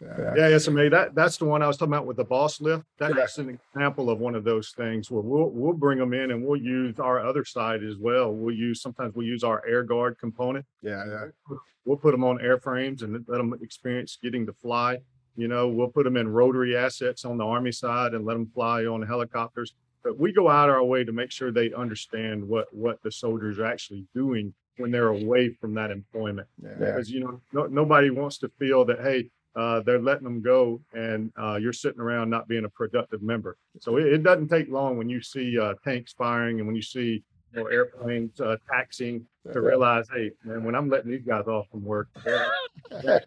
Yeah. 0.01 0.49
Yeah, 0.51 0.59
SMA. 0.59 0.91
That 0.91 1.15
that's 1.15 1.37
the 1.37 1.45
one 1.45 1.63
I 1.63 1.67
was 1.67 1.77
talking 1.77 1.93
about 1.93 2.07
with 2.07 2.17
the 2.17 2.25
boss 2.25 2.61
lift. 2.61 2.85
Yeah. 3.01 3.11
That's 3.15 3.39
an 3.39 3.59
example 3.75 4.11
of 4.11 4.19
one 4.19 4.35
of 4.35 4.45
those 4.45 4.71
things 4.77 5.11
where 5.11 5.23
we'll 5.23 5.51
we'll 5.51 5.73
bring 5.73 5.99
them 5.99 6.13
in 6.13 6.31
and 6.31 6.45
we'll 6.45 6.61
use 6.61 6.99
our 6.99 7.25
other 7.25 7.45
side 7.45 7.83
as 7.85 7.97
well. 7.97 8.33
We'll 8.33 8.55
use 8.55 8.83
sometimes 8.83 9.15
we'll 9.15 9.27
use 9.27 9.45
our 9.45 9.63
air 9.67 9.83
guard 9.83 10.19
component. 10.19 10.67
Yeah. 10.83 11.05
Yeah. 11.07 11.57
We'll 11.85 11.97
put 11.99 12.13
them 12.13 12.25
on 12.25 12.39
airframes 12.39 13.03
and 13.03 13.13
let 13.29 13.39
them 13.39 13.55
experience 13.63 14.19
getting 14.23 14.47
to 14.47 14.53
fly. 14.53 14.99
You 15.37 15.49
know, 15.49 15.69
we'll 15.69 15.89
put 15.89 16.05
them 16.05 16.17
in 16.17 16.29
rotary 16.29 16.77
assets 16.77 17.25
on 17.25 17.37
the 17.39 17.45
Army 17.45 17.73
side 17.73 18.15
and 18.15 18.25
let 18.25 18.35
them 18.35 18.51
fly 18.55 18.85
on 18.87 19.03
helicopters. 19.03 19.75
But 20.03 20.19
we 20.19 20.33
go 20.33 20.49
out 20.49 20.71
our 20.71 20.85
way 20.85 21.03
to 21.05 21.13
make 21.13 21.31
sure 21.31 21.51
they 21.51 21.73
understand 21.73 22.47
what 22.47 22.67
what 22.73 23.03
the 23.03 23.11
soldiers 23.11 23.59
are 23.59 23.67
actually 23.67 24.07
doing 24.15 24.55
when 24.77 24.91
they're 24.91 25.09
away 25.09 25.51
from 25.61 25.73
that 25.75 25.91
employment 25.93 26.49
Yeah. 26.63 26.75
because 26.79 27.09
you 27.11 27.21
know 27.21 27.41
no, 27.53 27.67
nobody 27.67 28.11
wants 28.11 28.39
to 28.39 28.49
feel 28.59 28.85
that 28.87 29.01
hey 29.01 29.31
uh, 29.57 29.81
they're 29.81 30.01
letting 30.01 30.25
them 30.25 30.41
go 30.43 30.81
and 30.93 31.33
uh, 31.41 31.57
you're 31.57 31.73
sitting 31.73 32.01
around 32.01 32.31
not 32.31 32.49
being 32.49 32.65
a 32.65 32.69
productive 32.69 33.23
member 33.23 33.57
so 33.81 33.97
it, 33.97 34.07
it 34.07 34.23
doesn't 34.23 34.49
take 34.49 34.69
long 34.69 34.97
when 34.97 35.09
you 35.09 35.21
see 35.23 35.59
uh, 35.59 35.75
tanks 35.85 36.13
firing 36.13 36.59
and 36.59 36.67
when 36.67 36.77
you 36.77 36.83
see 36.83 37.23
you 37.53 37.61
know, 37.61 37.67
airplanes 37.67 38.41
uh, 38.41 38.57
taxiing 38.71 39.25
to 39.53 39.61
realize 39.61 40.07
hey 40.13 40.31
man 40.45 40.65
when 40.65 40.75
i'm 40.75 40.89
letting 40.89 41.11
these 41.11 41.25
guys 41.27 41.47
off 41.47 41.67
from 41.71 41.85
work 41.85 42.09
they're-. 42.25 43.25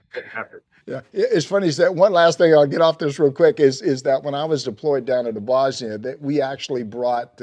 Yeah, 0.88 1.02
it's 1.12 1.46
funny. 1.46 1.68
Is 1.68 1.76
that 1.78 1.94
one 1.94 2.13
last 2.13 2.38
thing? 2.38 2.54
I'll 2.54 2.66
get 2.66 2.80
off 2.80 2.98
this 2.98 3.20
real 3.20 3.32
quick. 3.32 3.60
Is 3.60 3.82
is 3.82 4.04
that 4.04 4.24
when 4.24 4.34
I 4.34 4.46
was 4.46 4.63
deployed 4.63 5.04
down 5.06 5.28
into 5.28 5.42
Bosnia, 5.42 5.98
that 5.98 6.22
we 6.22 6.42
actually 6.42 6.84
brought 6.84 7.42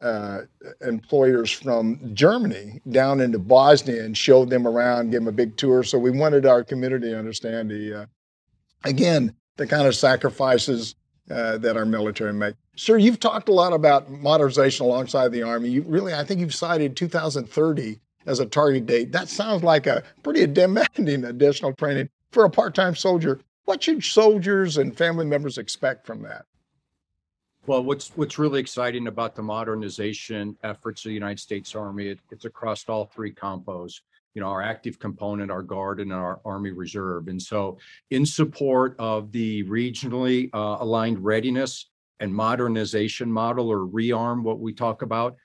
uh, 0.00 0.42
employers 0.80 1.50
from 1.50 1.98
Germany 2.14 2.80
down 2.90 3.20
into 3.20 3.38
Bosnia 3.38 4.04
and 4.04 4.16
showed 4.16 4.50
them 4.50 4.66
around, 4.66 5.10
gave 5.10 5.20
them 5.20 5.28
a 5.28 5.32
big 5.32 5.56
tour. 5.56 5.82
So 5.82 5.98
we 5.98 6.10
wanted 6.10 6.46
our 6.46 6.62
community 6.62 7.10
to 7.10 7.18
understand 7.18 7.70
the, 7.70 8.02
uh, 8.02 8.06
again, 8.84 9.34
the 9.56 9.66
kind 9.66 9.86
of 9.86 9.94
sacrifices 9.94 10.94
uh, 11.30 11.58
that 11.58 11.76
our 11.76 11.84
military 11.84 12.32
make. 12.32 12.54
Sir, 12.76 12.96
you've 12.96 13.20
talked 13.20 13.48
a 13.48 13.52
lot 13.52 13.72
about 13.72 14.10
modernization 14.10 14.86
alongside 14.86 15.32
the 15.32 15.42
Army. 15.42 15.68
You 15.68 15.82
really, 15.82 16.14
I 16.14 16.24
think 16.24 16.40
you've 16.40 16.54
cited 16.54 16.96
2030 16.96 17.98
as 18.26 18.40
a 18.40 18.46
target 18.46 18.86
date. 18.86 19.12
That 19.12 19.28
sounds 19.28 19.62
like 19.62 19.86
a 19.86 20.04
pretty 20.22 20.46
demanding 20.52 21.24
additional 21.24 21.72
training 21.72 22.08
for 22.30 22.44
a 22.44 22.50
part-time 22.50 22.94
soldier. 22.94 23.40
What 23.64 23.82
should 23.82 24.02
soldiers 24.02 24.78
and 24.78 24.96
family 24.96 25.26
members 25.26 25.58
expect 25.58 26.06
from 26.06 26.22
that? 26.22 26.46
Well, 27.68 27.84
what's 27.84 28.08
what's 28.16 28.38
really 28.38 28.60
exciting 28.60 29.08
about 29.08 29.34
the 29.34 29.42
modernization 29.42 30.56
efforts 30.64 31.04
of 31.04 31.10
the 31.10 31.14
United 31.14 31.38
States 31.38 31.74
Army, 31.74 32.08
it, 32.08 32.18
it's 32.30 32.46
across 32.46 32.88
all 32.88 33.04
three 33.04 33.30
compos. 33.30 34.00
You 34.32 34.40
know, 34.40 34.48
our 34.48 34.62
active 34.62 34.98
component, 34.98 35.50
our 35.50 35.62
Guard, 35.62 36.00
and 36.00 36.10
our 36.10 36.40
Army 36.46 36.70
Reserve. 36.70 37.28
And 37.28 37.40
so, 37.40 37.76
in 38.10 38.24
support 38.24 38.96
of 38.98 39.32
the 39.32 39.64
regionally 39.64 40.48
uh, 40.54 40.78
aligned 40.80 41.22
readiness 41.22 41.90
and 42.20 42.34
modernization 42.34 43.30
model, 43.30 43.68
or 43.68 43.80
ReARMM, 43.86 44.44
what 44.44 44.60
we 44.60 44.72
talk 44.72 45.02
about, 45.02 45.36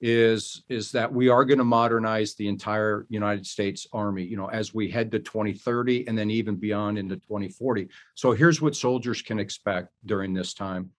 is 0.00 0.64
is 0.68 0.90
that 0.90 1.12
we 1.12 1.28
are 1.28 1.44
going 1.44 1.58
to 1.58 1.64
modernize 1.64 2.34
the 2.34 2.48
entire 2.48 3.06
United 3.08 3.46
States 3.46 3.86
Army. 3.92 4.24
You 4.24 4.36
know, 4.36 4.50
as 4.50 4.74
we 4.74 4.90
head 4.90 5.12
to 5.12 5.20
2030 5.20 6.08
and 6.08 6.18
then 6.18 6.28
even 6.28 6.56
beyond 6.56 6.98
into 6.98 7.14
2040. 7.14 7.86
So 8.16 8.32
here's 8.32 8.60
what 8.60 8.74
soldiers 8.74 9.22
can 9.22 9.38
expect 9.38 9.90
during 10.04 10.34
this 10.34 10.54
time 10.54 10.90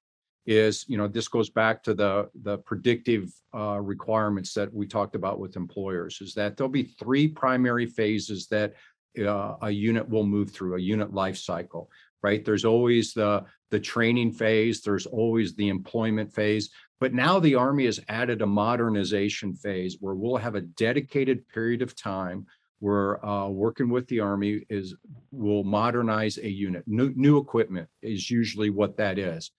is, 0.45 0.85
you 0.87 0.97
know, 0.97 1.07
this 1.07 1.27
goes 1.27 1.49
back 1.49 1.83
to 1.83 1.93
the, 1.93 2.29
the 2.43 2.57
predictive 2.59 3.31
uh, 3.53 3.79
requirements 3.79 4.53
that 4.53 4.73
we 4.73 4.87
talked 4.87 5.15
about 5.15 5.39
with 5.39 5.55
employers, 5.55 6.19
is 6.21 6.33
that 6.33 6.57
there'll 6.57 6.69
be 6.69 6.83
three 6.83 7.27
primary 7.27 7.85
phases 7.85 8.47
that 8.47 8.73
uh, 9.19 9.55
a 9.61 9.69
unit 9.69 10.07
will 10.07 10.25
move 10.25 10.51
through, 10.51 10.75
a 10.75 10.81
unit 10.81 11.13
life 11.13 11.37
cycle, 11.37 11.89
right? 12.23 12.43
There's 12.43 12.65
always 12.65 13.13
the, 13.13 13.43
the 13.69 13.79
training 13.79 14.31
phase, 14.31 14.81
there's 14.81 15.05
always 15.05 15.55
the 15.55 15.69
employment 15.69 16.33
phase, 16.33 16.69
but 16.99 17.13
now 17.13 17.39
the 17.39 17.55
Army 17.55 17.85
has 17.85 17.99
added 18.09 18.41
a 18.41 18.47
modernization 18.47 19.53
phase 19.55 19.97
where 19.99 20.15
we'll 20.15 20.37
have 20.37 20.55
a 20.55 20.61
dedicated 20.61 21.47
period 21.47 21.81
of 21.81 21.95
time 21.95 22.45
where 22.79 23.23
uh, 23.25 23.47
working 23.47 23.89
with 23.89 24.07
the 24.07 24.19
Army 24.19 24.65
is, 24.69 24.95
will 25.31 25.63
modernize 25.63 26.37
a 26.37 26.49
unit. 26.49 26.83
New, 26.87 27.13
new 27.15 27.37
equipment 27.37 27.87
is 28.01 28.29
usually 28.31 28.69
what 28.69 28.97
that 28.97 29.19
is. 29.19 29.51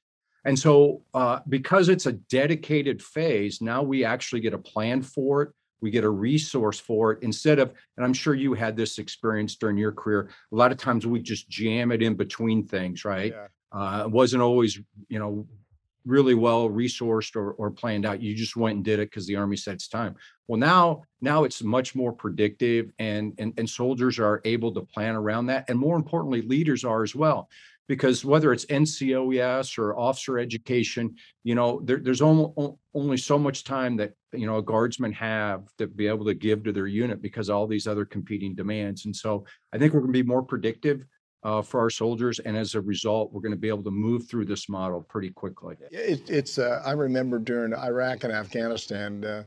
And 0.44 0.58
so, 0.58 1.02
uh, 1.14 1.40
because 1.48 1.88
it's 1.88 2.06
a 2.06 2.12
dedicated 2.12 3.02
phase, 3.02 3.60
now 3.60 3.82
we 3.82 4.04
actually 4.04 4.40
get 4.40 4.54
a 4.54 4.58
plan 4.58 5.02
for 5.02 5.42
it. 5.42 5.50
We 5.80 5.90
get 5.90 6.04
a 6.04 6.10
resource 6.10 6.78
for 6.78 7.12
it 7.12 7.22
instead 7.22 7.58
of, 7.58 7.72
and 7.96 8.04
I'm 8.04 8.12
sure 8.12 8.34
you 8.34 8.52
had 8.54 8.76
this 8.76 8.98
experience 8.98 9.56
during 9.56 9.78
your 9.78 9.92
career. 9.92 10.30
A 10.52 10.56
lot 10.56 10.72
of 10.72 10.78
times 10.78 11.06
we 11.06 11.20
just 11.20 11.48
jam 11.48 11.90
it 11.90 12.02
in 12.02 12.14
between 12.14 12.66
things, 12.66 13.04
right? 13.04 13.32
Yeah. 13.34 13.46
Uh, 13.72 14.04
it 14.04 14.10
wasn't 14.10 14.42
always, 14.42 14.78
you 15.08 15.18
know, 15.18 15.46
really 16.06 16.34
well 16.34 16.68
resourced 16.68 17.36
or, 17.36 17.52
or 17.52 17.70
planned 17.70 18.06
out. 18.06 18.22
You 18.22 18.34
just 18.34 18.56
went 18.56 18.76
and 18.76 18.84
did 18.84 18.98
it 18.98 19.10
because 19.10 19.26
the 19.26 19.36
Army 19.36 19.56
said 19.56 19.74
it's 19.74 19.88
time. 19.88 20.16
Well, 20.48 20.58
now, 20.58 21.02
now 21.20 21.44
it's 21.44 21.62
much 21.62 21.94
more 21.94 22.12
predictive 22.12 22.90
and, 22.98 23.34
and, 23.38 23.52
and 23.58 23.68
soldiers 23.68 24.18
are 24.18 24.40
able 24.44 24.72
to 24.74 24.80
plan 24.80 25.14
around 25.14 25.46
that. 25.46 25.68
And 25.68 25.78
more 25.78 25.96
importantly, 25.96 26.42
leaders 26.42 26.84
are 26.84 27.02
as 27.02 27.14
well 27.14 27.48
because 27.90 28.24
whether 28.24 28.52
it's 28.52 28.66
NCOES 28.66 29.76
or 29.76 29.98
officer 29.98 30.38
education, 30.38 31.12
you 31.42 31.56
know, 31.56 31.80
there, 31.82 31.98
there's 31.98 32.22
only, 32.22 32.48
only 32.94 33.16
so 33.16 33.36
much 33.36 33.64
time 33.64 33.96
that, 33.96 34.12
you 34.32 34.46
know, 34.46 34.58
a 34.58 34.62
guardsman 34.62 35.10
have 35.10 35.64
to 35.76 35.88
be 35.88 36.06
able 36.06 36.24
to 36.26 36.34
give 36.34 36.62
to 36.62 36.70
their 36.70 36.86
unit 36.86 37.20
because 37.20 37.50
all 37.50 37.66
these 37.66 37.88
other 37.88 38.04
competing 38.04 38.54
demands. 38.54 39.06
And 39.06 39.16
so 39.16 39.44
I 39.72 39.78
think 39.78 39.92
we're 39.92 40.02
going 40.02 40.12
to 40.12 40.22
be 40.22 40.28
more 40.28 40.40
predictive 40.40 41.04
uh, 41.42 41.62
for 41.62 41.80
our 41.80 41.90
soldiers. 41.90 42.38
And 42.38 42.56
as 42.56 42.76
a 42.76 42.80
result, 42.80 43.32
we're 43.32 43.40
going 43.40 43.50
to 43.54 43.58
be 43.58 43.66
able 43.66 43.82
to 43.82 43.90
move 43.90 44.28
through 44.28 44.44
this 44.44 44.68
model 44.68 45.00
pretty 45.00 45.30
quickly. 45.30 45.74
It, 45.90 46.30
it's. 46.30 46.58
Uh, 46.58 46.80
I 46.86 46.92
remember 46.92 47.40
during 47.40 47.74
Iraq 47.74 48.22
and 48.22 48.32
Afghanistan, 48.32 49.24
uh, 49.24 49.42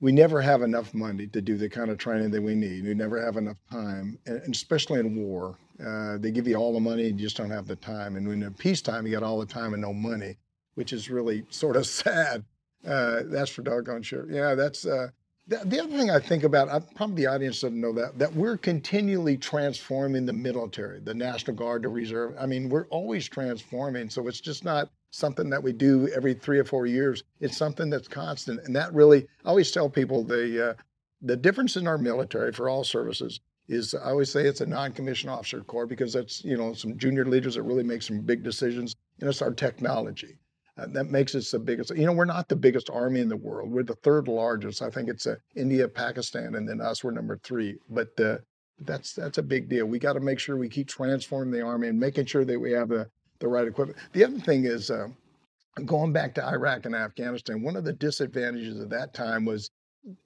we 0.00 0.10
never 0.10 0.40
have 0.40 0.62
enough 0.62 0.94
money 0.94 1.26
to 1.26 1.42
do 1.42 1.58
the 1.58 1.68
kind 1.68 1.90
of 1.90 1.98
training 1.98 2.30
that 2.30 2.42
we 2.42 2.54
need. 2.54 2.84
We 2.84 2.94
never 2.94 3.22
have 3.22 3.36
enough 3.36 3.58
time, 3.70 4.18
and 4.24 4.40
and 4.40 4.54
especially 4.54 5.00
in 5.00 5.16
war, 5.16 5.58
uh, 5.84 6.18
they 6.18 6.30
give 6.30 6.46
you 6.46 6.56
all 6.56 6.72
the 6.72 6.80
money, 6.80 7.04
you 7.04 7.12
just 7.12 7.36
don't 7.36 7.50
have 7.50 7.66
the 7.66 7.76
time. 7.76 8.16
And 8.16 8.28
when 8.28 8.42
in 8.42 8.54
peacetime, 8.54 9.06
you 9.06 9.12
got 9.12 9.22
all 9.22 9.38
the 9.38 9.46
time 9.46 9.72
and 9.72 9.82
no 9.82 9.92
money, 9.92 10.36
which 10.74 10.92
is 10.92 11.10
really 11.10 11.44
sort 11.50 11.76
of 11.76 11.86
sad. 11.86 12.44
Uh, 12.86 13.22
that's 13.26 13.50
for 13.50 13.62
doggone 13.62 14.02
sure. 14.02 14.30
Yeah, 14.30 14.54
that's. 14.54 14.84
Uh, 14.86 15.08
The, 15.46 15.60
the 15.64 15.82
other 15.82 15.98
thing 15.98 16.10
I 16.10 16.20
think 16.20 16.42
about, 16.42 16.70
I, 16.70 16.80
probably 16.96 17.16
the 17.16 17.26
audience 17.26 17.60
doesn't 17.60 17.78
know 17.78 17.92
that, 17.92 18.18
that 18.18 18.32
we're 18.34 18.56
continually 18.56 19.36
transforming 19.36 20.24
the 20.24 20.32
military, 20.32 21.00
the 21.00 21.12
National 21.12 21.54
Guard, 21.54 21.82
the 21.82 21.88
Reserve. 21.90 22.34
I 22.40 22.46
mean, 22.46 22.70
we're 22.70 22.86
always 22.86 23.28
transforming. 23.28 24.08
So 24.08 24.26
it's 24.26 24.40
just 24.40 24.64
not 24.64 24.88
something 25.10 25.50
that 25.50 25.62
we 25.62 25.72
do 25.72 26.08
every 26.16 26.32
three 26.32 26.58
or 26.58 26.64
four 26.64 26.86
years. 26.86 27.24
It's 27.40 27.58
something 27.58 27.90
that's 27.90 28.08
constant. 28.08 28.60
And 28.64 28.74
that 28.74 28.94
really, 28.94 29.26
I 29.44 29.48
always 29.50 29.70
tell 29.70 29.90
people 29.90 30.24
the, 30.24 30.70
uh, 30.70 30.74
the 31.20 31.36
difference 31.36 31.76
in 31.76 31.86
our 31.86 31.98
military 31.98 32.52
for 32.52 32.70
all 32.70 32.82
services 32.82 33.40
is 33.68 33.94
I 33.94 34.10
always 34.10 34.30
say 34.30 34.46
it's 34.46 34.60
a 34.60 34.66
non-commissioned 34.66 35.30
officer 35.30 35.60
corps 35.62 35.86
because 35.86 36.12
that's, 36.12 36.44
you 36.44 36.56
know, 36.56 36.74
some 36.74 36.98
junior 36.98 37.24
leaders 37.24 37.54
that 37.54 37.62
really 37.62 37.82
make 37.82 38.02
some 38.02 38.20
big 38.20 38.42
decisions. 38.42 38.94
And 39.20 39.28
it's 39.28 39.42
our 39.42 39.52
technology. 39.52 40.38
Uh, 40.76 40.86
that 40.88 41.04
makes 41.04 41.34
us 41.36 41.50
the 41.50 41.58
biggest. 41.58 41.96
You 41.96 42.04
know, 42.04 42.12
we're 42.12 42.24
not 42.24 42.48
the 42.48 42.56
biggest 42.56 42.90
army 42.90 43.20
in 43.20 43.28
the 43.28 43.36
world. 43.36 43.70
We're 43.70 43.84
the 43.84 43.94
third 43.96 44.26
largest. 44.26 44.82
I 44.82 44.90
think 44.90 45.08
it's 45.08 45.26
uh, 45.26 45.36
India, 45.54 45.88
Pakistan, 45.88 46.56
and 46.56 46.68
then 46.68 46.80
us. 46.80 47.04
We're 47.04 47.12
number 47.12 47.38
three. 47.44 47.76
But 47.88 48.08
uh, 48.20 48.38
that's 48.80 49.12
that's 49.12 49.38
a 49.38 49.42
big 49.42 49.68
deal. 49.68 49.86
We 49.86 50.00
got 50.00 50.14
to 50.14 50.20
make 50.20 50.40
sure 50.40 50.56
we 50.56 50.68
keep 50.68 50.88
transforming 50.88 51.52
the 51.52 51.62
army 51.62 51.88
and 51.88 51.98
making 51.98 52.26
sure 52.26 52.44
that 52.44 52.58
we 52.58 52.72
have 52.72 52.88
the 52.88 53.08
the 53.38 53.46
right 53.46 53.68
equipment. 53.68 53.98
The 54.12 54.24
other 54.24 54.40
thing 54.40 54.64
is 54.64 54.90
uh, 54.90 55.06
going 55.84 56.12
back 56.12 56.34
to 56.34 56.44
Iraq 56.44 56.86
and 56.86 56.94
Afghanistan. 56.94 57.62
One 57.62 57.76
of 57.76 57.84
the 57.84 57.92
disadvantages 57.92 58.80
of 58.80 58.90
that 58.90 59.14
time 59.14 59.44
was, 59.44 59.70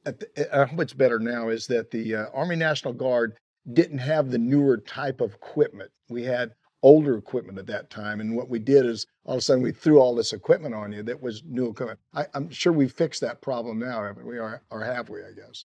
hope 0.06 0.80
it's 0.80 0.92
better 0.92 1.18
now, 1.18 1.48
is 1.48 1.66
that 1.68 1.90
the 1.90 2.14
uh, 2.14 2.26
Army 2.34 2.56
National 2.56 2.92
Guard 2.92 3.36
didn't 3.72 3.98
have 3.98 4.30
the 4.30 4.38
newer 4.38 4.78
type 4.78 5.20
of 5.20 5.34
equipment. 5.34 5.90
We 6.08 6.24
had 6.24 6.52
older 6.82 7.16
equipment 7.16 7.58
at 7.58 7.66
that 7.66 7.90
time. 7.90 8.20
And 8.20 8.36
what 8.36 8.48
we 8.48 8.58
did 8.58 8.86
is 8.86 9.06
all 9.24 9.34
of 9.34 9.38
a 9.38 9.42
sudden 9.42 9.62
we 9.62 9.72
threw 9.72 9.98
all 9.98 10.14
this 10.14 10.32
equipment 10.32 10.74
on 10.74 10.92
you 10.92 11.02
that 11.02 11.20
was 11.20 11.42
new 11.44 11.68
equipment. 11.68 11.98
I, 12.14 12.26
am 12.34 12.50
sure 12.50 12.72
we 12.72 12.88
fixed 12.88 13.20
that 13.22 13.40
problem 13.40 13.78
now, 13.78 14.02
haven't 14.02 14.26
we? 14.26 14.38
Or, 14.38 14.62
or 14.70 14.84
have 14.84 15.08
we, 15.08 15.20
I 15.20 15.32
guess? 15.32 15.64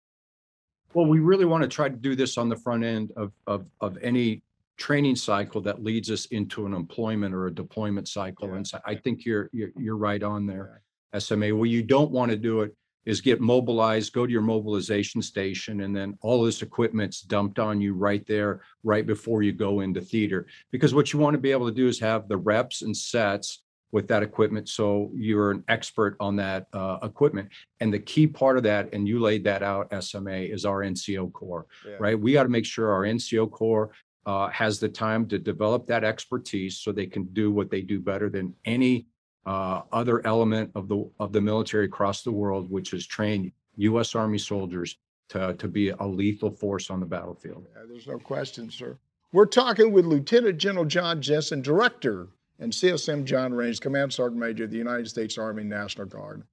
Well, 0.94 1.06
we 1.06 1.18
really 1.18 1.44
want 1.44 1.62
to 1.62 1.68
try 1.68 1.88
to 1.88 1.96
do 1.96 2.14
this 2.14 2.38
on 2.38 2.48
the 2.48 2.56
front 2.56 2.84
end 2.84 3.12
of, 3.16 3.32
of, 3.46 3.66
of 3.80 3.98
any 4.00 4.42
training 4.76 5.16
cycle 5.16 5.60
that 5.60 5.82
leads 5.82 6.10
us 6.10 6.26
into 6.26 6.66
an 6.66 6.72
employment 6.72 7.34
or 7.34 7.46
a 7.46 7.54
deployment 7.54 8.08
cycle. 8.08 8.48
Yeah. 8.48 8.56
And 8.56 8.66
so 8.66 8.80
I 8.84 8.94
think 8.94 9.24
you're, 9.24 9.50
you're, 9.52 9.70
you're 9.76 9.96
right 9.96 10.22
on 10.22 10.46
there, 10.46 10.82
yeah. 11.12 11.18
SMA. 11.18 11.54
Well, 11.54 11.66
you 11.66 11.82
don't 11.82 12.10
want 12.10 12.30
to 12.30 12.36
do 12.36 12.62
it 12.62 12.74
is 13.06 13.20
get 13.20 13.40
mobilized, 13.40 14.12
go 14.12 14.26
to 14.26 14.32
your 14.32 14.42
mobilization 14.42 15.22
station, 15.22 15.82
and 15.82 15.94
then 15.94 16.16
all 16.22 16.42
this 16.42 16.62
equipment's 16.62 17.20
dumped 17.20 17.58
on 17.58 17.80
you 17.80 17.94
right 17.94 18.26
there, 18.26 18.62
right 18.82 19.06
before 19.06 19.42
you 19.42 19.52
go 19.52 19.80
into 19.80 20.00
theater. 20.00 20.46
Because 20.70 20.94
what 20.94 21.12
you 21.12 21.18
want 21.18 21.34
to 21.34 21.40
be 21.40 21.52
able 21.52 21.68
to 21.68 21.74
do 21.74 21.88
is 21.88 22.00
have 22.00 22.28
the 22.28 22.36
reps 22.36 22.82
and 22.82 22.96
sets 22.96 23.62
with 23.94 24.08
that 24.08 24.24
equipment 24.24 24.68
so 24.68 25.12
you're 25.14 25.52
an 25.52 25.62
expert 25.68 26.16
on 26.18 26.34
that 26.34 26.66
uh, 26.72 26.98
equipment 27.04 27.48
and 27.78 27.94
the 27.94 27.98
key 27.98 28.26
part 28.26 28.56
of 28.56 28.64
that 28.64 28.92
and 28.92 29.06
you 29.06 29.20
laid 29.20 29.44
that 29.44 29.62
out 29.62 29.86
sma 30.02 30.32
is 30.32 30.64
our 30.64 30.80
nco 30.80 31.32
corps 31.32 31.64
yeah. 31.86 31.94
right 32.00 32.18
we 32.18 32.32
got 32.32 32.42
to 32.42 32.48
make 32.48 32.64
sure 32.64 32.90
our 32.90 33.04
nco 33.04 33.48
corps 33.48 33.92
uh, 34.26 34.48
has 34.48 34.80
the 34.80 34.88
time 34.88 35.28
to 35.28 35.38
develop 35.38 35.86
that 35.86 36.02
expertise 36.02 36.80
so 36.80 36.90
they 36.90 37.06
can 37.06 37.22
do 37.26 37.52
what 37.52 37.70
they 37.70 37.82
do 37.82 38.00
better 38.00 38.28
than 38.28 38.52
any 38.64 39.06
uh, 39.46 39.82
other 39.92 40.26
element 40.26 40.70
of 40.74 40.88
the 40.88 41.08
of 41.18 41.32
the 41.32 41.40
military 41.40 41.84
across 41.84 42.22
the 42.22 42.32
world, 42.32 42.70
which 42.70 42.90
has 42.92 43.06
trained 43.06 43.52
U.S. 43.76 44.14
Army 44.14 44.38
soldiers 44.38 44.96
to 45.28 45.54
to 45.54 45.68
be 45.68 45.90
a 45.90 46.04
lethal 46.04 46.50
force 46.50 46.90
on 46.90 47.00
the 47.00 47.06
battlefield. 47.06 47.66
Yeah, 47.74 47.82
there's 47.88 48.06
no 48.06 48.18
question, 48.18 48.70
sir. 48.70 48.98
We're 49.32 49.46
talking 49.46 49.92
with 49.92 50.04
Lieutenant 50.04 50.58
General 50.58 50.84
Jon 50.84 51.20
Jensen, 51.20 51.60
Director 51.60 52.28
and 52.60 52.72
CSM 52.72 53.24
John 53.24 53.52
Raines, 53.52 53.80
Command 53.80 54.12
Sergeant 54.12 54.40
Major 54.40 54.64
of 54.64 54.70
the 54.70 54.78
United 54.78 55.08
States 55.08 55.38
Army 55.38 55.64
National 55.64 56.06
Guard. 56.06 56.44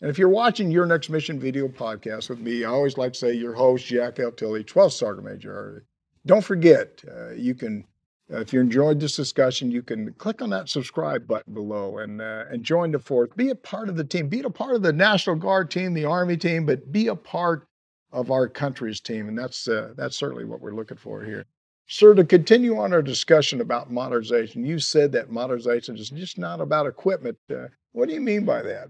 And 0.00 0.10
if 0.10 0.18
you're 0.18 0.28
watching 0.28 0.70
your 0.70 0.86
next 0.86 1.10
mission 1.10 1.38
video 1.38 1.68
podcast 1.68 2.30
with 2.30 2.40
me, 2.40 2.64
I 2.64 2.70
always 2.70 2.98
like 2.98 3.12
to 3.12 3.18
say 3.18 3.32
your 3.34 3.54
host, 3.54 3.86
Jack 3.86 4.18
L. 4.18 4.32
Tilley, 4.32 4.64
12th 4.64 4.92
Sergeant 4.92 5.26
Major. 5.26 5.84
Don't 6.26 6.44
forget, 6.44 7.02
uh, 7.08 7.30
you 7.32 7.54
can 7.54 7.84
if 8.28 8.52
you 8.52 8.60
enjoyed 8.60 9.00
this 9.00 9.16
discussion, 9.16 9.70
you 9.70 9.82
can 9.82 10.12
click 10.14 10.40
on 10.42 10.50
that 10.50 10.68
subscribe 10.68 11.26
button 11.26 11.54
below 11.54 11.98
and 11.98 12.20
uh, 12.20 12.44
and 12.50 12.62
join 12.62 12.92
the 12.92 12.98
force. 12.98 13.30
Be 13.36 13.50
a 13.50 13.54
part 13.54 13.88
of 13.88 13.96
the 13.96 14.04
team. 14.04 14.28
Be 14.28 14.40
a 14.40 14.50
part 14.50 14.74
of 14.74 14.82
the 14.82 14.92
National 14.92 15.36
Guard 15.36 15.70
team, 15.70 15.92
the 15.94 16.04
Army 16.04 16.36
team, 16.36 16.64
but 16.64 16.92
be 16.92 17.08
a 17.08 17.16
part 17.16 17.66
of 18.12 18.30
our 18.30 18.48
country's 18.48 19.00
team, 19.00 19.28
and 19.28 19.38
that's 19.38 19.68
uh, 19.68 19.92
that's 19.96 20.16
certainly 20.16 20.44
what 20.44 20.60
we're 20.60 20.74
looking 20.74 20.96
for 20.96 21.24
here. 21.24 21.46
Sir, 21.88 22.14
to 22.14 22.24
continue 22.24 22.78
on 22.78 22.92
our 22.92 23.02
discussion 23.02 23.60
about 23.60 23.90
modernization, 23.90 24.64
you 24.64 24.78
said 24.78 25.12
that 25.12 25.30
modernization 25.30 25.96
is 25.96 26.10
just 26.10 26.38
not 26.38 26.60
about 26.60 26.86
equipment. 26.86 27.36
Uh, 27.50 27.66
what 27.92 28.08
do 28.08 28.14
you 28.14 28.20
mean 28.20 28.44
by 28.44 28.62
that? 28.62 28.88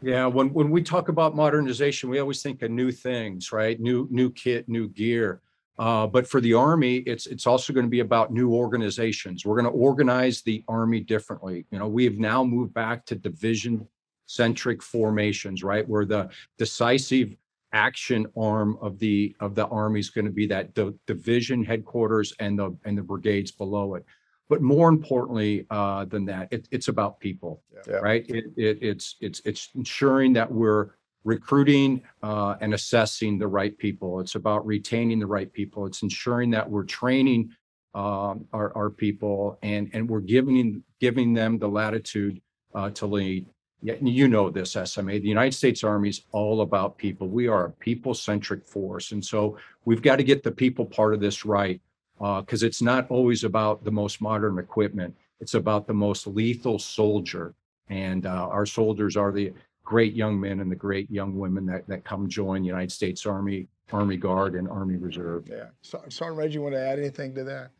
Yeah, 0.00 0.26
when 0.26 0.52
when 0.52 0.70
we 0.70 0.82
talk 0.82 1.08
about 1.08 1.34
modernization, 1.34 2.08
we 2.08 2.20
always 2.20 2.40
think 2.42 2.62
of 2.62 2.70
new 2.70 2.92
things, 2.92 3.50
right? 3.50 3.78
New 3.80 4.06
new 4.10 4.30
kit, 4.30 4.68
new 4.68 4.88
gear. 4.88 5.40
Uh, 5.78 6.06
but 6.06 6.26
for 6.26 6.40
the 6.40 6.54
Army, 6.54 6.96
it's 6.98 7.26
it's 7.26 7.46
also 7.46 7.72
going 7.72 7.86
to 7.86 7.90
be 7.90 8.00
about 8.00 8.32
new 8.32 8.52
organizations. 8.52 9.46
We're 9.46 9.60
going 9.60 9.72
to 9.72 9.78
organize 9.78 10.42
the 10.42 10.64
Army 10.66 11.00
differently. 11.00 11.66
You 11.70 11.78
know, 11.78 11.88
we 11.88 12.04
have 12.04 12.18
now 12.18 12.42
moved 12.42 12.74
back 12.74 13.06
to 13.06 13.14
division 13.14 13.86
centric 14.26 14.82
formations, 14.82 15.62
right? 15.62 15.88
Where 15.88 16.04
the 16.04 16.30
decisive 16.58 17.34
action 17.72 18.26
arm 18.36 18.78
of 18.80 18.98
the 18.98 19.36
of 19.40 19.54
the 19.54 19.66
Army 19.68 20.00
is 20.00 20.10
going 20.10 20.24
to 20.24 20.32
be 20.32 20.46
that 20.46 20.74
the 20.74 20.96
division 21.06 21.64
headquarters 21.64 22.32
and 22.40 22.58
the 22.58 22.76
and 22.84 22.98
the 22.98 23.02
brigades 23.02 23.52
below 23.52 23.94
it. 23.94 24.04
But 24.48 24.62
more 24.62 24.88
importantly 24.88 25.66
uh, 25.70 26.06
than 26.06 26.24
that, 26.24 26.48
it, 26.50 26.68
it's 26.70 26.88
about 26.88 27.20
people, 27.20 27.62
yeah. 27.86 27.96
right? 27.96 28.24
It, 28.28 28.46
it, 28.56 28.78
it's 28.82 29.16
it's 29.20 29.42
it's 29.44 29.68
ensuring 29.74 30.32
that 30.32 30.50
we're 30.50 30.90
recruiting 31.28 32.02
uh, 32.22 32.56
and 32.60 32.72
assessing 32.72 33.38
the 33.38 33.46
right 33.46 33.76
people. 33.76 34.18
It's 34.20 34.34
about 34.34 34.66
retaining 34.66 35.18
the 35.18 35.26
right 35.26 35.52
people. 35.52 35.86
It's 35.86 36.02
ensuring 36.02 36.50
that 36.52 36.68
we're 36.68 36.84
training 36.84 37.50
um, 37.94 38.46
our, 38.52 38.76
our 38.76 38.90
people 38.90 39.58
and 39.62 39.90
and 39.92 40.08
we're 40.08 40.20
giving 40.20 40.82
giving 41.00 41.34
them 41.34 41.58
the 41.58 41.68
latitude 41.68 42.40
uh, 42.74 42.90
to 42.90 43.06
lead. 43.06 43.46
You 43.82 44.26
know 44.26 44.50
this, 44.50 44.76
SMA. 44.84 45.20
The 45.20 45.28
United 45.28 45.54
States 45.54 45.84
Army 45.84 46.08
is 46.08 46.22
all 46.32 46.62
about 46.62 46.98
people. 46.98 47.28
We 47.28 47.46
are 47.46 47.66
a 47.66 47.70
people-centric 47.70 48.64
force, 48.64 49.12
and 49.12 49.24
so 49.24 49.56
we've 49.84 50.02
got 50.02 50.16
to 50.16 50.24
get 50.24 50.42
the 50.42 50.50
people 50.50 50.84
part 50.84 51.14
of 51.14 51.20
this 51.20 51.44
right 51.44 51.80
because 52.18 52.64
uh, 52.64 52.66
it's 52.66 52.82
not 52.82 53.08
always 53.08 53.44
about 53.44 53.84
the 53.84 53.92
most 53.92 54.20
modern 54.20 54.58
equipment. 54.58 55.16
It's 55.40 55.54
about 55.54 55.86
the 55.86 55.94
most 55.94 56.26
lethal 56.26 56.80
soldier, 56.80 57.54
and 57.88 58.26
uh, 58.26 58.48
our 58.50 58.66
soldiers 58.66 59.16
are 59.16 59.30
the 59.30 59.52
great 59.88 60.12
young 60.12 60.38
men 60.38 60.60
and 60.60 60.70
the 60.70 60.76
great 60.76 61.10
young 61.10 61.34
women 61.34 61.64
that, 61.64 61.88
that 61.88 62.04
come 62.04 62.28
join 62.28 62.62
United 62.62 62.92
States 62.92 63.24
Army, 63.24 63.68
Army 63.90 64.18
Guard, 64.18 64.54
and 64.54 64.68
Army 64.68 64.96
Reserve. 64.96 65.48
Yeah. 65.48 65.68
So, 65.80 66.02
Sergeant 66.10 66.36
Reggie, 66.36 66.54
you 66.54 66.62
want 66.62 66.74
to 66.74 66.86
add 66.86 66.98
anything 66.98 67.34
to 67.36 67.44
that? 67.44 67.70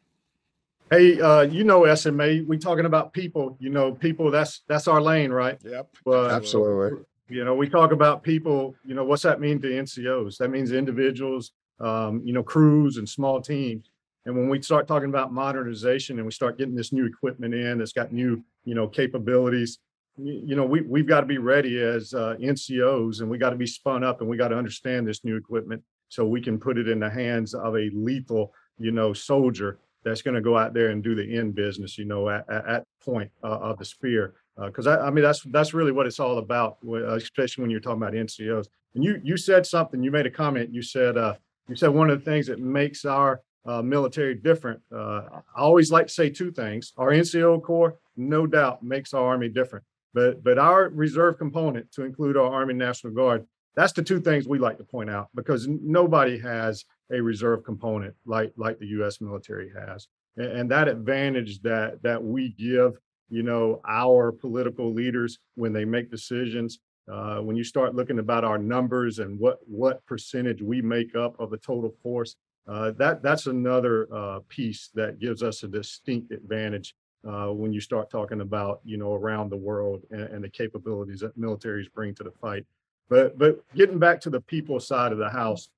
Hey, 0.90 1.21
uh, 1.21 1.42
you 1.42 1.64
know 1.64 1.94
SMA, 1.94 2.44
we 2.47 2.57
talking 2.57 2.87
about 2.87 3.12
people, 3.12 3.59
you 3.61 3.68
know, 3.68 3.92
people 3.92 4.31
that's 4.31 4.62
that's 4.68 4.88
our 4.88 5.03
lane, 5.03 5.31
right? 5.31 5.59
Yep. 5.62 5.97
But, 6.03 6.31
Absolutely. 6.31 7.05
You 7.29 7.44
know, 7.44 7.55
we 7.55 7.68
talk 7.68 7.92
about 7.92 8.23
people, 8.23 8.75
you 8.87 8.94
know, 8.94 9.05
what's 9.05 9.25
that 9.25 9.38
mean 9.38 9.61
to 9.61 9.68
NCOs? 9.68 10.38
That 10.38 10.49
means 10.49 10.73
individuals, 10.73 11.53
um, 11.79 12.23
you 12.25 12.33
know, 12.33 12.42
crews 12.42 12.97
and 12.97 13.07
small 13.07 13.42
teams. 13.42 13.90
And 14.25 14.35
when 14.35 14.49
we 14.49 14.62
start 14.62 14.88
talking 14.88 15.11
about 15.11 15.31
modernization 15.31 16.16
and 16.16 16.25
we 16.25 16.33
start 16.33 16.57
getting 16.57 16.75
this 16.75 16.90
new 16.90 17.05
equipment 17.05 17.53
in 17.53 17.77
that's 17.77 17.92
got 17.92 18.14
new, 18.14 18.42
you 18.64 18.75
know, 18.75 18.88
capabilities, 18.88 19.79
you 20.19 20.57
know, 20.57 20.65
we, 20.65 20.81
we've 20.83 21.07
got 21.07 21.21
to 21.21 21.27
be 21.27 21.39
ready 21.39 21.81
as 21.81 22.13
uh, 22.13 22.37
NCOs 22.41 23.21
and 23.21 23.31
we 23.31 23.39
got 23.39 23.51
to 23.51 23.57
be 23.57 23.67
spun 23.67 24.03
up 24.03 24.21
and 24.21 24.29
we 24.29 24.37
got 24.37 24.49
to 24.49 24.59
understand 24.59 25.07
this 25.07 25.25
new 25.25 25.37
equipment 25.37 25.83
so 26.09 26.27
we 26.27 26.41
can 26.41 26.59
put 26.59 26.79
it 26.79 26.89
in 26.89 27.01
the 27.01 27.11
hands 27.11 27.55
of 27.55 27.75
a 27.77 27.91
lethal, 27.95 28.53
you 28.79 28.91
know, 28.91 29.13
soldier 29.13 29.79
that's 30.05 30.23
going 30.23 30.35
to 30.35 30.41
go 30.41 30.57
out 30.57 30.75
there 30.75 30.89
and 30.91 31.03
do 31.03 31.15
the 31.15 31.37
end 31.37 31.55
business, 31.55 31.99
you 31.99 32.05
know, 32.05 32.29
at, 32.29 32.49
at 32.49 32.85
point 33.05 33.31
uh, 33.45 33.59
of 33.59 33.79
the 33.79 33.85
spear. 33.85 34.35
Because 34.57 34.87
uh, 34.87 34.93
I, 34.93 35.07
I, 35.07 35.11
mean, 35.11 35.23
that's 35.23 35.43
that's 35.43 35.75
really 35.75 35.93
what 35.93 36.07
it's 36.07 36.19
all 36.19 36.39
about, 36.39 36.79
especially 36.85 37.63
when 37.63 37.71
you're 37.71 37.81
talking 37.81 38.03
about 38.03 38.15
NCOs. 38.15 38.67
And 38.95 39.05
you 39.05 39.21
you 39.23 39.37
said 39.37 39.67
something. 39.67 40.03
You 40.03 40.11
made 40.11 40.27
a 40.27 40.31
comment. 40.31 40.73
You 40.73 40.83
said 40.83 41.17
uh, 41.17 41.35
you 41.69 41.77
said 41.77 41.91
one 41.91 42.11
of 42.11 42.19
the 42.19 42.25
things 42.25 42.49
that 42.49 42.59
makes 42.59 43.05
our 43.05 43.41
uh, 43.67 43.83
military 43.83 44.35
different. 44.35 44.81
Uh, 44.93 45.23
I 45.55 45.61
always 45.61 45.93
like 45.93 46.07
to 46.09 46.13
say 46.13 46.31
two 46.31 46.51
things. 46.51 46.93
Our 46.97 47.11
NCO 47.11 47.63
Corps, 47.63 47.97
no 48.17 48.47
doubt, 48.47 48.83
makes 48.83 49.15
our 49.15 49.25
Army 49.25 49.49
different. 49.49 49.85
But 50.14 50.42
but 50.42 50.59
our 50.59 50.88
reserve 50.88 51.38
component 51.38 51.92
to 51.92 52.05
include 52.05 52.37
our 52.37 52.53
Army 52.53 52.75
National 52.75 53.12
Guard, 53.12 53.47
that's 53.77 53.92
the 53.92 54.03
two 54.03 54.21
things 54.21 54.49
we 54.49 54.59
like 54.59 54.79
to 54.79 54.85
point 54.85 55.11
out 55.11 55.29
because 55.35 55.68
nobody 55.68 56.38
has 56.38 56.85
a 57.12 57.21
reserve 57.21 57.64
component 57.64 58.14
like 58.27 58.53
like 58.57 58.79
the 58.79 58.87
U.S. 58.87 59.21
military 59.21 59.71
has, 59.79 60.09
and, 60.37 60.47
and 60.47 60.71
that 60.71 60.88
advantage 60.88 61.61
that 61.62 62.03
that 62.03 62.23
we 62.23 62.51
give, 62.51 62.99
you 63.29 63.42
know, 63.42 63.81
our 63.87 64.33
political 64.33 64.92
leaders 64.92 65.38
when 65.55 65.73
they 65.73 65.85
make 65.85 66.11
decisions. 66.11 66.79
Uh, 67.11 67.38
when 67.38 67.57
you 67.57 67.64
start 67.64 67.94
looking 67.94 68.18
about 68.18 68.44
our 68.44 68.59
numbers 68.59 69.18
and 69.18 69.38
what 69.38 69.59
what 69.66 70.05
percentage 70.05 70.61
we 70.61 70.83
make 70.83 71.14
up 71.16 71.38
of 71.40 71.49
the 71.51 71.57
total 71.57 71.94
force, 72.03 72.37
uh, 72.66 72.90
that 72.99 73.23
that's 73.23 73.47
another 73.47 74.09
uh, 74.14 74.40
piece 74.49 74.90
that 74.94 75.18
gives 75.18 75.42
us 75.42 75.62
a 75.62 75.68
distinct 75.68 76.33
advantage 76.33 76.94
uh, 77.27 77.49
when 77.49 77.73
you 77.73 77.81
start 77.81 78.11
talking 78.11 78.41
about, 78.41 78.81
you 78.85 78.97
know, 78.97 79.15
around 79.15 79.51
the 79.51 79.57
world 79.57 80.05
and, 80.11 80.23
and, 80.23 80.45
the 80.45 80.49
capabilities 80.49 81.21
that 81.21 81.39
militaries 81.39 81.93
bring 81.93 82.15
to 82.15 82.23
the 82.23 82.31
fight. 82.31 82.65
But 83.09 83.39
but 83.39 83.65
getting 83.75 83.99
back 83.99 84.21
to 84.23 84.31
the 84.31 84.41
people 84.41 84.79
side 84.79 85.13
of 85.13 85.19
the 85.19 85.31
house, 85.31 85.69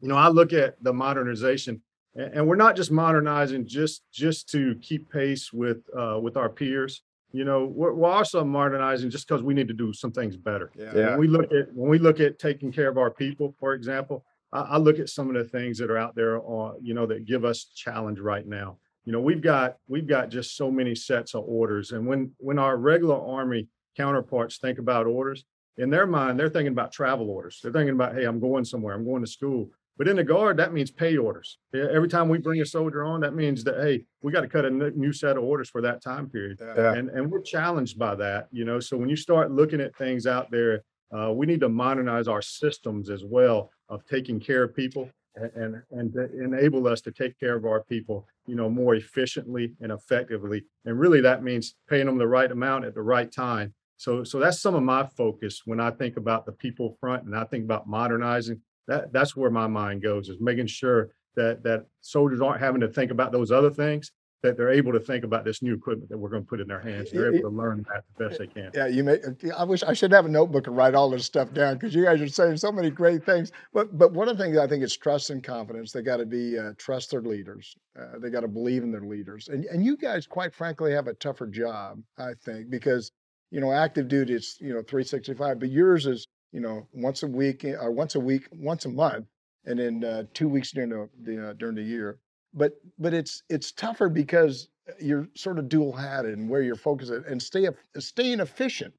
you 0.00 0.08
know, 0.08 0.16
I 0.16 0.28
look 0.28 0.52
at 0.52 0.82
the 0.82 0.92
modernization, 0.92 1.82
and, 2.14 2.46
we're 2.46 2.56
not 2.56 2.76
just 2.76 2.90
modernizing 2.90 3.66
just 3.66 4.02
just 4.12 4.48
to 4.50 4.76
keep 4.76 5.10
pace 5.10 5.52
with 5.52 5.78
uh, 5.98 6.18
with 6.20 6.36
our 6.36 6.48
peers. 6.48 7.02
You 7.32 7.44
know, 7.44 7.66
we're, 7.66 7.92
we're 7.92 8.10
also 8.10 8.42
modernizing 8.44 9.10
just 9.10 9.28
because 9.28 9.42
we 9.42 9.52
need 9.52 9.68
to 9.68 9.74
do 9.74 9.92
some 9.92 10.12
things 10.12 10.36
better. 10.36 10.70
Yeah. 10.74 10.92
Yeah. 10.94 11.10
When 11.10 11.20
we 11.20 11.28
look 11.28 11.52
at 11.52 11.72
when 11.74 11.90
we 11.90 11.98
look 11.98 12.20
at 12.20 12.38
taking 12.38 12.70
care 12.70 12.88
of 12.88 12.98
our 12.98 13.10
people, 13.10 13.54
for 13.58 13.74
example, 13.74 14.24
I, 14.52 14.60
I 14.60 14.76
look 14.76 14.98
at 14.98 15.08
some 15.08 15.28
of 15.28 15.34
the 15.34 15.48
things 15.48 15.78
that 15.78 15.90
are 15.90 15.98
out 15.98 16.14
there 16.14 16.38
on 16.38 16.76
you 16.80 16.94
know 16.94 17.06
that 17.06 17.24
give 17.24 17.44
us 17.44 17.64
challenge 17.64 18.20
right 18.20 18.46
now. 18.46 18.78
You 19.08 19.12
know, 19.12 19.20
we've 19.20 19.40
got 19.40 19.76
we've 19.88 20.06
got 20.06 20.28
just 20.28 20.54
so 20.54 20.70
many 20.70 20.94
sets 20.94 21.34
of 21.34 21.42
orders, 21.46 21.92
and 21.92 22.06
when 22.06 22.30
when 22.36 22.58
our 22.58 22.76
regular 22.76 23.18
army 23.18 23.66
counterparts 23.96 24.58
think 24.58 24.78
about 24.78 25.06
orders, 25.06 25.46
in 25.78 25.88
their 25.88 26.06
mind, 26.06 26.38
they're 26.38 26.50
thinking 26.50 26.74
about 26.74 26.92
travel 26.92 27.30
orders. 27.30 27.58
They're 27.62 27.72
thinking 27.72 27.94
about, 27.94 28.14
hey, 28.14 28.24
I'm 28.24 28.38
going 28.38 28.66
somewhere, 28.66 28.94
I'm 28.94 29.06
going 29.06 29.24
to 29.24 29.30
school. 29.30 29.70
But 29.96 30.08
in 30.08 30.16
the 30.16 30.24
guard, 30.24 30.58
that 30.58 30.74
means 30.74 30.90
pay 30.90 31.16
orders. 31.16 31.56
Every 31.72 32.06
time 32.06 32.28
we 32.28 32.36
bring 32.36 32.60
a 32.60 32.66
soldier 32.66 33.02
on, 33.02 33.20
that 33.22 33.34
means 33.34 33.64
that, 33.64 33.76
hey, 33.82 34.04
we 34.20 34.30
got 34.30 34.42
to 34.42 34.46
cut 34.46 34.66
a 34.66 34.70
new 34.70 35.14
set 35.14 35.38
of 35.38 35.42
orders 35.42 35.70
for 35.70 35.80
that 35.80 36.02
time 36.02 36.28
period. 36.28 36.60
Yeah. 36.60 36.92
And, 36.92 37.08
and 37.08 37.30
we're 37.30 37.40
challenged 37.40 37.98
by 37.98 38.14
that, 38.16 38.48
you 38.52 38.66
know. 38.66 38.78
So 38.78 38.98
when 38.98 39.08
you 39.08 39.16
start 39.16 39.50
looking 39.50 39.80
at 39.80 39.96
things 39.96 40.26
out 40.26 40.50
there, 40.50 40.84
uh, 41.16 41.32
we 41.32 41.46
need 41.46 41.60
to 41.60 41.70
modernize 41.70 42.28
our 42.28 42.42
systems 42.42 43.08
as 43.08 43.24
well 43.24 43.70
of 43.88 44.04
taking 44.04 44.38
care 44.38 44.64
of 44.64 44.76
people 44.76 45.08
and, 45.54 45.82
and, 45.90 46.12
to 46.12 46.42
enable 46.42 46.86
us 46.86 47.00
to 47.02 47.12
take 47.12 47.38
care 47.38 47.56
of 47.56 47.64
our 47.64 47.82
people, 47.84 48.26
you 48.46 48.54
know, 48.54 48.68
more 48.68 48.94
efficiently 48.94 49.72
and 49.80 49.92
effectively. 49.92 50.64
And 50.84 50.98
really 50.98 51.20
that 51.20 51.42
means 51.42 51.74
paying 51.88 52.06
them 52.06 52.18
the 52.18 52.28
right 52.28 52.50
amount 52.50 52.84
at 52.84 52.94
the 52.94 53.02
right 53.02 53.30
time 53.30 53.74
so, 53.98 54.22
so 54.22 54.38
that's 54.38 54.60
some 54.60 54.76
of 54.76 54.82
my 54.84 55.04
focus 55.04 55.62
when 55.64 55.80
I 55.80 55.90
think 55.90 56.16
about 56.16 56.46
the 56.46 56.52
people 56.52 56.96
front 57.00 57.24
and 57.24 57.36
I 57.36 57.44
think 57.44 57.64
about 57.64 57.88
modernizing. 57.88 58.60
That 58.86 59.12
that's 59.12 59.36
where 59.36 59.50
my 59.50 59.66
mind 59.66 60.02
goes 60.02 60.28
is 60.28 60.40
making 60.40 60.68
sure 60.68 61.10
that 61.34 61.62
that 61.64 61.84
soldiers 62.00 62.40
aren't 62.40 62.60
having 62.60 62.80
to 62.80 62.88
think 62.88 63.10
about 63.10 63.32
those 63.32 63.50
other 63.50 63.70
things. 63.70 64.12
That 64.42 64.56
they're 64.56 64.70
able 64.70 64.92
to 64.92 65.00
think 65.00 65.24
about 65.24 65.44
this 65.44 65.62
new 65.62 65.74
equipment 65.74 66.10
that 66.10 66.18
we're 66.18 66.28
going 66.28 66.44
to 66.44 66.48
put 66.48 66.60
in 66.60 66.68
their 66.68 66.80
hands. 66.80 67.10
They're 67.10 67.34
able 67.34 67.50
to 67.50 67.56
learn 67.56 67.84
that 67.92 68.04
the 68.16 68.28
best 68.28 68.38
they 68.38 68.46
can. 68.46 68.70
Yeah, 68.72 68.86
you 68.86 69.02
may. 69.02 69.18
I 69.56 69.64
wish 69.64 69.82
I 69.82 69.94
should 69.94 70.12
have 70.12 70.26
a 70.26 70.28
notebook 70.28 70.68
and 70.68 70.76
write 70.76 70.94
all 70.94 71.10
this 71.10 71.24
stuff 71.24 71.52
down 71.52 71.74
because 71.74 71.92
you 71.92 72.04
guys 72.04 72.20
are 72.20 72.28
saying 72.28 72.56
so 72.58 72.70
many 72.70 72.88
great 72.88 73.26
things. 73.26 73.50
But 73.72 73.98
but 73.98 74.12
one 74.12 74.28
of 74.28 74.38
the 74.38 74.44
things 74.44 74.56
I 74.56 74.68
think 74.68 74.84
is 74.84 74.96
trust 74.96 75.30
and 75.30 75.42
confidence. 75.42 75.90
They 75.90 76.02
got 76.02 76.18
to 76.18 76.26
be 76.26 76.56
uh, 76.56 76.72
trust 76.78 77.10
their 77.10 77.20
leaders. 77.20 77.74
Uh, 77.98 78.20
they 78.20 78.30
got 78.30 78.40
to 78.40 78.48
believe 78.48 78.84
in 78.84 78.92
their 78.92 79.00
leaders. 79.00 79.48
And 79.48 79.64
and 79.64 79.84
you 79.84 79.96
guys, 79.96 80.24
quite 80.24 80.54
frankly, 80.54 80.92
have 80.92 81.08
a 81.08 81.14
tougher 81.14 81.48
job, 81.48 82.00
I 82.16 82.34
think, 82.44 82.70
because 82.70 83.10
you 83.50 83.60
know 83.60 83.72
active 83.72 84.06
duty 84.06 84.34
is 84.34 84.56
you 84.60 84.68
know 84.68 84.82
365, 84.82 85.58
but 85.58 85.70
yours 85.70 86.06
is 86.06 86.28
you 86.52 86.60
know 86.60 86.86
once 86.92 87.24
a 87.24 87.26
week 87.26 87.64
or 87.64 87.90
once 87.90 88.14
a 88.14 88.20
week, 88.20 88.46
once 88.52 88.84
a 88.84 88.88
month, 88.88 89.26
and 89.64 89.80
then 89.80 90.04
uh, 90.04 90.22
two 90.32 90.48
weeks 90.48 90.70
during 90.70 90.90
the, 90.90 91.08
the 91.22 91.48
uh, 91.48 91.52
during 91.54 91.74
the 91.74 91.82
year. 91.82 92.18
But 92.54 92.72
but 92.98 93.14
it's 93.14 93.42
it's 93.48 93.72
tougher 93.72 94.08
because 94.08 94.68
you're 95.00 95.28
sort 95.34 95.58
of 95.58 95.68
dual 95.68 95.92
hatted 95.92 96.38
and 96.38 96.48
where 96.48 96.62
you're 96.62 96.76
focused 96.76 97.12
and 97.12 97.42
stay 97.42 97.68
staying 97.98 98.40
efficient 98.40 98.94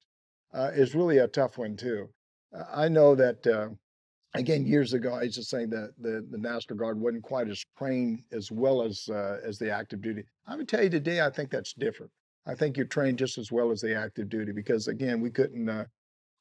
uh, 0.53 0.71
is 0.73 0.95
really 0.95 1.17
a 1.17 1.27
tough 1.27 1.57
one 1.57 1.75
too. 1.75 2.09
Uh, 2.55 2.63
I 2.73 2.88
know 2.89 3.15
that 3.15 3.45
uh, 3.47 3.69
again 4.35 4.65
years 4.65 4.93
ago 4.93 5.13
I 5.13 5.21
was 5.21 5.35
just 5.35 5.49
saying 5.49 5.69
that 5.71 5.93
the 5.97 6.25
the 6.29 6.38
National 6.38 6.77
Guard 6.77 6.99
wasn't 6.99 7.23
quite 7.23 7.49
as 7.49 7.63
trained 7.77 8.23
as 8.31 8.51
well 8.51 8.81
as 8.83 9.09
uh, 9.09 9.39
as 9.43 9.57
the 9.57 9.71
active 9.71 10.01
duty. 10.01 10.23
I 10.47 10.55
would 10.55 10.67
tell 10.67 10.83
you 10.83 10.89
today 10.89 11.21
I 11.21 11.29
think 11.29 11.49
that's 11.49 11.73
different. 11.73 12.12
I 12.45 12.55
think 12.55 12.77
you're 12.77 12.85
trained 12.85 13.19
just 13.19 13.38
as 13.38 13.51
well 13.51 13.71
as 13.71 13.81
the 13.81 13.95
active 13.95 14.29
duty 14.29 14.51
because 14.51 14.88
again 14.88 15.21
we 15.21 15.29
couldn't 15.29 15.69
uh, 15.69 15.85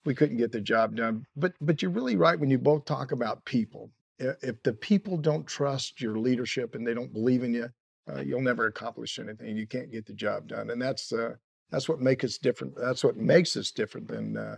we 0.04 0.14
couldn't 0.14 0.36
get 0.38 0.52
the 0.52 0.60
job 0.60 0.96
done. 0.96 1.26
But 1.36 1.54
but 1.60 1.82
you're 1.82 1.90
really 1.90 2.16
right 2.16 2.38
when 2.38 2.50
you 2.50 2.58
both 2.58 2.84
talk 2.84 3.12
about 3.12 3.44
people. 3.44 3.90
If 4.18 4.62
the 4.62 4.72
people 4.72 5.16
don't 5.16 5.46
trust 5.46 6.00
your 6.00 6.18
leadership 6.18 6.74
and 6.74 6.86
they 6.86 6.94
don't 6.94 7.12
believe 7.12 7.44
in 7.44 7.54
you, 7.54 7.68
uh, 8.10 8.20
you'll 8.20 8.40
never 8.40 8.66
accomplish 8.66 9.18
anything. 9.18 9.56
You 9.56 9.66
can't 9.66 9.92
get 9.92 10.06
the 10.06 10.12
job 10.12 10.48
done, 10.48 10.70
and 10.70 10.80
that's 10.80 11.12
uh, 11.12 11.34
that's 11.70 11.88
what 11.88 12.00
makes 12.00 12.24
us 12.24 12.38
different. 12.38 12.74
That's 12.76 13.04
what 13.04 13.16
makes 13.16 13.56
us 13.56 13.70
different 13.70 14.08
than 14.08 14.36
uh, 14.36 14.56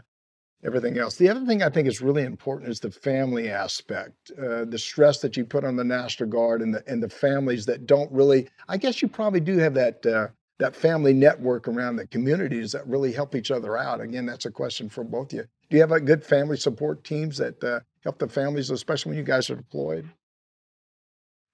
everything 0.64 0.98
else. 0.98 1.16
The 1.16 1.28
other 1.28 1.44
thing 1.44 1.62
I 1.62 1.68
think 1.68 1.88
is 1.88 2.00
really 2.00 2.22
important 2.22 2.70
is 2.70 2.80
the 2.80 2.90
family 2.90 3.50
aspect, 3.50 4.30
uh, 4.38 4.64
the 4.64 4.78
stress 4.78 5.20
that 5.20 5.36
you 5.36 5.44
put 5.44 5.64
on 5.64 5.76
the 5.76 5.84
National 5.84 6.28
Guard 6.28 6.62
and 6.62 6.74
the 6.74 6.82
and 6.86 7.02
the 7.02 7.08
families 7.08 7.66
that 7.66 7.86
don't 7.86 8.10
really. 8.12 8.48
I 8.68 8.76
guess 8.76 9.02
you 9.02 9.08
probably 9.08 9.40
do 9.40 9.58
have 9.58 9.74
that 9.74 10.06
uh, 10.06 10.28
that 10.58 10.76
family 10.76 11.12
network 11.12 11.66
around 11.66 11.96
the 11.96 12.06
communities 12.06 12.72
that 12.72 12.86
really 12.86 13.12
help 13.12 13.34
each 13.34 13.50
other 13.50 13.76
out. 13.76 14.00
Again, 14.00 14.26
that's 14.26 14.46
a 14.46 14.50
question 14.50 14.88
for 14.88 15.02
both 15.02 15.32
of 15.32 15.38
you. 15.38 15.44
Do 15.68 15.76
you 15.76 15.80
have 15.80 15.92
a 15.92 16.00
good 16.00 16.22
family 16.22 16.56
support 16.56 17.02
teams 17.02 17.38
that 17.38 17.62
uh, 17.64 17.80
help 18.02 18.18
the 18.18 18.28
families, 18.28 18.70
especially 18.70 19.10
when 19.10 19.18
you 19.18 19.24
guys 19.24 19.50
are 19.50 19.56
deployed? 19.56 20.08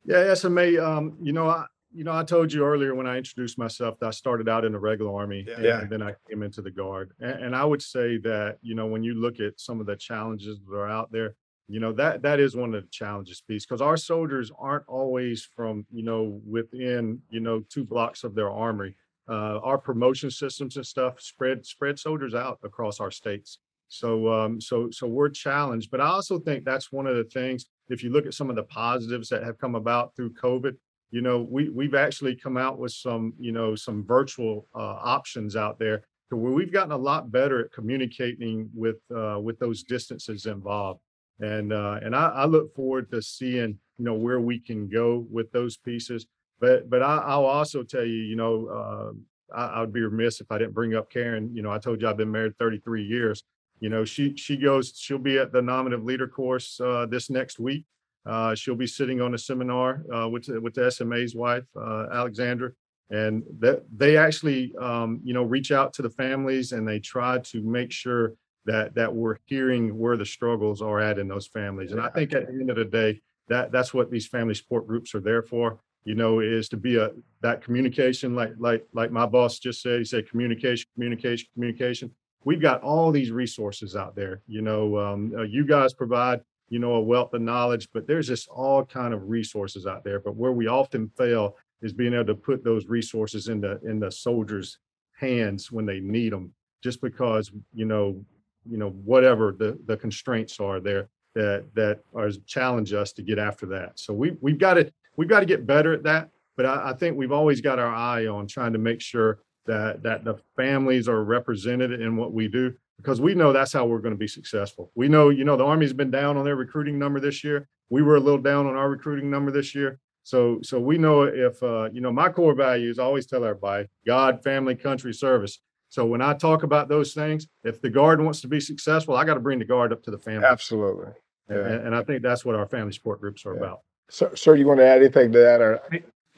Yeah, 0.05 0.33
SMA. 0.35 0.79
Um, 0.83 1.19
you 1.21 1.33
know, 1.33 1.49
I 1.49 1.67
you 1.93 2.05
know 2.05 2.13
I 2.13 2.25
told 2.25 2.53
you 2.53 2.65
earlier 2.65 2.95
when 2.95 3.07
I 3.07 3.17
introduced 3.19 3.59
myself 3.59 3.99
that 4.01 4.07
I 4.07 4.11
started 4.11 4.49
out 4.49 4.65
in 4.65 4.73
the 4.73 4.79
regular 4.79 5.15
army, 5.15 5.45
Yeah. 5.47 5.55
and, 5.55 5.65
Yeah. 5.65 5.81
and 5.83 5.91
then 5.91 6.03
I 6.03 6.15
came 6.29 6.43
into 6.43 6.63
the 6.63 6.71
guard. 6.71 7.13
And, 7.21 7.45
and 7.47 7.57
I 7.57 7.65
would 7.65 7.83
say 7.83 8.19
that 8.19 8.59
you 8.63 8.75
know 8.75 8.87
when 8.87 9.03
you 9.03 9.15
look 9.15 9.41
at 9.41 9.59
some 9.61 9.81
of 9.81 9.87
the 9.87 9.97
challenges 9.97 10.61
that 10.61 10.75
are 10.77 10.89
out 10.89 11.11
there, 11.11 11.35
you 11.69 11.81
know 11.81 11.93
that 11.95 12.23
that 12.23 12.39
is 12.41 12.55
one 12.55 12.75
of 12.75 12.83
the 12.85 12.89
challenges 12.91 13.41
piece 13.41 13.65
because 13.67 13.83
our 13.83 13.97
soldiers 13.97 14.51
aren't 14.59 14.87
always 14.89 15.45
from 15.45 15.87
you 15.93 16.03
know 16.05 16.41
within 16.47 17.23
you 17.31 17.41
know 17.41 17.61
two 17.69 17.85
blocks 17.85 18.25
of 18.25 18.35
their 18.35 18.51
armory. 18.51 18.97
Uh, 19.29 19.59
our 19.65 19.77
promotion 19.77 20.31
systems 20.31 20.77
and 20.77 20.87
stuff 20.87 21.21
spread 21.21 21.67
spread 21.67 21.99
soldiers 21.99 22.35
out 22.35 22.61
across 22.63 23.01
our 23.01 23.11
states. 23.11 23.59
So 23.89 24.33
um, 24.33 24.61
so 24.61 24.91
so 24.91 25.07
we're 25.07 25.29
challenged, 25.29 25.91
but 25.91 26.01
I 26.01 26.07
also 26.07 26.39
think 26.39 26.65
that's 26.65 26.91
one 26.91 27.07
of 27.07 27.17
the 27.17 27.25
things. 27.25 27.67
If 27.89 28.03
you 28.03 28.11
look 28.11 28.27
at 28.27 28.35
some 28.35 28.51
of 28.51 28.57
the 28.57 28.65
positives 28.65 29.29
that 29.29 29.45
have 29.45 29.59
come 29.59 29.75
about 29.75 30.15
through 30.17 30.35
COVID, 30.35 30.77
you 31.11 31.21
know, 31.21 31.47
we 31.49 31.69
we've 31.69 31.95
actually 31.95 32.35
come 32.35 32.57
out 32.57 32.79
with 32.79 32.93
some 32.93 33.35
you 33.39 33.53
know 33.53 33.75
some 33.75 34.05
virtual 34.05 34.67
uh, 34.75 34.99
options 35.03 35.57
out 35.57 35.79
there 35.79 36.03
where 36.31 36.53
we've 36.53 36.73
gotten 36.73 36.93
a 36.93 36.97
lot 36.97 37.31
better 37.31 37.65
at 37.65 37.73
communicating 37.73 38.69
with 38.75 38.97
uh, 39.15 39.39
with 39.41 39.59
those 39.59 39.85
distances 39.85 40.47
involved. 40.47 41.01
And 41.39 41.73
uh, 41.73 42.01
and 42.03 42.17
I, 42.17 42.29
I 42.29 42.45
look 42.47 42.75
forward 42.75 43.11
to 43.13 43.23
seeing 43.23 43.79
you 43.99 44.05
know 44.05 44.15
where 44.15 44.41
we 44.41 44.59
can 44.59 44.89
go 44.89 45.27
with 45.31 45.53
those 45.53 45.77
pieces. 45.77 46.27
But 46.59 46.91
but 46.91 47.03
I, 47.03 47.19
I'll 47.19 47.45
also 47.45 47.85
tell 47.85 48.05
you, 48.05 48.23
you 48.23 48.35
know, 48.35 48.67
uh, 48.67 49.57
I, 49.57 49.67
I 49.77 49.81
would 49.81 49.93
be 49.93 50.01
remiss 50.01 50.41
if 50.41 50.51
I 50.51 50.59
didn't 50.59 50.75
bring 50.75 50.95
up 50.95 51.09
Karen. 51.09 51.55
You 51.55 51.63
know, 51.63 51.71
I 51.71 51.79
told 51.79 52.01
you 52.01 52.09
I've 52.09 52.17
been 52.17 52.33
married 52.33 52.57
33 52.59 53.05
years 53.05 53.45
you 53.81 53.89
know 53.89 54.05
she 54.05 54.37
she 54.37 54.57
goes 54.57 54.93
she'll 54.97 55.19
be 55.19 55.39
at 55.39 55.53
the 55.53 55.63
nominative 55.63 56.05
leader 56.05 56.29
course 56.29 56.81
uh, 56.81 57.07
this 57.07 57.31
next 57.31 57.59
week. 57.59 57.85
Uh, 58.25 58.55
she'll 58.55 58.75
be 58.75 58.87
sitting 58.87 59.21
on 59.21 59.35
a 59.35 59.39
seminar 59.39 60.03
uh, 60.15 60.29
with 60.29 60.49
with 60.49 60.75
the 60.75 60.91
SMA's 60.91 61.35
wife 61.35 61.65
uh, 61.77 62.07
Alexandra. 62.13 62.73
And 63.09 63.45
that 63.61 63.85
they 63.97 64.17
actually 64.17 64.75
um, 64.81 65.21
you 65.23 65.33
know 65.33 65.45
reach 65.45 65.71
out 65.71 65.93
to 65.95 66.03
the 66.03 66.11
families 66.11 66.73
and 66.73 66.87
they 66.87 66.99
try 66.99 67.39
to 67.39 67.63
make 67.63 67.93
sure 67.93 68.35
that 68.65 68.97
that 68.97 69.15
we're 69.15 69.37
hearing 69.47 69.97
where 69.97 70.17
the 70.17 70.27
struggles 70.27 70.83
are 70.83 70.99
at 70.99 71.19
in 71.21 71.29
those 71.29 71.47
families. 71.47 71.93
And 71.93 72.01
I 72.01 72.09
think 72.09 72.35
at 72.35 72.49
the 72.49 72.53
end 72.53 72.69
of 72.69 72.77
the 72.77 72.85
day 72.85 73.21
that 73.49 73.71
that's 73.71 73.95
what 73.95 74.11
these 74.11 74.27
family 74.27 74.55
support 74.55 74.89
groups 74.89 75.15
are 75.15 75.21
there 75.21 75.43
for 75.43 75.79
you 76.05 76.15
know 76.15 76.41
is 76.41 76.69
to 76.71 76.77
be 76.77 76.97
a 76.97 77.11
that 77.43 77.63
communication 77.63 78.35
like 78.35 78.53
like 78.59 78.85
like 78.93 79.11
my 79.11 79.27
boss 79.27 79.59
just 79.59 79.83
said 79.83 79.99
he 79.99 80.05
said 80.05 80.29
communication 80.31 80.87
communication 80.95 81.47
communication 81.55 82.11
we've 82.47 82.63
got 82.63 82.81
all 82.81 83.11
these 83.11 83.33
resources 83.33 83.97
out 83.97 84.15
there. 84.15 84.41
You 84.47 84.63
know, 84.63 84.97
um, 84.99 85.35
uh, 85.37 85.43
you 85.43 85.67
guys 85.67 85.93
provide 85.93 86.41
you 86.71 86.79
know 86.79 86.95
a 86.95 87.01
wealth 87.01 87.35
of 87.35 87.43
knowledge, 87.43 87.89
but 87.93 88.07
there's 88.07 88.29
just 88.29 88.49
all 88.49 88.85
kind 88.85 89.13
of 89.13 89.29
resources 89.29 89.87
out 89.87 90.05
there. 90.05 90.21
But 90.21 90.37
where 90.37 90.53
we 90.53 90.69
often 90.69 91.11
fail 91.19 91.57
is 91.83 91.93
being 91.93 92.15
able 92.15 92.25
to 92.27 92.35
put 92.35 92.65
those 92.65 92.87
resources 92.87 93.49
in 93.49 93.61
the 93.61 93.79
in 93.85 94.01
the 94.01 94.11
soldiers' 94.11 94.79
hands 95.19 95.71
when 95.71 95.85
they 95.85 96.01
need 96.01 96.33
them, 96.33 96.53
just 96.83 97.03
because 97.03 97.51
you 97.75 97.85
know 97.85 98.25
you 98.65 98.79
know 98.79 98.91
whatever 98.91 99.53
the 99.53 99.79
the 99.87 99.97
constraints 99.97 100.59
are 100.61 100.81
there 100.81 101.09
that 101.35 101.67
that 101.75 102.01
are 102.15 102.31
challenge 102.47 102.93
us 102.95 103.13
to 103.13 103.23
get 103.23 103.39
after 103.39 103.67
that. 103.67 103.99
So 103.99 104.15
we 104.15 104.37
we've 104.41 104.59
got 104.59 104.75
to 104.75 104.91
we've 105.17 105.29
got 105.29 105.41
to 105.41 105.47
get 105.47 105.67
better 105.67 105.93
at 105.93 106.05
that. 106.05 106.31
But 106.57 106.65
I, 106.65 106.91
I 106.91 106.93
think 106.95 107.19
we've 107.19 107.33
always 107.33 107.61
got 107.61 107.79
our 107.79 107.95
eye 107.95 108.29
on 108.29 108.47
trying 108.47 108.73
to 108.73 108.79
make 108.79 109.03
sure 109.03 109.41
that 109.67 110.03
that 110.03 110.25
the 110.25 110.37
families 110.57 111.09
are 111.09 111.23
represented 111.25 112.01
in 112.01 112.17
what 112.17 112.33
we 112.33 112.49
do 112.49 112.75
because 112.97 113.21
we 113.21 113.35
know 113.35 113.53
that's 113.53 113.73
how 113.73 113.85
we're 113.87 113.99
going 114.01 114.15
to 114.15 114.19
be 114.19 114.29
successful. 114.29 114.91
We 114.95 115.09
know, 115.09 115.29
you 115.29 115.45
know, 115.45 115.57
the 115.57 115.65
Army's 115.65 115.93
been 115.93 116.11
down 116.11 116.37
on 116.37 116.45
their 116.45 116.57
recruiting 116.57 116.99
number 116.99 117.21
this 117.21 117.45
year. 117.45 117.69
We 117.91 118.03
were 118.03 118.17
a 118.17 118.21
little 118.21 118.41
down 118.41 118.67
on 118.67 118.75
our 118.75 118.89
recruiting 118.89 119.31
number 119.31 119.51
this 119.51 119.75
year. 119.75 119.99
So, 120.23 120.59
so 120.63 120.81
we 120.81 120.99
know 120.99 121.23
if, 121.23 121.63
uh, 121.63 121.89
you 121.93 122.01
know, 122.01 122.11
my 122.11 122.29
core 122.31 122.55
values, 122.55 122.99
I 122.99 123.05
always 123.05 123.27
tell 123.27 123.45
everybody 123.45 123.87
God, 124.07 124.43
family, 124.43 124.75
country, 124.75 125.15
service. 125.15 125.61
So 125.89 126.05
when 126.05 126.21
I 126.21 126.35
talk 126.35 126.65
about 126.65 126.89
those 126.89 127.15
things, 127.15 127.47
if 127.63 127.81
the 127.81 127.91
guard 127.91 128.21
wants 128.21 128.41
to 128.41 128.49
be 128.49 128.59
successful, 128.61 129.15
I 129.15 129.25
got 129.25 129.35
to 129.35 129.41
bring 129.41 129.61
the 129.61 129.65
guard 129.65 129.93
up 129.93 130.03
to 130.05 130.11
the 130.11 130.19
family. 130.19 130.45
Absolutely. 130.45 131.13
And, 131.49 131.59
and 131.61 131.95
I 131.95 132.03
think 132.03 132.23
that's 132.23 132.45
what 132.45 132.57
our 132.57 132.67
family 132.67 132.93
support 132.93 133.21
groups 133.21 133.47
are 133.47 133.55
Yeah. 133.55 133.61
about. 133.61 133.81
Sir, 134.11 134.35
sir, 134.35 134.57
you 134.57 134.67
want 134.67 134.81
to 134.81 134.87
add 134.87 134.99
anything 134.99 135.31
to 135.33 135.39
that? 135.39 135.61
Or 135.61 135.81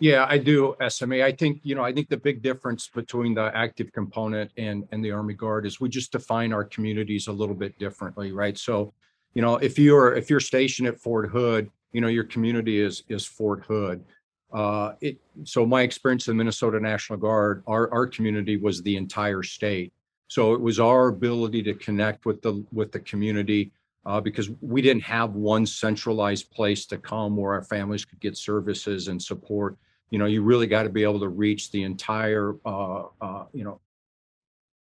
Yeah, 0.00 0.26
I 0.28 0.38
do, 0.38 0.76
SMA. 0.88 1.22
I 1.22 1.32
think, 1.32 1.60
you 1.64 1.74
know, 1.74 1.82
I 1.82 1.92
think 1.92 2.08
the 2.08 2.16
big 2.16 2.40
difference 2.40 2.88
between 2.88 3.34
the 3.34 3.50
active 3.54 3.92
component 3.92 4.50
and 4.56 4.86
and 4.92 5.04
the 5.04 5.10
Army 5.10 5.34
Guard 5.34 5.66
is 5.66 5.80
we 5.80 5.88
just 5.88 6.12
define 6.12 6.52
our 6.52 6.64
communities 6.64 7.26
a 7.26 7.32
little 7.32 7.54
bit 7.54 7.76
differently, 7.78 8.30
right? 8.30 8.56
So, 8.56 8.94
you 9.34 9.42
know, 9.42 9.56
if 9.56 9.76
you're 9.78 10.14
if 10.14 10.30
you're 10.30 10.40
stationed 10.40 10.86
at 10.86 11.00
Fort 11.00 11.30
Hood, 11.30 11.70
you 11.92 12.00
know, 12.00 12.08
your 12.08 12.24
community 12.24 12.80
is 12.80 13.02
is 13.08 13.26
Fort 13.26 13.64
Hood. 13.64 14.04
Uh, 14.52 14.92
it 15.00 15.18
so 15.44 15.66
my 15.66 15.82
experience 15.82 16.28
in 16.28 16.36
the 16.36 16.38
Minnesota 16.38 16.78
National 16.78 17.18
Guard, 17.18 17.64
our 17.66 17.92
our 17.92 18.06
community 18.06 18.56
was 18.56 18.80
the 18.82 18.96
entire 18.96 19.42
state. 19.42 19.92
So 20.28 20.54
it 20.54 20.60
was 20.60 20.78
our 20.78 21.08
ability 21.08 21.62
to 21.64 21.74
connect 21.74 22.24
with 22.24 22.40
the 22.42 22.64
with 22.72 22.92
the 22.92 23.00
community 23.00 23.72
uh, 24.06 24.20
because 24.20 24.48
we 24.60 24.80
didn't 24.80 25.02
have 25.02 25.34
one 25.34 25.66
centralized 25.66 26.52
place 26.52 26.86
to 26.86 26.98
come 26.98 27.36
where 27.36 27.54
our 27.54 27.64
families 27.64 28.04
could 28.04 28.20
get 28.20 28.36
services 28.36 29.08
and 29.08 29.20
support 29.20 29.76
you 30.10 30.18
know 30.18 30.26
you 30.26 30.42
really 30.42 30.66
got 30.66 30.84
to 30.84 30.88
be 30.88 31.02
able 31.02 31.20
to 31.20 31.28
reach 31.28 31.70
the 31.70 31.82
entire 31.82 32.56
uh, 32.64 33.04
uh, 33.20 33.44
you 33.52 33.64
know 33.64 33.80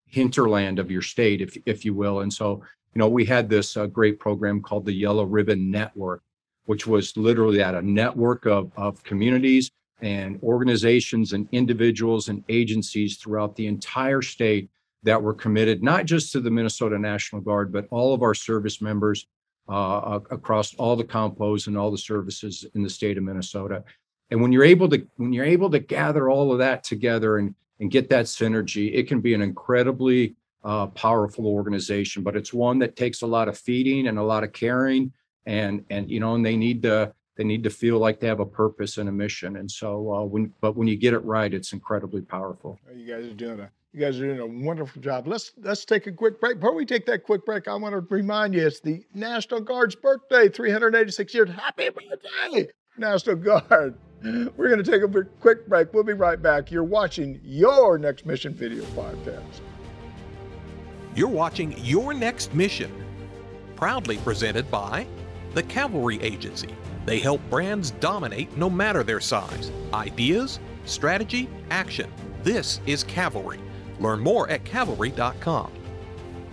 hinterland 0.05 0.79
of 0.79 0.91
your 0.91 1.01
state 1.01 1.41
if 1.41 1.57
if 1.65 1.85
you 1.85 1.93
will. 1.93 2.21
And 2.21 2.31
so 2.31 2.61
you 2.93 2.99
know 2.99 3.07
we 3.07 3.25
had 3.25 3.49
this 3.49 3.75
uh, 3.77 3.87
great 3.87 4.19
program 4.19 4.61
called 4.61 4.85
the 4.85 4.93
yellow 4.93 5.23
ribbon 5.23 5.71
network 5.71 6.23
which 6.65 6.87
was 6.87 7.15
literally 7.17 7.61
at 7.61 7.75
a 7.75 7.81
network 7.81 8.45
of, 8.45 8.71
of 8.77 9.03
communities 9.03 9.69
and 10.01 10.39
organizations 10.43 11.33
and 11.33 11.47
individuals 11.51 12.29
and 12.29 12.43
agencies 12.49 13.17
throughout 13.17 13.55
the 13.55 13.67
entire 13.67 14.21
state 14.21 14.69
that 15.03 15.21
were 15.21 15.33
committed 15.33 15.83
not 15.83 16.05
just 16.05 16.31
to 16.31 16.39
the 16.39 16.51
minnesota 16.51 16.97
national 16.97 17.41
guard 17.41 17.71
but 17.71 17.85
all 17.91 18.13
of 18.13 18.21
our 18.21 18.33
service 18.33 18.81
members 18.81 19.27
uh, 19.69 20.19
across 20.29 20.73
all 20.75 20.95
the 20.95 21.03
compos 21.03 21.67
and 21.67 21.77
all 21.77 21.89
the 21.89 21.97
services 21.97 22.65
in 22.75 22.83
the 22.83 22.89
state 22.89 23.17
of 23.17 23.23
minnesota 23.23 23.83
and 24.33 24.41
when 24.41 24.51
you're 24.51 24.63
able 24.63 24.89
to 24.89 25.07
when 25.17 25.31
you're 25.31 25.45
able 25.45 25.69
to 25.69 25.79
gather 25.79 26.27
all 26.29 26.51
of 26.51 26.57
that 26.57 26.83
together 26.83 27.37
and 27.37 27.53
and 27.79 27.91
get 27.91 28.09
that 28.09 28.25
synergy 28.25 28.93
it 28.93 29.07
can 29.07 29.21
be 29.21 29.33
an 29.33 29.41
incredibly 29.41 30.35
uh, 30.63 30.87
powerful 30.87 31.45
organization 31.45 32.23
but 32.23 32.35
it's 32.35 32.53
one 32.53 32.79
that 32.79 32.95
takes 32.95 33.21
a 33.21 33.27
lot 33.27 33.47
of 33.47 33.57
feeding 33.57 34.07
and 34.07 34.17
a 34.17 34.23
lot 34.23 34.43
of 34.43 34.51
caring 34.51 35.11
and 35.45 35.85
and 35.89 36.09
you 36.09 36.19
know 36.19 36.35
and 36.35 36.45
they 36.45 36.57
need 36.57 36.81
to 36.81 37.13
they 37.35 37.43
need 37.43 37.63
to 37.63 37.69
feel 37.69 37.97
like 37.97 38.19
they 38.19 38.27
have 38.27 38.39
a 38.39 38.45
purpose 38.45 38.97
and 38.97 39.09
a 39.09 39.11
mission. 39.11 39.55
And 39.57 39.69
so 39.69 40.13
uh, 40.13 40.23
when 40.23 40.53
but 40.61 40.75
when 40.75 40.87
you 40.87 40.95
get 40.95 41.13
it 41.13 41.19
right 41.19 41.53
it's 41.53 41.73
incredibly 41.73 42.21
powerful. 42.21 42.79
You 42.95 43.07
guys 43.07 43.25
are 43.25 43.33
doing 43.33 43.59
a 43.59 43.69
you 43.91 43.99
guys 43.99 44.19
are 44.19 44.25
doing 44.25 44.39
a 44.39 44.65
wonderful 44.65 45.01
job. 45.01 45.27
Let's 45.27 45.51
let's 45.61 45.85
take 45.85 46.07
a 46.07 46.11
quick 46.11 46.39
break. 46.39 46.59
Before 46.59 46.75
we 46.75 46.85
take 46.85 47.05
that 47.07 47.23
quick 47.23 47.45
break 47.45 47.67
i 47.67 47.75
want 47.75 47.93
to 47.93 48.01
remind 48.13 48.53
you 48.53 48.65
it's 48.65 48.79
the 48.79 49.03
national 49.13 49.61
guard's 49.61 49.95
birthday 49.95 50.49
386 50.49 51.33
years. 51.33 51.49
Happy 51.51 51.89
birthday 51.89 52.67
national 52.97 53.37
guard 53.37 53.95
we're 54.23 54.69
going 54.69 54.83
to 54.83 54.89
take 54.89 55.03
a 55.03 55.23
quick 55.41 55.67
break. 55.67 55.93
We'll 55.93 56.03
be 56.03 56.13
right 56.13 56.41
back. 56.41 56.71
You're 56.71 56.83
watching 56.83 57.39
your 57.43 57.97
Next 57.97 58.25
Mission 58.25 58.53
video 58.53 58.83
podcast. 58.85 59.61
You're 61.15 61.27
watching 61.27 61.75
Your 61.79 62.13
Next 62.13 62.53
Mission, 62.55 62.91
proudly 63.75 64.17
presented 64.17 64.69
by 64.71 65.05
the 65.53 65.63
Cavalry 65.63 66.21
Agency. 66.21 66.69
They 67.05 67.19
help 67.19 67.41
brands 67.49 67.91
dominate 67.91 68.55
no 68.57 68.69
matter 68.69 69.03
their 69.03 69.19
size. 69.19 69.71
Ideas, 69.93 70.59
strategy, 70.85 71.49
action. 71.69 72.11
This 72.41 72.79
is 72.85 73.03
Cavalry. 73.03 73.59
Learn 73.99 74.21
more 74.21 74.49
at 74.49 74.65
cavalry.com. 74.65 75.71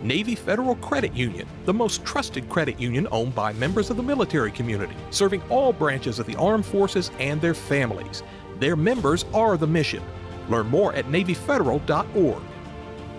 Navy 0.02 0.34
Federal 0.34 0.76
Credit 0.76 1.14
Union, 1.14 1.46
the 1.66 1.74
most 1.74 2.04
trusted 2.04 2.48
credit 2.48 2.80
union 2.80 3.06
owned 3.12 3.34
by 3.34 3.52
members 3.52 3.90
of 3.90 3.98
the 3.98 4.02
military 4.02 4.50
community, 4.50 4.94
serving 5.10 5.42
all 5.50 5.72
branches 5.72 6.18
of 6.18 6.26
the 6.26 6.36
armed 6.36 6.64
forces 6.64 7.10
and 7.18 7.40
their 7.40 7.54
families. 7.54 8.22
Their 8.58 8.76
members 8.76 9.24
are 9.34 9.56
the 9.56 9.66
mission. 9.66 10.02
Learn 10.48 10.68
more 10.68 10.94
at 10.94 11.06
NavyFederal.org. 11.06 12.42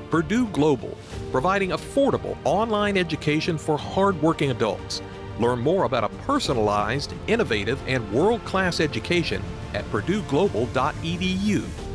Purdue 0.10 0.48
Global, 0.48 0.98
providing 1.32 1.70
affordable 1.70 2.36
online 2.44 2.98
education 2.98 3.58
for 3.58 3.78
hardworking 3.78 4.52
adults. 4.52 5.02
Learn 5.40 5.60
more 5.60 5.86
about 5.86 6.04
a 6.04 6.10
personalized, 6.24 7.14
innovative, 7.28 7.80
and 7.88 8.12
world 8.12 8.44
class 8.44 8.80
education 8.80 9.42
at 9.74 9.86
PurdueGlobal.edu. 9.86 11.91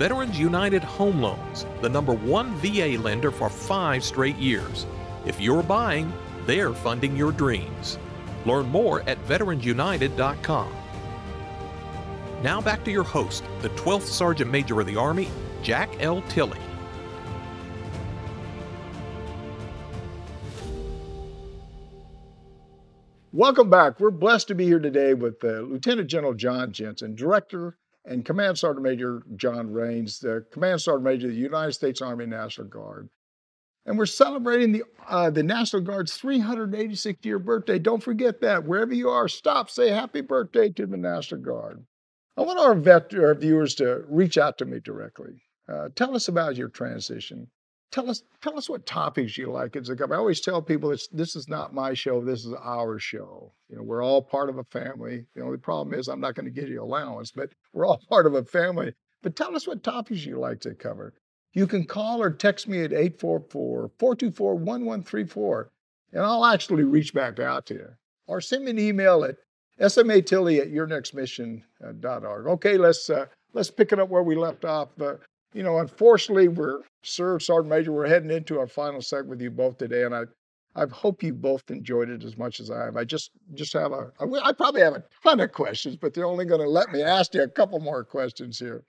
Veterans 0.00 0.38
United 0.38 0.82
Home 0.82 1.20
Loans, 1.20 1.66
the 1.82 1.88
number 1.90 2.14
one 2.14 2.54
VA 2.54 2.96
lender 3.02 3.30
for 3.30 3.50
five 3.50 4.02
straight 4.02 4.36
years. 4.36 4.86
If 5.26 5.38
you're 5.38 5.62
buying, 5.62 6.10
they're 6.46 6.72
funding 6.72 7.14
your 7.14 7.32
dreams. 7.32 7.98
Learn 8.46 8.64
more 8.70 9.02
at 9.02 9.22
veteransunited.com. 9.26 10.72
Now 12.42 12.62
back 12.62 12.82
to 12.84 12.90
your 12.90 13.04
host, 13.04 13.44
the 13.60 13.68
12th 13.68 14.04
Sergeant 14.04 14.50
Major 14.50 14.80
of 14.80 14.86
the 14.86 14.96
Army, 14.96 15.28
Jack 15.62 15.90
L. 16.00 16.22
Tilley. 16.30 16.56
Welcome 23.32 23.68
back. 23.68 24.00
We're 24.00 24.10
blessed 24.10 24.48
to 24.48 24.54
be 24.54 24.64
here 24.64 24.80
today 24.80 25.12
with 25.12 25.44
uh, 25.44 25.60
Lieutenant 25.60 26.08
General 26.08 26.32
Jon 26.32 26.72
Jensen, 26.72 27.14
Director 27.14 27.76
and 28.04 28.24
Command 28.24 28.58
Sergeant 28.58 28.82
Major 28.82 29.22
John 29.36 29.72
Raines, 29.72 30.18
the 30.20 30.44
Command 30.50 30.80
Sergeant 30.80 31.04
Major 31.04 31.26
of 31.28 31.34
the 31.34 31.38
United 31.38 31.72
States 31.72 32.00
Army 32.00 32.26
National 32.26 32.66
Guard. 32.66 33.08
And 33.86 33.98
we're 33.98 34.06
celebrating 34.06 34.72
the, 34.72 34.84
uh, 35.08 35.30
the 35.30 35.42
National 35.42 35.82
Guard's 35.82 36.18
386th 36.18 37.24
year 37.24 37.38
birthday. 37.38 37.78
Don't 37.78 38.02
forget 38.02 38.40
that. 38.40 38.64
Wherever 38.64 38.94
you 38.94 39.08
are, 39.08 39.28
stop, 39.28 39.70
say 39.70 39.90
happy 39.90 40.20
birthday 40.20 40.68
to 40.70 40.86
the 40.86 40.96
National 40.96 41.40
Guard. 41.40 41.84
I 42.36 42.42
want 42.42 42.58
our, 42.58 42.74
vet, 42.74 43.14
our 43.14 43.34
viewers 43.34 43.74
to 43.76 44.04
reach 44.08 44.38
out 44.38 44.58
to 44.58 44.64
me 44.64 44.80
directly. 44.80 45.42
Uh, 45.68 45.88
tell 45.94 46.14
us 46.14 46.28
about 46.28 46.56
your 46.56 46.68
transition 46.68 47.48
tell 47.90 48.10
us 48.10 48.22
tell 48.42 48.56
us 48.56 48.68
what 48.68 48.86
topics 48.86 49.36
you 49.36 49.50
like 49.50 49.76
as 49.76 49.88
a 49.88 49.94
government. 49.94 50.18
I 50.18 50.20
always 50.20 50.40
tell 50.40 50.62
people 50.62 50.90
it's 50.90 51.08
this 51.08 51.36
is 51.36 51.48
not 51.48 51.74
my 51.74 51.94
show, 51.94 52.24
this 52.24 52.44
is 52.44 52.54
our 52.62 52.98
show. 52.98 53.52
You 53.68 53.76
know, 53.76 53.82
we're 53.82 54.04
all 54.04 54.22
part 54.22 54.48
of 54.48 54.58
a 54.58 54.64
family. 54.64 55.26
The 55.34 55.42
only 55.42 55.58
problem 55.58 55.98
is 55.98 56.08
I'm 56.08 56.20
not 56.20 56.34
going 56.34 56.46
to 56.46 56.60
give 56.60 56.68
you 56.68 56.82
allowance, 56.82 57.30
but 57.30 57.50
we're 57.72 57.86
all 57.86 58.00
part 58.08 58.26
of 58.26 58.34
a 58.34 58.44
family. 58.44 58.94
But 59.22 59.36
tell 59.36 59.54
us 59.54 59.66
what 59.66 59.82
topics 59.82 60.24
you 60.24 60.38
like 60.38 60.60
to 60.60 60.74
cover. 60.74 61.12
You 61.52 61.66
can 61.66 61.84
call 61.84 62.22
or 62.22 62.30
text 62.30 62.68
me 62.68 62.84
at 62.84 62.92
844-424-1134, 62.92 65.64
and 66.12 66.22
I'll 66.22 66.46
actually 66.46 66.84
reach 66.84 67.12
back 67.12 67.40
out 67.40 67.66
to 67.66 67.74
you. 67.74 67.88
Or 68.28 68.40
send 68.40 68.64
me 68.64 68.70
an 68.70 68.78
email 68.78 69.24
at 69.24 69.34
smatilley 69.80 70.60
at 70.60 70.70
yournextmission.org. 70.70 72.46
Okay, 72.46 72.78
let's 72.78 73.10
uh, 73.10 73.26
let's 73.52 73.70
pick 73.70 73.92
it 73.92 73.98
up 73.98 74.08
where 74.08 74.22
we 74.22 74.36
left 74.36 74.64
off. 74.64 74.90
Uh, 75.00 75.14
you 75.52 75.62
know, 75.62 75.78
unfortunately, 75.78 76.48
we're, 76.48 76.80
Sir 77.02 77.38
Sergeant 77.38 77.70
Major, 77.70 77.92
we're 77.92 78.06
heading 78.06 78.30
into 78.30 78.58
our 78.58 78.66
final 78.66 79.02
segment 79.02 79.30
with 79.30 79.40
you 79.40 79.50
both 79.50 79.78
today, 79.78 80.04
and 80.04 80.14
I, 80.14 80.22
I 80.76 80.86
hope 80.86 81.22
you 81.22 81.34
both 81.34 81.70
enjoyed 81.70 82.08
it 82.08 82.22
as 82.22 82.36
much 82.36 82.60
as 82.60 82.70
I 82.70 82.84
have. 82.84 82.96
I 82.96 83.04
just, 83.04 83.30
just 83.54 83.72
have 83.72 83.92
a, 83.92 84.12
I 84.20 84.52
probably 84.52 84.82
have 84.82 84.94
a 84.94 85.04
ton 85.24 85.40
of 85.40 85.52
questions, 85.52 85.96
but 85.96 86.14
they're 86.14 86.26
only 86.26 86.44
going 86.44 86.60
to 86.60 86.68
let 86.68 86.92
me 86.92 87.02
ask 87.02 87.34
you 87.34 87.42
a 87.42 87.48
couple 87.48 87.80
more 87.80 88.04
questions 88.04 88.58
here. 88.58 88.84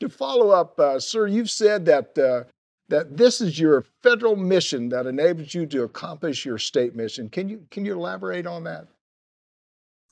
To 0.00 0.08
follow 0.08 0.50
up, 0.50 0.78
uh, 0.78 0.98
Sir, 0.98 1.26
you've 1.26 1.50
said 1.50 1.84
that 1.86 2.18
uh, 2.18 2.44
that 2.88 3.16
this 3.16 3.40
is 3.40 3.58
your 3.58 3.84
federal 4.02 4.36
mission 4.36 4.88
that 4.90 5.06
enables 5.06 5.54
you 5.54 5.66
to 5.66 5.82
accomplish 5.82 6.44
your 6.44 6.58
state 6.58 6.94
mission. 6.94 7.28
Can 7.28 7.48
you 7.48 7.66
can 7.70 7.84
you 7.84 7.94
elaborate 7.94 8.46
on 8.46 8.64
that? 8.64 8.86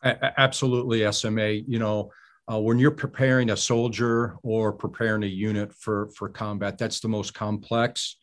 Absolutely, 0.03 1.11
SMA. 1.13 1.49
You 1.67 1.79
know, 1.79 2.11
uh, 2.51 2.61
when 2.61 2.79
you're 2.79 2.91
preparing 2.91 3.51
a 3.51 3.57
soldier 3.57 4.37
or 4.43 4.73
preparing 4.73 5.23
a 5.23 5.27
unit 5.27 5.73
for 5.73 6.11
for 6.17 6.29
combat, 6.29 6.77
that's 6.79 7.01
the 7.01 7.09
most 7.09 7.33
complex 7.35 8.17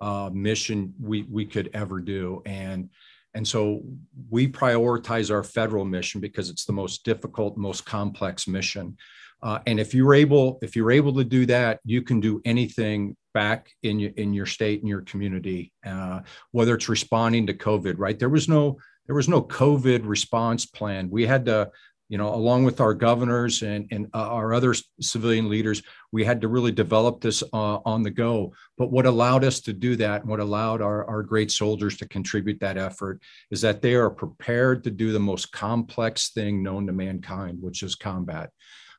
uh, 0.00 0.30
mission 0.32 0.92
we 1.00 1.22
we 1.30 1.46
could 1.46 1.70
ever 1.72 2.00
do, 2.00 2.42
and 2.44 2.90
and 3.34 3.46
so 3.46 3.82
we 4.30 4.46
prioritize 4.46 5.30
our 5.30 5.42
federal 5.42 5.84
mission 5.84 6.20
because 6.20 6.50
it's 6.50 6.66
the 6.66 6.72
most 6.72 7.04
difficult, 7.04 7.56
most 7.56 7.86
complex 7.86 8.46
mission. 8.46 8.96
Uh, 9.42 9.58
and 9.66 9.80
if 9.80 9.94
you're 9.94 10.14
able 10.14 10.58
if 10.62 10.76
you're 10.76 10.92
able 10.92 11.14
to 11.14 11.24
do 11.24 11.46
that, 11.46 11.80
you 11.84 12.02
can 12.02 12.20
do 12.20 12.40
anything 12.44 13.16
back 13.32 13.70
in 13.82 13.98
your 13.98 14.10
in 14.16 14.34
your 14.34 14.46
state 14.46 14.80
and 14.80 14.88
your 14.88 15.00
community, 15.02 15.72
uh, 15.86 16.20
whether 16.50 16.74
it's 16.74 16.90
responding 16.90 17.46
to 17.46 17.54
COVID. 17.54 17.94
Right? 17.96 18.18
There 18.18 18.28
was 18.28 18.48
no 18.48 18.78
there 19.06 19.16
was 19.16 19.28
no 19.28 19.42
COVID 19.42 20.02
response 20.04 20.66
plan. 20.66 21.10
We 21.10 21.26
had 21.26 21.46
to 21.46 21.70
you 22.12 22.18
know, 22.18 22.34
along 22.34 22.62
with 22.64 22.78
our 22.78 22.92
governors 22.92 23.62
and, 23.62 23.88
and 23.90 24.06
uh, 24.12 24.28
our 24.28 24.52
other 24.52 24.74
civilian 25.00 25.48
leaders, 25.48 25.82
we 26.12 26.26
had 26.26 26.42
to 26.42 26.48
really 26.48 26.70
develop 26.70 27.22
this 27.22 27.42
uh, 27.54 27.78
on 27.86 28.02
the 28.02 28.10
go. 28.10 28.52
But 28.76 28.92
what 28.92 29.06
allowed 29.06 29.44
us 29.44 29.60
to 29.60 29.72
do 29.72 29.96
that, 29.96 30.20
and 30.20 30.28
what 30.28 30.38
allowed 30.38 30.82
our, 30.82 31.06
our 31.08 31.22
great 31.22 31.50
soldiers 31.50 31.96
to 31.96 32.06
contribute 32.06 32.60
that 32.60 32.76
effort, 32.76 33.22
is 33.50 33.62
that 33.62 33.80
they 33.80 33.94
are 33.94 34.10
prepared 34.10 34.84
to 34.84 34.90
do 34.90 35.10
the 35.10 35.20
most 35.20 35.52
complex 35.52 36.32
thing 36.32 36.62
known 36.62 36.86
to 36.86 36.92
mankind, 36.92 37.56
which 37.62 37.82
is 37.82 37.94
combat. 37.94 38.50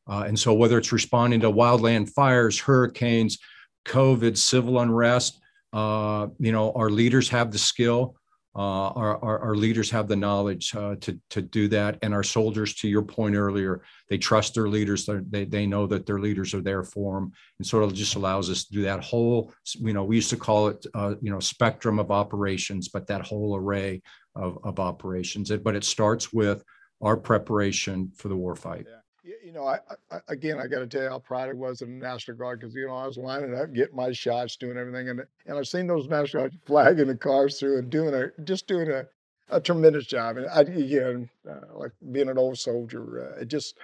Uh, 0.10 0.24
and 0.26 0.40
so, 0.40 0.52
whether 0.52 0.80
it's 0.80 0.92
responding 0.92 1.42
to 1.42 1.52
wildland 1.52 2.10
fires, 2.10 2.60
hurricanes, 2.60 3.38
COVID, 3.86 4.36
civil 4.36 4.80
unrest, 4.80 5.40
uh, 5.72 6.30
you 6.40 6.52
know, 6.52 6.72
our 6.72 6.90
leaders 6.90 7.30
have 7.30 7.52
the 7.52 7.60
skill 7.60 8.16
uh, 8.56 8.90
our, 8.90 9.24
our, 9.24 9.40
our, 9.40 9.56
leaders 9.56 9.90
have 9.90 10.08
the 10.08 10.16
knowledge 10.16 10.76
uh, 10.76 10.96
to, 11.02 11.20
to 11.32 11.42
do 11.42 11.68
that. 11.68 11.98
And 12.04 12.14
our 12.14 12.22
soldiers, 12.22 12.76
to 12.76 12.88
your 12.88 13.02
point 13.02 13.36
earlier, 13.36 13.82
they 14.10 14.18
trust 14.20 14.54
their 14.54 14.70
leaders. 14.70 15.10
They, 15.30 15.46
they 15.46 15.66
know 15.66 15.88
that 15.88 16.06
their 16.06 16.20
leaders 16.20 16.54
are 16.54 16.62
there 16.62 16.84
for 16.84 17.16
them. 17.16 17.32
And 17.58 17.66
sort 17.66 17.84
of 17.84 17.96
just 17.96 18.14
allows 18.14 18.52
us 18.52 18.66
to 18.66 18.74
do 18.74 18.84
that 18.84 19.04
whole, 19.04 19.52
you 19.80 19.94
know, 19.94 20.04
we 20.04 20.18
used 20.18 20.30
to 20.30 20.38
call 20.38 20.68
it, 20.68 20.86
uh, 20.94 21.16
you 21.20 21.32
know, 21.32 21.40
spectrum 21.40 21.98
of 21.98 22.12
operations, 22.12 22.90
but 22.90 23.08
that 23.08 23.26
whole 23.26 23.56
array 23.56 24.04
of, 24.36 24.60
of 24.64 24.80
operations. 24.80 25.50
But 25.50 25.76
it 25.76 25.84
starts 25.84 26.32
with 26.32 26.64
our 27.02 27.18
preparation 27.18 28.12
for 28.16 28.28
the 28.28 28.38
warfight. 28.38 28.86
Yeah 28.86 29.03
you 29.24 29.52
know, 29.54 29.66
I, 29.66 29.80
I 30.12 30.20
again, 30.28 30.60
I 30.60 30.68
got 30.68 30.80
to 30.80 30.88
tell 30.88 31.04
you 31.04 31.10
how 31.10 31.20
proud 31.20 31.50
I 31.50 31.54
was 31.54 31.82
of 31.82 31.88
the 31.88 31.94
National 31.94 32.38
Guard 32.38 32.60
because 32.60 32.76
you 32.76 32.88
know 32.88 32.96
I 32.96 33.08
was 33.08 33.18
lining 33.18 33.56
up, 33.56 33.74
getting 33.74 33.96
my 33.96 34.12
shots, 34.12 34.58
doing 34.58 34.78
everything, 34.78 35.10
and 35.10 35.22
and 35.46 35.58
I've 35.58 35.68
seen 35.68 35.88
those 35.88 36.08
National 36.08 36.44
Guard 36.44 36.60
flagging 36.66 37.08
the 37.08 37.16
cars 37.16 37.60
through 37.60 37.80
and 37.80 37.90
doing 37.90 38.14
a 38.14 38.32
just 38.44 38.68
doing 38.68 38.92
a, 38.92 39.06
a 39.50 39.62
tremendous 39.62 40.06
job. 40.06 40.38
And 40.38 40.48
I, 40.48 40.62
again, 40.62 41.30
uh, 41.50 41.78
like 41.78 41.92
being 42.12 42.30
an 42.30 42.38
old 42.38 42.58
soldier, 42.58 43.34
uh, 43.34 43.42
it 43.42 43.48
just 43.48 43.78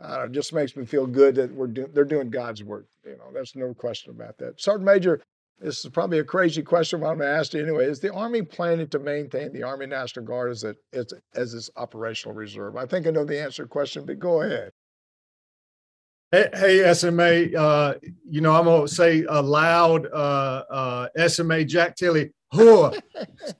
uh, 0.00 0.24
it 0.26 0.32
just 0.32 0.52
makes 0.52 0.76
me 0.76 0.84
feel 0.84 1.06
good 1.06 1.34
that 1.36 1.52
we're 1.52 1.66
doing 1.66 1.90
they're 1.92 2.04
doing 2.04 2.30
God's 2.30 2.62
work. 2.62 2.86
You 3.04 3.16
know, 3.16 3.32
there's 3.32 3.56
no 3.56 3.74
question 3.74 4.10
about 4.12 4.38
that. 4.38 4.60
Sergeant 4.60 4.84
Major, 4.84 5.20
this 5.58 5.84
is 5.84 5.90
probably 5.90 6.18
a 6.18 6.24
crazy 6.24 6.62
question, 6.62 7.00
but 7.00 7.06
I'm 7.06 7.18
going 7.18 7.30
to 7.30 7.38
ask 7.38 7.54
you 7.54 7.62
anyway. 7.62 7.86
Is 7.86 8.00
the 8.00 8.12
Army 8.12 8.42
planning 8.42 8.88
to 8.88 8.98
maintain 8.98 9.52
the 9.52 9.62
Army 9.62 9.86
National 9.86 10.24
Guard 10.24 10.50
as, 10.50 10.64
it, 10.64 10.76
as, 10.92 11.12
as 11.34 11.54
its 11.54 11.70
operational 11.76 12.34
reserve? 12.34 12.76
I 12.76 12.84
think 12.86 13.06
I 13.06 13.10
know 13.10 13.24
the 13.24 13.40
answer 13.40 13.62
to 13.62 13.66
the 13.66 13.68
question, 13.68 14.04
but 14.04 14.18
go 14.18 14.42
ahead. 14.42 14.72
Hey, 16.36 16.82
hey 16.82 16.92
SMA, 16.92 17.58
uh, 17.58 17.94
you 18.28 18.42
know, 18.42 18.54
I'm 18.54 18.66
going 18.66 18.86
to 18.86 18.94
say 18.94 19.24
a 19.26 19.40
loud 19.40 20.06
uh, 20.12 20.64
uh, 21.16 21.28
SMA 21.28 21.64
Jack 21.64 21.96
Tilley. 21.96 22.30
so, 22.52 22.92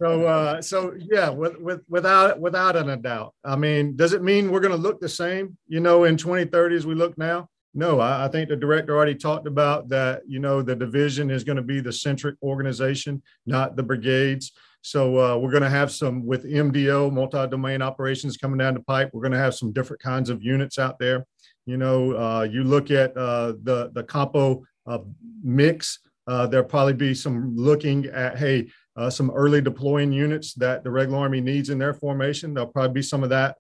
uh, 0.03 0.61
so 0.61 0.93
yeah, 0.99 1.31
with, 1.31 1.59
with, 1.59 1.81
without 1.89 2.39
without 2.39 2.77
a 2.77 2.97
doubt. 2.99 3.33
I 3.43 3.57
mean, 3.57 3.97
does 3.97 4.13
it 4.13 4.23
mean 4.23 4.51
we're 4.51 4.61
going 4.61 4.77
to 4.77 4.79
look 4.79 5.01
the 5.01 5.09
same, 5.09 5.57
you 5.67 5.81
know, 5.81 6.05
in 6.05 6.19
2030 6.19 6.77
as 6.77 6.87
we 6.87 6.95
look 6.95 7.17
now? 7.17 7.49
No, 7.73 7.99
I, 7.99 8.27
I, 8.27 8.29
think 8.29 8.51
the 8.51 8.57
director 8.57 8.95
already 8.95 9.15
talked 9.15 9.47
about 9.47 9.89
that. 9.89 10.23
You 10.27 10.41
know, 10.41 10.61
the 10.61 10.77
division 10.77 11.31
is 11.31 11.45
going 11.45 11.57
to 11.57 11.63
be 11.63 11.81
the 11.81 11.93
centric 11.95 12.37
organization, 12.43 13.23
not 13.47 13.77
the 13.77 13.83
brigades. 13.85 14.53
So 14.87 15.19
uh, 15.19 15.37
we're 15.37 15.51
going 15.51 15.65
to 15.65 15.69
have 15.69 15.91
some 15.91 16.25
with 16.25 16.45
MDO, 16.45 17.13
multi-domain 17.13 17.83
operations 17.83 18.37
coming 18.37 18.59
down 18.59 18.75
the 18.75 18.81
pipe. 18.81 19.11
We're 19.13 19.21
going 19.21 19.33
to 19.33 19.39
have 19.39 19.57
some 19.57 19.73
different 19.73 20.01
kinds 20.01 20.31
of 20.31 20.45
units 20.45 20.79
out 20.79 21.01
there. 21.01 21.27
You 21.67 21.77
know, 21.77 22.13
uh, 22.13 22.43
you 22.45 22.63
look 22.63 22.93
at 22.93 23.17
uh, 23.17 23.55
the 23.65 23.91
the 23.93 24.05
compo 24.05 24.65
uh, 24.87 25.01
mix. 25.43 25.99
Uh, 26.29 26.47
there'll 26.47 26.69
probably 26.69 26.93
be 26.93 27.15
some 27.15 27.57
looking 27.57 28.07
at 28.07 28.39
hey 28.39 28.69
uh, 28.95 29.11
some 29.11 29.33
early 29.33 29.61
deploying 29.61 30.13
units 30.13 30.55
that 30.55 30.85
the 30.85 30.91
regular 30.93 31.19
army 31.19 31.41
needs 31.41 31.69
in 31.69 31.81
their 31.81 31.93
formation. 31.93 32.55
There'll 32.55 32.71
probably 32.71 32.95
be 32.95 33.03
some 33.03 33.25
of 33.25 33.31
that 33.31 33.57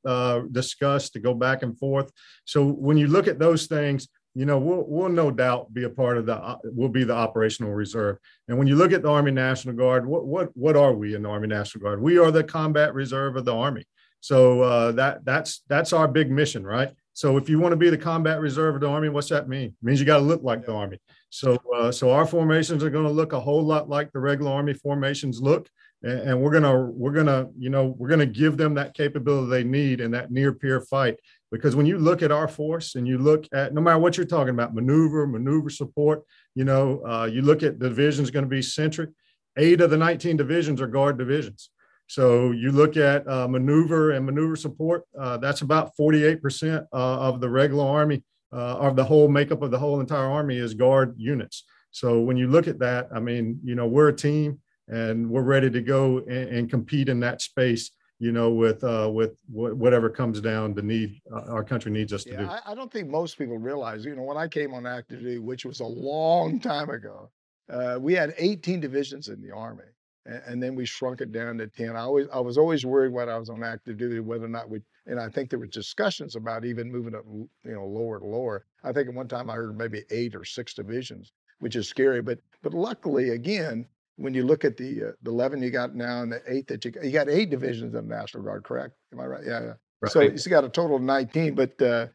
discussed 0.52 1.12
to 1.14 1.18
go 1.18 1.34
back 1.34 1.64
and 1.64 1.76
forth. 1.76 2.12
So 2.44 2.64
when 2.68 2.96
you 2.96 3.08
look 3.08 3.26
at 3.26 3.40
those 3.40 3.66
things, 3.66 4.06
you 4.37 4.45
know 4.45 4.59
we'll, 4.59 4.84
we'll 4.87 5.09
no 5.09 5.30
doubt 5.30 5.72
be 5.72 5.84
a 5.84 5.91
part 5.91 6.18
of 6.18 6.26
the 6.26 6.59
we'll 6.64 6.91
be 6.91 7.05
the 7.05 7.14
operational 7.14 7.72
reserve 7.72 8.18
and 8.49 8.59
when 8.59 8.66
you 8.66 8.76
look 8.76 8.93
at 8.93 9.03
the 9.03 9.09
army 9.09 9.30
national 9.30 9.74
guard 9.74 10.07
what 10.07 10.26
what 10.26 10.55
what 10.55 10.76
are 10.76 10.93
we 10.93 11.14
in 11.14 11.22
the 11.22 11.28
army 11.28 11.49
national 11.49 11.82
guard 11.82 12.01
we 12.03 12.18
are 12.18 12.30
the 12.30 12.45
combat 12.45 12.93
reserve 12.95 13.37
of 13.37 13.45
the 13.47 13.55
army 13.55 13.84
so 14.20 14.61
uh, 14.61 14.93
that 14.93 15.24
that's 15.24 15.62
that's 15.68 15.93
our 15.93 16.07
big 16.07 16.30
mission 16.30 16.66
right 16.66 16.93
so 17.16 17.39
if 17.39 17.49
you 17.49 17.59
want 17.59 17.72
to 17.72 17.76
be 17.76 17.89
the 17.89 17.97
combat 17.97 18.43
reserve 18.43 18.74
of 18.74 18.82
the 18.82 18.89
Army, 18.89 19.09
what's 19.09 19.30
that 19.30 19.49
mean? 19.49 19.68
It 19.68 19.74
means 19.80 19.99
you 19.99 20.05
got 20.05 20.18
to 20.18 20.22
look 20.22 20.43
like 20.43 20.66
the 20.66 20.74
Army. 20.74 20.99
So 21.30 21.57
uh, 21.74 21.91
so 21.91 22.11
our 22.11 22.26
formations 22.26 22.84
are 22.84 22.91
going 22.91 23.07
to 23.07 23.11
look 23.11 23.32
a 23.32 23.41
whole 23.41 23.64
lot 23.64 23.89
like 23.89 24.12
the 24.12 24.18
regular 24.18 24.53
Army 24.53 24.74
formations 24.74 25.41
look, 25.41 25.70
and, 26.03 26.20
and 26.20 26.43
we're 26.43 26.53
gonna 26.53 26.78
we're 26.91 27.12
gonna 27.12 27.49
you 27.59 27.70
know 27.70 27.95
we're 27.97 28.11
gonna 28.11 28.26
give 28.26 28.59
them 28.59 28.74
that 28.74 28.93
capability 28.93 29.51
they 29.51 29.64
need 29.64 30.03
in 30.03 30.11
that 30.11 30.30
near 30.30 30.53
peer 30.53 30.82
fight. 30.82 31.18
Because 31.53 31.76
when 31.76 31.86
you 31.86 31.99
look 31.99 32.22
at 32.22 32.32
our 32.32 32.49
force 32.49 32.97
and 32.97 33.07
you 33.07 33.18
look 33.18 33.47
at 33.53 33.72
no 33.72 33.80
matter 33.80 33.99
what 33.99 34.16
you're 34.16 34.26
talking 34.26 34.55
about, 34.55 34.74
maneuver, 34.74 35.26
maneuver 35.26 35.70
support, 35.70 36.22
you 36.55 36.64
know, 36.64 37.03
uh, 37.07 37.28
you 37.30 37.42
look 37.42 37.62
at 37.62 37.78
the 37.78 37.88
divisions 37.88 38.30
going 38.30 38.44
to 38.44 38.49
be 38.49 38.62
centric. 38.62 39.11
Eight 39.57 39.80
of 39.80 39.90
the 39.90 39.97
19 39.97 40.36
divisions 40.36 40.80
are 40.80 40.86
guard 40.86 41.18
divisions. 41.18 41.70
So 42.09 42.53
you 42.53 42.72
look 42.72 42.97
at 42.97 43.26
uh, 43.28 43.49
maneuver 43.49 44.12
and 44.12 44.26
maneuver 44.26 44.57
support, 44.57 45.05
uh, 45.18 45.38
that's 45.38 45.62
about 45.62 45.92
48% 45.99 46.82
uh, 46.82 46.86
of 46.92 47.40
the 47.40 47.49
regular 47.49 47.84
Army, 47.84 48.22
uh, 48.53 48.76
of 48.78 48.97
the 48.97 49.05
whole 49.05 49.28
makeup 49.28 49.62
of 49.62 49.70
the 49.70 49.78
whole 49.78 50.01
entire 50.01 50.30
Army 50.30 50.57
is 50.57 50.74
guard 50.74 51.14
units. 51.16 51.64
So 51.90 52.20
when 52.20 52.36
you 52.36 52.49
look 52.49 52.68
at 52.68 52.78
that, 52.80 53.09
I 53.14 53.20
mean, 53.20 53.61
you 53.64 53.74
know, 53.74 53.86
we're 53.86 54.09
a 54.09 54.16
team 54.16 54.61
and 54.88 55.28
we're 55.28 55.42
ready 55.42 55.70
to 55.70 55.80
go 55.80 56.18
and, 56.18 56.49
and 56.49 56.70
compete 56.70 57.09
in 57.09 57.20
that 57.20 57.42
space 57.42 57.90
you 58.18 58.32
know, 58.32 58.50
with 58.50 58.82
uh, 58.82 59.10
with 59.12 59.38
whatever 59.48 60.08
comes 60.08 60.40
down 60.40 60.74
the 60.74 60.82
need 60.82 61.20
uh, 61.32 61.52
our 61.52 61.64
country 61.64 61.90
needs 61.92 62.12
us 62.12 62.24
to 62.24 62.36
do. 62.36 62.44
I, 62.44 62.60
I, 62.66 62.74
don't 62.74 62.90
think 62.90 63.08
most 63.08 63.36
people 63.36 63.58
realize, 63.58 64.04
you 64.04 64.16
know, 64.16 64.22
when 64.22 64.36
I 64.36 64.48
came 64.48 64.72
on 64.72 64.86
active 64.86 65.20
duty, 65.20 65.38
which 65.38 65.64
was 65.64 65.80
a 65.80 65.84
long 65.86 66.58
time 66.60 66.90
ago, 66.90 67.30
uh, 67.70 67.98
we 68.00 68.14
had 68.14 68.34
18 68.38 68.80
divisions 68.80 69.28
in 69.28 69.42
the 69.42 69.52
Army 69.52 69.84
and, 70.26 70.62
then 70.62 70.74
we 70.74 70.84
shrunk 70.84 71.20
it 71.20 71.32
down 71.32 71.58
to 71.58 71.66
10. 71.66 71.96
I 71.96 72.00
always 72.00 72.26
I 72.32 72.40
was 72.40 72.58
always 72.58 72.84
worried 72.84 73.12
when 73.12 73.28
I 73.28 73.38
was 73.38 73.48
on 73.48 73.62
active 73.62 73.98
duty 73.98 74.20
whether 74.20 74.44
or 74.44 74.48
not 74.48 74.68
we 74.68 74.80
and 75.06 75.20
I 75.20 75.28
think 75.28 75.50
there 75.50 75.58
were 75.58 75.66
discussions 75.66 76.36
about 76.36 76.64
even 76.64 76.90
moving 76.90 77.14
up 77.14 77.24
you 77.26 77.48
know 77.64 77.86
lower 77.86 78.18
to 78.18 78.26
lower. 78.26 78.66
I 78.84 78.92
think 78.92 79.08
at 79.08 79.14
one 79.14 79.28
time 79.28 79.50
I 79.50 79.54
heard 79.54 79.76
maybe 79.76 80.02
eight 80.10 80.34
or 80.34 80.44
six 80.44 80.74
divisions, 80.74 81.32
which 81.60 81.76
is 81.76 81.88
scary. 81.88 82.22
But 82.22 82.38
but 82.62 82.74
luckily 82.74 83.30
again, 83.30 83.86
when 84.16 84.34
you 84.34 84.44
look 84.44 84.64
at 84.64 84.76
the 84.76 85.04
uh, 85.04 85.12
the 85.22 85.30
11 85.30 85.62
you 85.62 85.70
got 85.70 85.94
now 85.94 86.22
and 86.22 86.32
the 86.32 86.42
eight 86.46 86.66
that 86.68 86.84
you 86.84 86.90
got, 86.90 87.04
you 87.04 87.12
got 87.12 87.28
eight 87.28 87.50
divisions 87.50 87.94
in 87.94 88.08
the 88.08 88.14
National 88.14 88.42
Guard, 88.42 88.64
correct? 88.64 88.94
Am 89.12 89.20
I 89.20 89.26
right? 89.26 89.44
Yeah, 89.46 89.60
yeah. 89.60 89.72
Right. 90.00 90.12
So 90.12 90.20
you 90.20 90.38
got 90.48 90.64
a 90.64 90.68
total 90.68 90.96
of 90.96 91.02
19, 91.02 91.54
but 91.54 91.80
uh, 91.80 92.06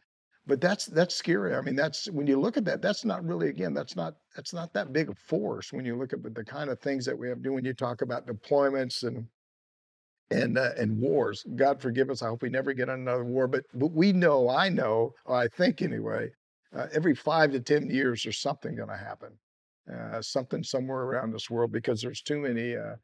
but 0.48 0.60
that's 0.60 0.86
that's 0.88 1.16
scary. 1.16 1.56
I 1.56 1.62
mean, 1.62 1.76
that's 1.76 2.10
when 2.10 2.28
you 2.28 2.40
look 2.40 2.58
at 2.58 2.66
that, 2.66 2.82
that's 2.82 3.06
not 3.06 3.24
really 3.24 3.50
again, 3.50 3.74
that's 3.74 3.96
not 3.96 4.16
that's 4.36 4.54
not 4.54 4.74
that 4.74 4.92
big 4.92 5.10
a 5.10 5.16
force 5.16 5.72
when 5.72 5.86
you 5.86 5.96
look 5.96 6.14
at 6.14 6.22
the 6.24 6.44
kind 6.44 6.70
of 6.70 6.80
things 6.80 7.06
that 7.06 7.18
we 7.18 7.30
have 7.30 7.38
to 7.38 7.44
do 7.44 7.54
when 7.54 7.66
you 7.66 7.74
talk 7.74 8.02
about 8.02 8.28
deployments 8.28 9.04
and 9.04 9.26
and 10.32 10.58
uh, 10.58 10.72
and 10.78 10.98
wars. 11.00 11.46
God 11.56 11.82
forgive 11.82 12.10
us. 12.10 12.22
I 12.22 12.28
hope 12.28 12.42
we 12.42 12.50
never 12.50 12.74
get 12.74 12.90
another 12.90 13.24
war. 13.24 13.48
But 13.48 13.66
but 13.74 13.92
we 13.92 14.14
know, 14.14 14.50
I 14.50 14.70
know, 14.70 15.14
or 15.26 15.38
I 15.38 15.48
think 15.48 15.82
anyway, 15.82 16.32
uh, 16.76 16.88
every 16.92 17.14
five 17.14 17.52
to 17.52 17.60
ten 17.60 17.90
years 17.90 18.24
there's 18.24 18.40
something 18.40 18.76
going 18.76 18.90
to 18.90 18.98
happen, 18.98 19.30
uh, 19.92 20.22
something 20.22 20.64
somewhere 20.64 21.02
around 21.02 21.32
this 21.32 21.50
world 21.50 21.72
because 21.72 22.02
there's 22.02 22.22
too 22.22 22.40
many 22.40 22.76
uh, 22.76 22.96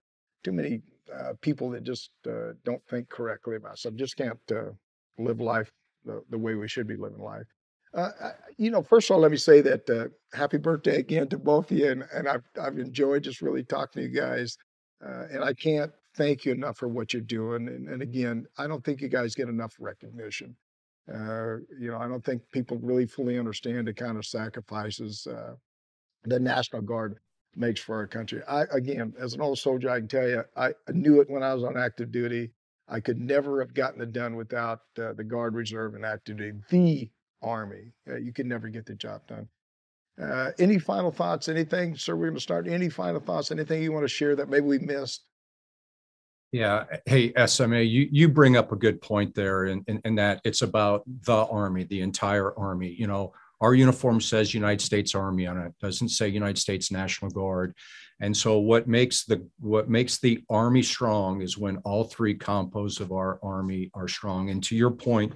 too 0.43 0.51
many 0.51 0.82
uh, 1.13 1.34
people 1.41 1.69
that 1.71 1.84
just 1.84 2.11
uh, 2.28 2.53
don't 2.63 2.86
think 2.89 3.09
correctly 3.09 3.55
about 3.55 3.78
stuff. 3.78 3.95
Just 3.95 4.17
can't 4.17 4.39
live 5.17 5.39
life 5.39 5.71
the, 6.05 6.23
the 6.30 6.38
way 6.38 6.55
we 6.55 6.67
should 6.67 6.88
be 6.88 6.95
living 6.95 7.21
life. 7.21 7.47
Uh, 7.93 8.11
you 8.57 8.69
know, 8.69 8.84
first 8.84 9.09
of 9.09 9.15
all, 9.15 9.21
let 9.21 9.32
me 9.32 9.38
say 9.38 9.61
that 9.61 9.89
uh, 9.89 10.07
happy 10.38 10.57
birthday 10.57 10.97
again 10.97 11.28
to 11.30 11.38
both 11.38 11.71
of 11.71 11.78
you, 11.78 11.89
and, 11.89 12.03
and 12.13 12.28
I've 12.28 12.43
I've 12.61 12.78
enjoyed 12.78 13.23
just 13.23 13.41
really 13.41 13.63
talking 13.63 14.03
to 14.03 14.09
you 14.09 14.13
guys, 14.13 14.57
uh, 15.03 15.23
and 15.32 15.43
I 15.43 15.53
can't 15.53 15.91
thank 16.15 16.45
you 16.45 16.51
enough 16.51 16.78
for 16.78 16.88
what 16.88 17.13
you're 17.13 17.21
doing. 17.21 17.67
And, 17.67 17.88
and 17.88 18.01
again, 18.01 18.45
I 18.57 18.67
don't 18.67 18.84
think 18.84 19.01
you 19.01 19.07
guys 19.07 19.36
get 19.36 19.47
enough 19.47 19.75
recognition. 19.80 20.55
Uh, 21.11 21.57
you 21.80 21.89
know, 21.89 21.97
I 21.97 22.07
don't 22.07 22.23
think 22.25 22.41
people 22.51 22.78
really 22.82 23.05
fully 23.05 23.39
understand 23.39 23.88
the 23.88 23.93
kind 23.93 24.17
of 24.17 24.25
sacrifices 24.25 25.25
uh, 25.25 25.53
the 26.28 26.39
National 26.39 26.82
Guard 26.82 27.19
makes 27.55 27.82
for 27.82 27.95
our 27.95 28.07
country. 28.07 28.41
I 28.47 28.63
again, 28.71 29.13
as 29.19 29.34
an 29.34 29.41
old 29.41 29.59
soldier, 29.59 29.89
I 29.89 29.99
can 29.99 30.07
tell 30.07 30.28
you, 30.28 30.43
I 30.55 30.73
knew 30.89 31.21
it 31.21 31.30
when 31.30 31.43
I 31.43 31.53
was 31.53 31.63
on 31.63 31.78
active 31.78 32.11
duty. 32.11 32.51
I 32.88 32.99
could 32.99 33.19
never 33.19 33.59
have 33.59 33.73
gotten 33.73 34.01
it 34.01 34.13
done 34.13 34.36
without 34.36 34.80
uh, 34.97 35.13
the 35.13 35.23
Guard 35.23 35.55
Reserve 35.55 35.95
and 35.95 36.05
active 36.05 36.38
duty, 36.38 36.57
the 36.69 37.09
Army. 37.41 37.91
Uh, 38.09 38.15
you 38.15 38.32
could 38.32 38.45
never 38.45 38.69
get 38.69 38.86
the 38.86 38.95
job 38.95 39.21
done. 39.28 39.47
Uh, 40.21 40.51
any 40.57 40.80
final 40.80 41.11
thoughts? 41.11 41.47
Anything, 41.47 41.95
sir? 41.95 42.15
We're 42.15 42.28
going 42.28 42.36
to 42.36 42.41
start. 42.41 42.67
Any 42.67 42.89
final 42.89 43.19
thoughts? 43.19 43.51
Anything 43.51 43.84
you 43.84 43.91
want 43.91 44.03
to 44.03 44.09
share 44.09 44.36
that 44.36 44.49
maybe 44.49 44.65
we 44.65 44.80
missed? 44.80 45.23
Yeah. 46.51 46.86
Hey, 47.05 47.34
SMA, 47.45 47.82
you, 47.82 48.07
you 48.11 48.30
bring 48.30 48.55
up 48.55 48.71
a 48.71 48.78
good 48.78 49.01
point 49.01 49.36
there, 49.36 49.65
and 49.65 49.84
in, 49.88 49.97
in, 49.97 50.01
in, 50.05 50.15
that 50.15 50.41
it's 50.45 50.61
about 50.61 51.03
the 51.25 51.45
Army, 51.45 51.84
the 51.84 52.01
entire 52.01 52.57
Army. 52.57 52.95
You 52.97 53.07
know, 53.07 53.34
our 53.61 53.73
uniform 53.73 54.21
says 54.21 54.53
United 54.53 54.81
States 54.81 55.15
Army 55.15 55.47
on 55.47 55.57
it, 55.57 55.73
doesn't 55.81 56.09
say 56.09 56.27
United 56.27 56.59
States 56.59 56.91
National 56.91 57.31
Guard. 57.31 57.73
And 58.19 58.35
so 58.35 58.59
what 58.59 58.87
makes 58.87 59.25
the 59.25 59.47
what 59.59 59.89
makes 59.89 60.19
the 60.19 60.43
army 60.49 60.81
strong 60.83 61.41
is 61.41 61.57
when 61.57 61.77
all 61.77 62.03
three 62.03 62.35
compos 62.35 62.99
of 62.99 63.11
our 63.11 63.39
army 63.43 63.91
are 63.93 64.07
strong. 64.07 64.49
And 64.49 64.63
to 64.63 64.75
your 64.75 64.91
point, 64.91 65.33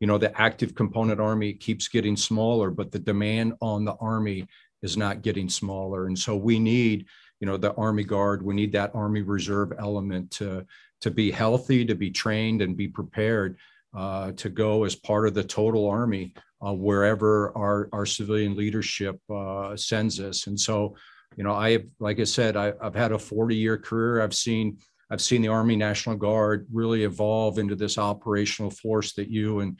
you 0.00 0.06
know, 0.06 0.18
the 0.18 0.38
active 0.40 0.74
component 0.74 1.20
army 1.20 1.52
keeps 1.52 1.88
getting 1.88 2.16
smaller, 2.16 2.70
but 2.70 2.90
the 2.90 2.98
demand 2.98 3.54
on 3.60 3.84
the 3.84 3.94
army 3.94 4.46
is 4.82 4.96
not 4.96 5.22
getting 5.22 5.48
smaller. 5.48 6.06
And 6.06 6.18
so 6.18 6.36
we 6.36 6.58
need, 6.58 7.06
you 7.40 7.46
know, 7.46 7.56
the 7.56 7.72
Army 7.74 8.04
Guard, 8.04 8.42
we 8.42 8.54
need 8.54 8.72
that 8.72 8.94
Army 8.94 9.22
Reserve 9.22 9.72
element 9.78 10.30
to, 10.32 10.66
to 11.00 11.10
be 11.10 11.30
healthy, 11.30 11.84
to 11.86 11.94
be 11.94 12.10
trained 12.10 12.60
and 12.60 12.76
be 12.76 12.88
prepared 12.88 13.56
uh, 13.94 14.32
to 14.32 14.48
go 14.48 14.84
as 14.84 14.94
part 14.94 15.26
of 15.26 15.34
the 15.34 15.44
total 15.44 15.88
Army 15.88 16.34
uh, 16.64 16.72
wherever 16.72 17.56
our, 17.56 17.88
our 17.92 18.06
civilian 18.06 18.56
leadership 18.56 19.18
uh, 19.30 19.76
sends 19.76 20.20
us. 20.20 20.46
And 20.46 20.58
so 20.58 20.96
you 21.36 21.44
know, 21.44 21.54
I 21.54 21.72
have, 21.72 21.84
like 21.98 22.20
I 22.20 22.24
said, 22.24 22.56
I, 22.56 22.72
have 22.82 22.94
had 22.94 23.12
a 23.12 23.18
40 23.18 23.56
year 23.56 23.76
career. 23.76 24.22
I've 24.22 24.34
seen, 24.34 24.78
I've 25.10 25.20
seen 25.20 25.42
the 25.42 25.48
Army 25.48 25.76
National 25.76 26.16
Guard 26.16 26.66
really 26.72 27.04
evolve 27.04 27.58
into 27.58 27.74
this 27.74 27.98
operational 27.98 28.70
force 28.70 29.12
that 29.14 29.28
you 29.28 29.60
and 29.60 29.78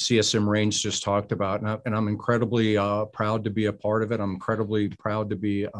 CSM 0.00 0.46
Raines 0.46 0.80
just 0.80 1.02
talked 1.02 1.32
about. 1.32 1.60
And, 1.60 1.94
I, 1.94 1.98
am 1.98 2.08
incredibly 2.08 2.76
uh, 2.76 3.06
proud 3.06 3.44
to 3.44 3.50
be 3.50 3.66
a 3.66 3.72
part 3.72 4.02
of 4.02 4.12
it. 4.12 4.20
I'm 4.20 4.32
incredibly 4.32 4.88
proud 4.88 5.30
to 5.30 5.36
be 5.36 5.66
uh, 5.66 5.70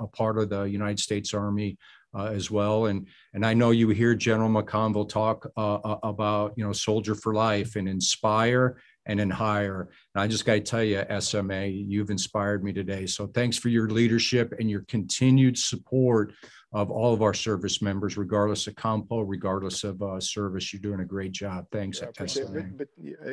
a 0.00 0.06
part 0.08 0.38
of 0.38 0.48
the 0.48 0.62
United 0.62 1.00
States 1.00 1.34
Army 1.34 1.76
uh, 2.16 2.26
as 2.26 2.50
well. 2.50 2.86
And 2.86 3.06
and 3.34 3.44
I 3.44 3.54
know 3.54 3.70
you 3.70 3.88
hear 3.90 4.14
General 4.14 4.48
McConville 4.48 5.08
talk 5.08 5.50
uh, 5.56 5.74
uh 5.74 5.98
about 6.02 6.54
you 6.56 6.64
know 6.64 6.72
soldier 6.72 7.14
for 7.14 7.34
life 7.34 7.76
and 7.76 7.88
inspire 7.88 8.80
and 9.06 9.20
then 9.20 9.30
hire. 9.30 9.88
And 10.14 10.22
I 10.22 10.26
just 10.26 10.44
got 10.44 10.54
to 10.54 10.60
tell 10.60 10.82
you, 10.82 11.04
SMA, 11.20 11.66
you've 11.66 12.10
inspired 12.10 12.64
me 12.64 12.72
today. 12.72 13.06
So 13.06 13.28
thanks 13.28 13.56
for 13.56 13.68
your 13.68 13.88
leadership 13.88 14.52
and 14.58 14.68
your 14.68 14.82
continued 14.88 15.56
support 15.56 16.32
of 16.72 16.90
all 16.90 17.14
of 17.14 17.22
our 17.22 17.32
service 17.32 17.80
members, 17.80 18.16
regardless 18.16 18.66
of 18.66 18.74
compo, 18.74 19.20
regardless 19.20 19.84
of 19.84 20.02
uh, 20.02 20.18
service. 20.20 20.72
You're 20.72 20.82
doing 20.82 21.00
a 21.00 21.04
great 21.04 21.32
job. 21.32 21.66
Thanks. 21.70 22.00
Yeah, 22.00 22.08
but, 22.18 22.76
but, 22.76 22.88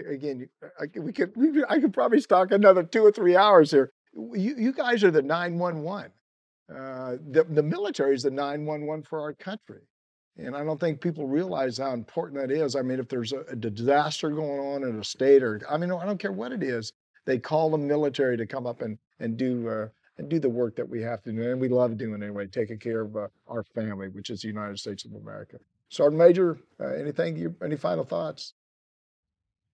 again, 0.08 0.48
I, 0.80 0.86
we 1.00 1.12
could 1.12 1.36
we, 1.36 1.64
I 1.68 1.80
could 1.80 1.94
probably 1.94 2.22
talk 2.22 2.52
another 2.52 2.84
two 2.84 3.04
or 3.04 3.12
three 3.12 3.36
hours 3.36 3.72
here. 3.72 3.92
You, 4.14 4.56
you 4.56 4.74
guys 4.74 5.04
are 5.04 5.12
the 5.12 5.24
911. 5.24 6.12
Uh, 6.70 7.18
the, 7.32 7.46
the 7.50 7.64
military 7.64 8.16
is 8.16 8.24
the 8.24 8.32
911 8.32 9.04
for 9.04 9.20
our 9.20 9.34
country. 9.34 9.82
And 10.38 10.56
I 10.56 10.64
don't 10.64 10.80
think 10.80 11.00
people 11.00 11.28
realize 11.28 11.78
how 11.78 11.94
important 11.94 12.42
that 12.42 12.52
is. 12.52 12.76
I 12.76 12.82
mean, 12.82 13.00
if 13.00 13.08
there's 13.08 13.34
a, 13.34 13.42
a 13.42 13.56
disaster 13.56 14.30
going 14.32 14.60
on 14.60 14.84
in 14.84 15.00
a 15.00 15.04
state, 15.04 15.44
or 15.44 15.62
I 15.70 15.78
mean, 15.78 15.92
I 15.92 16.06
don't 16.06 16.18
care 16.18 16.32
what 16.32 16.52
it 16.52 16.64
is, 16.64 16.92
they 17.26 17.38
call 17.38 17.70
the 17.70 17.78
military 17.78 18.38
to 18.38 18.46
come 18.46 18.66
up 18.66 18.82
and 18.82 18.98
and 19.20 19.38
do 19.38 19.70
uh, 19.70 19.88
and 20.18 20.30
do 20.30 20.40
the 20.40 20.50
work 20.50 20.76
that 20.76 20.90
we 20.90 21.02
have 21.02 21.22
to 21.24 21.32
do, 21.32 21.52
and 21.52 21.62
we 21.62 21.70
love 21.70 21.98
doing 21.98 22.22
anyway, 22.22 22.48
taking 22.48 22.80
care 22.80 23.02
of 23.02 23.16
uh, 23.16 23.28
our 23.48 23.64
family, 23.64 24.10
which 24.10 24.30
is 24.30 24.42
the 24.42 24.48
United 24.48 24.80
States 24.80 25.06
of 25.06 25.14
America. 25.14 25.58
Sergeant 25.90 26.18
Major, 26.18 26.58
uh, 26.80 26.88
anything? 26.88 27.38
You 27.38 27.56
any 27.64 27.76
final 27.76 28.04
thoughts? 28.04 28.54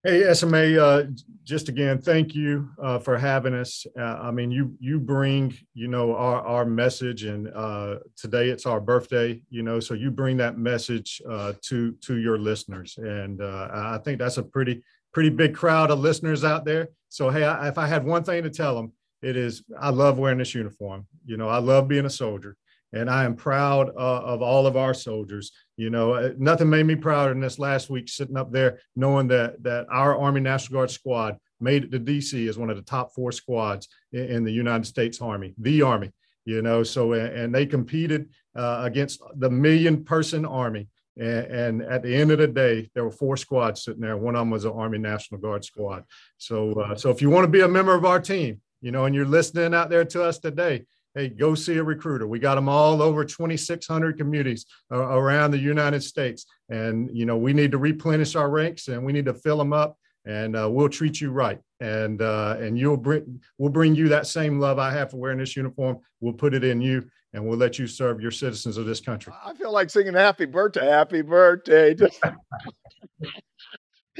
Hey, 0.02 0.34
SMA, 0.34 0.82
uh, 0.82 1.08
just 1.44 1.68
again, 1.68 2.00
thank 2.00 2.34
you 2.34 2.70
uh, 2.82 3.00
for 3.00 3.18
having 3.18 3.54
us. 3.54 3.86
Uh, 4.00 4.02
I 4.22 4.32
mean, 4.32 4.50
you 4.50 4.74
you 4.80 4.98
bring, 4.98 5.54
you 5.74 5.90
know, 5.90 6.16
our, 6.16 6.42
our 6.42 6.66
message, 6.66 7.24
and 7.24 7.50
uh, 7.54 7.96
today 8.16 8.48
it's 8.48 8.66
our 8.66 8.80
birthday, 8.80 9.42
you 9.50 9.62
know, 9.62 9.82
so 9.82 9.96
you 9.96 10.10
bring 10.10 10.38
that 10.38 10.58
message 10.58 11.22
uh, 11.30 11.52
to 11.64 11.92
to 12.04 12.16
your 12.16 12.38
listeners, 12.38 12.98
and 12.98 13.42
uh, 13.42 13.68
I 13.74 13.98
think 13.98 14.20
that's 14.20 14.38
a 14.38 14.44
pretty 14.44 14.84
pretty 15.14 15.32
big 15.32 15.54
crowd 15.54 15.92
of 15.92 16.00
listeners 16.00 16.46
out 16.46 16.64
there. 16.64 16.92
So, 17.10 17.30
hey, 17.30 17.44
I, 17.44 17.68
if 17.68 17.78
I 17.78 17.86
had 17.86 18.06
one 18.06 18.24
thing 18.24 18.44
to 18.44 18.50
tell 18.50 18.76
them, 18.76 18.94
it 19.22 19.36
is 19.36 19.64
I 19.78 19.90
love 19.90 20.18
wearing 20.18 20.38
this 20.38 20.56
uniform. 20.56 21.08
You 21.26 21.36
know, 21.36 21.50
I 21.50 21.58
love 21.58 21.90
being 21.90 22.06
a 22.06 22.10
soldier, 22.10 22.56
and 22.94 23.10
I 23.10 23.26
am 23.26 23.36
proud 23.36 23.90
of 23.90 24.42
all 24.42 24.66
of 24.68 24.78
our 24.78 24.94
soldiers 24.94 25.52
you 25.80 25.90
know, 25.90 26.12
uh, 26.12 26.34
nothing 26.38 26.70
made 26.70 26.86
me 26.86 26.96
prouder 26.96 27.30
than 27.30 27.40
this 27.40 27.58
last 27.58 27.90
week 27.90 28.10
sitting 28.10 28.36
up 28.36 28.52
there 28.52 28.82
knowing 28.98 29.30
that 29.30 29.64
that 29.64 29.86
our 29.90 30.20
Army 30.20 30.42
National 30.42 30.80
Guard 30.80 30.92
squad 30.92 31.38
made 31.62 31.86
it 31.86 31.92
to 31.94 32.00
DC 32.02 32.50
as 32.50 32.58
one 32.58 32.70
of 32.70 32.76
the 32.76 32.84
top 32.84 33.16
four 33.16 33.32
squads 33.32 33.88
in, 34.12 34.26
in 34.26 34.44
the 34.44 34.52
United 34.52 34.86
States 34.86 35.22
Army, 35.22 35.54
the 35.58 35.82
Army. 35.82 36.12
You 36.44 36.62
know, 36.62 36.84
so 36.84 37.14
and 37.14 37.56
they 37.56 37.66
competed 37.66 38.28
uh, 38.58 38.82
against 38.84 39.22
the 39.38 39.50
million 39.50 40.04
person 40.04 40.46
Army. 40.46 40.90
And, 41.16 41.46
and, 41.46 41.82
at 41.82 42.04
the 42.04 42.14
end 42.14 42.32
of 42.32 42.40
the 42.40 42.48
day, 42.48 42.90
there 42.94 43.04
were 43.06 43.12
four 43.12 43.38
squads 43.38 43.84
sitting 43.84 44.02
there. 44.02 44.18
One 44.18 44.36
of 44.36 44.42
them 44.42 44.50
was 44.50 44.66
an 44.66 44.72
Army 44.72 44.98
National 44.98 45.40
Guard 45.40 45.64
squad. 45.64 46.04
So, 46.38 46.74
uh, 46.74 46.96
so 46.96 47.10
if 47.10 47.22
you 47.22 47.30
want 47.30 47.44
to 47.46 47.52
be 47.52 47.62
a 47.62 47.68
member 47.68 47.94
of 47.94 48.06
our 48.06 48.20
team, 48.20 48.62
you 48.82 48.92
know, 48.92 49.06
and 49.06 49.14
you're 49.14 49.26
listening 49.26 49.74
out 49.74 49.90
there 49.90 50.06
to 50.06 50.24
us 50.24 50.40
today, 50.40 50.86
hey, 51.16 51.30
go 51.30 51.56
see 51.56 51.78
a 51.78 51.84
recruiter. 51.84 52.28
We 52.28 52.40
got 52.40 52.56
them 52.56 52.70
all 52.70 53.02
over 53.02 53.26
2,600 53.26 54.18
communities 54.18 54.66
uh, 54.92 54.98
around 54.98 55.52
the 55.52 55.58
United 55.58 56.04
States. 56.04 56.46
And, 56.70 57.10
you 57.16 57.26
know, 57.26 57.38
we 57.38 57.54
need 57.54 57.72
to 57.72 57.78
replenish 57.78 58.36
our 58.36 58.50
ranks 58.50 58.88
and 58.88 59.04
we 59.04 59.14
need 59.14 59.26
to 59.26 59.34
fill 59.34 59.58
them 59.58 59.74
up 59.74 59.98
and 60.26 60.56
uh, 60.56 60.70
we'll 60.70 60.90
treat 60.90 61.20
you 61.20 61.32
right. 61.32 61.60
And, 61.80 62.22
uh, 62.22 62.58
and 62.60 62.78
you'll 62.78 62.98
bring, 62.98 63.42
we'll 63.58 63.72
bring 63.72 63.96
you 63.96 64.10
that 64.10 64.28
same 64.28 64.60
love 64.60 64.80
I 64.80 64.92
have 64.92 65.12
for 65.12 65.18
wearing 65.18 65.40
this 65.40 65.56
uniform. 65.56 66.00
We'll 66.20 66.34
put 66.34 66.54
it 66.54 66.64
in 66.64 66.82
you 66.82 67.10
and 67.34 67.46
we'll 67.48 67.58
let 67.58 67.80
you 67.80 67.88
serve 67.88 68.22
your 68.22 68.32
citizens 68.32 68.78
of 68.78 68.86
this 68.86 69.00
country. 69.00 69.34
I 69.44 69.54
feel 69.54 69.72
like 69.72 69.90
singing 69.90 70.14
happy 70.14 70.46
birthday, 70.46 70.88
happy 70.88 71.22
birthday. 71.22 71.96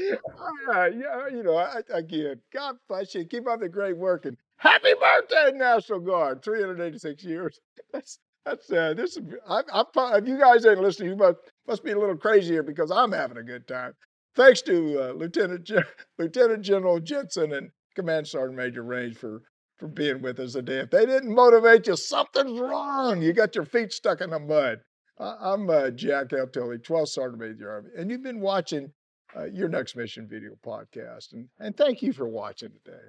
yeah, 0.00 1.26
you 1.30 1.42
know, 1.42 1.56
I, 1.56 1.80
again, 1.92 2.40
God 2.52 2.76
bless 2.88 3.14
you. 3.14 3.24
Keep 3.24 3.48
up 3.48 3.60
the 3.60 3.68
great 3.68 3.96
work. 3.96 4.24
And 4.24 4.36
Happy 4.60 4.92
birthday, 4.92 5.56
National 5.56 6.00
Guard! 6.00 6.42
386 6.44 7.24
years. 7.24 7.58
That's 7.94 8.18
that's 8.44 8.70
uh, 8.70 8.94
this. 8.94 9.16
Is, 9.16 9.22
I, 9.48 9.62
I, 9.72 10.18
if 10.18 10.26
you 10.26 10.38
guys 10.38 10.64
ain't 10.64 10.80
listening, 10.80 11.10
you 11.10 11.16
must 11.16 11.36
must 11.66 11.84
be 11.84 11.92
a 11.92 11.98
little 11.98 12.16
crazier 12.16 12.62
because 12.62 12.90
I'm 12.90 13.12
having 13.12 13.38
a 13.38 13.42
good 13.42 13.66
time. 13.66 13.92
Thanks 14.34 14.62
to 14.62 15.02
uh, 15.02 15.12
Lieutenant 15.12 15.64
Gen- 15.64 15.84
Lieutenant 16.18 16.62
General 16.62 17.00
Jensen 17.00 17.52
and 17.52 17.70
Command 17.96 18.28
Sergeant 18.28 18.56
Major 18.56 18.82
Raines 18.82 19.16
for 19.16 19.42
for 19.78 19.88
being 19.88 20.20
with 20.20 20.38
us 20.40 20.52
today. 20.52 20.80
If 20.80 20.90
they 20.90 21.06
didn't 21.06 21.34
motivate 21.34 21.86
you, 21.86 21.96
something's 21.96 22.58
wrong. 22.60 23.22
You 23.22 23.32
got 23.32 23.54
your 23.54 23.64
feet 23.64 23.92
stuck 23.92 24.20
in 24.20 24.30
the 24.30 24.38
mud. 24.38 24.80
I'm 25.18 25.68
uh, 25.70 25.90
Jack 25.90 26.32
L. 26.34 26.46
Tilley, 26.46 26.78
12th 26.78 27.08
Sergeant 27.08 27.40
Major 27.40 27.70
Army, 27.70 27.90
and 27.96 28.10
you've 28.10 28.22
been 28.22 28.40
watching 28.40 28.92
uh, 29.36 29.44
your 29.44 29.68
next 29.68 29.96
mission 29.96 30.26
video 30.28 30.52
podcast. 30.64 31.32
And, 31.32 31.48
and 31.58 31.76
thank 31.76 32.02
you 32.02 32.12
for 32.12 32.26
watching 32.28 32.70
today 32.84 33.08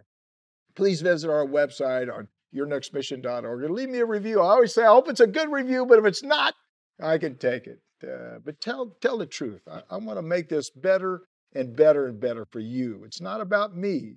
please 0.75 1.01
visit 1.01 1.29
our 1.29 1.45
website 1.45 2.13
on 2.13 2.27
yournextmission.org 2.55 3.63
and 3.63 3.73
leave 3.73 3.89
me 3.89 3.99
a 3.99 4.05
review. 4.05 4.41
I 4.41 4.51
always 4.51 4.73
say, 4.73 4.83
I 4.83 4.87
hope 4.87 5.09
it's 5.09 5.19
a 5.19 5.27
good 5.27 5.51
review, 5.51 5.85
but 5.85 5.99
if 5.99 6.05
it's 6.05 6.23
not, 6.23 6.53
I 7.01 7.17
can 7.17 7.37
take 7.37 7.67
it. 7.67 7.79
Uh, 8.03 8.39
but 8.43 8.59
tell 8.59 8.95
tell 8.99 9.17
the 9.17 9.25
truth. 9.25 9.61
I, 9.71 9.81
I 9.89 9.97
want 9.97 10.17
to 10.17 10.23
make 10.23 10.49
this 10.49 10.69
better 10.69 11.21
and 11.53 11.75
better 11.75 12.07
and 12.07 12.19
better 12.19 12.45
for 12.51 12.59
you. 12.59 13.03
It's 13.05 13.21
not 13.21 13.41
about 13.41 13.75
me. 13.75 14.15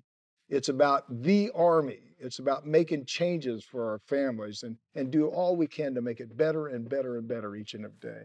It's 0.49 0.69
about 0.69 1.05
the 1.23 1.51
Army. 1.55 2.01
It's 2.19 2.39
about 2.39 2.67
making 2.67 3.07
changes 3.07 3.65
for 3.65 3.91
our 3.91 3.99
families 4.07 4.63
and, 4.63 4.77
and 4.95 5.11
do 5.11 5.27
all 5.27 5.57
we 5.57 5.67
can 5.67 5.95
to 5.95 6.01
make 6.01 6.21
it 6.21 6.37
better 6.37 6.69
and 6.69 6.89
better 6.89 7.17
and 7.17 7.29
better 7.29 7.55
each 7.57 7.75
and 7.75 7.85
every 7.85 7.99
day. 8.01 8.23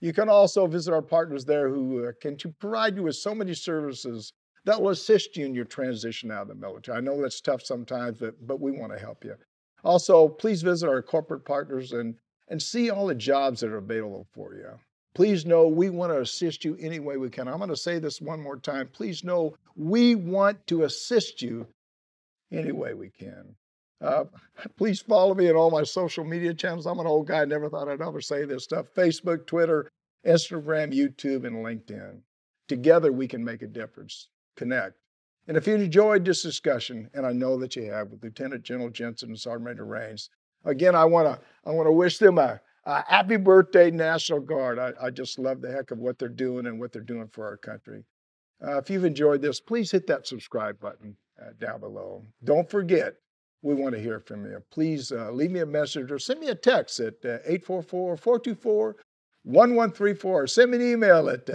You 0.00 0.12
can 0.12 0.28
also 0.28 0.66
visit 0.66 0.92
our 0.94 1.02
partners 1.02 1.44
there 1.44 1.68
who 1.68 2.06
uh, 2.06 2.12
can 2.20 2.36
provide 2.58 2.96
you 2.96 3.02
with 3.02 3.16
so 3.16 3.34
many 3.34 3.54
services 3.54 4.32
that 4.64 4.80
will 4.80 4.90
assist 4.90 5.36
you 5.36 5.46
in 5.46 5.54
your 5.54 5.64
transition 5.64 6.30
out 6.30 6.42
of 6.42 6.48
the 6.48 6.54
military. 6.54 6.98
I 6.98 7.00
know 7.00 7.20
that's 7.20 7.40
tough 7.40 7.62
sometimes, 7.62 8.18
but, 8.18 8.46
but 8.46 8.60
we 8.60 8.72
want 8.72 8.92
to 8.92 8.98
help 8.98 9.24
you. 9.24 9.34
Also, 9.84 10.28
please 10.28 10.62
visit 10.62 10.88
our 10.88 11.02
corporate 11.02 11.44
partners 11.44 11.92
and, 11.92 12.16
and 12.48 12.60
see 12.60 12.90
all 12.90 13.06
the 13.06 13.14
jobs 13.14 13.60
that 13.60 13.70
are 13.70 13.78
available 13.78 14.26
for 14.34 14.54
you. 14.54 14.78
Please 15.14 15.44
know 15.46 15.66
we 15.66 15.90
want 15.90 16.12
to 16.12 16.20
assist 16.20 16.64
you 16.64 16.76
any 16.80 17.00
way 17.00 17.16
we 17.16 17.30
can. 17.30 17.48
I'm 17.48 17.58
going 17.58 17.70
to 17.70 17.76
say 17.76 17.98
this 17.98 18.20
one 18.20 18.40
more 18.40 18.58
time. 18.58 18.88
Please 18.92 19.24
know 19.24 19.56
we 19.74 20.14
want 20.14 20.66
to 20.68 20.84
assist 20.84 21.42
you 21.42 21.66
any 22.52 22.72
way 22.72 22.94
we 22.94 23.10
can. 23.10 23.56
Uh, 24.00 24.24
please 24.76 25.00
follow 25.00 25.34
me 25.34 25.48
on 25.50 25.56
all 25.56 25.70
my 25.70 25.82
social 25.82 26.24
media 26.24 26.54
channels. 26.54 26.86
I'm 26.86 27.00
an 27.00 27.06
old 27.06 27.26
guy, 27.26 27.44
never 27.44 27.68
thought 27.68 27.88
I'd 27.88 28.00
ever 28.00 28.20
say 28.20 28.44
this 28.44 28.64
stuff 28.64 28.86
Facebook, 28.96 29.46
Twitter, 29.46 29.90
Instagram, 30.26 30.94
YouTube, 30.94 31.44
and 31.44 31.56
LinkedIn. 31.56 32.20
Together, 32.68 33.10
we 33.12 33.26
can 33.26 33.44
make 33.44 33.62
a 33.62 33.66
difference 33.66 34.28
connect. 34.56 34.94
And 35.48 35.56
if 35.56 35.66
you 35.66 35.74
enjoyed 35.74 36.24
this 36.24 36.42
discussion, 36.42 37.10
and 37.14 37.26
I 37.26 37.32
know 37.32 37.58
that 37.58 37.74
you 37.74 37.90
have 37.90 38.10
with 38.10 38.22
Lieutenant 38.22 38.62
General 38.62 38.90
Jensen 38.90 39.30
and 39.30 39.38
Sergeant 39.38 39.64
Major 39.64 39.84
Raines, 39.84 40.30
again, 40.64 40.94
I 40.94 41.04
want 41.04 41.26
to 41.26 41.40
I 41.64 41.72
want 41.72 41.86
to 41.86 41.92
wish 41.92 42.18
them 42.18 42.38
a, 42.38 42.60
a, 42.84 43.04
happy 43.08 43.36
birthday, 43.36 43.90
National 43.90 44.40
Guard. 44.40 44.78
I, 44.78 44.92
I, 45.02 45.10
just 45.10 45.38
love 45.38 45.60
the 45.60 45.72
heck 45.72 45.90
of 45.90 45.98
what 45.98 46.18
they're 46.18 46.28
doing 46.28 46.66
and 46.66 46.78
what 46.78 46.92
they're 46.92 47.02
doing 47.02 47.28
for 47.28 47.46
our 47.46 47.56
country. 47.56 48.04
Uh, 48.62 48.78
if 48.78 48.90
you've 48.90 49.04
enjoyed 49.04 49.42
this, 49.42 49.60
please 49.60 49.90
hit 49.90 50.06
that 50.06 50.26
subscribe 50.26 50.78
button 50.78 51.16
uh, 51.40 51.50
down 51.58 51.80
below. 51.80 52.24
Don't 52.44 52.70
forget, 52.70 53.14
we 53.62 53.74
want 53.74 53.94
to 53.94 54.00
hear 54.00 54.20
from 54.20 54.44
you. 54.44 54.62
Please 54.70 55.10
uh, 55.12 55.30
leave 55.30 55.50
me 55.50 55.60
a 55.60 55.66
message 55.66 56.10
or 56.10 56.18
send 56.18 56.40
me 56.40 56.48
a 56.48 56.54
text 56.54 57.00
at 57.00 57.14
uh, 57.24 57.38
844 57.44 58.16
424 58.16 58.96
1134 59.44 60.42
or 60.42 60.46
send 60.46 60.70
me 60.70 60.76
an 60.76 60.92
email 60.92 61.30
at 61.30 61.48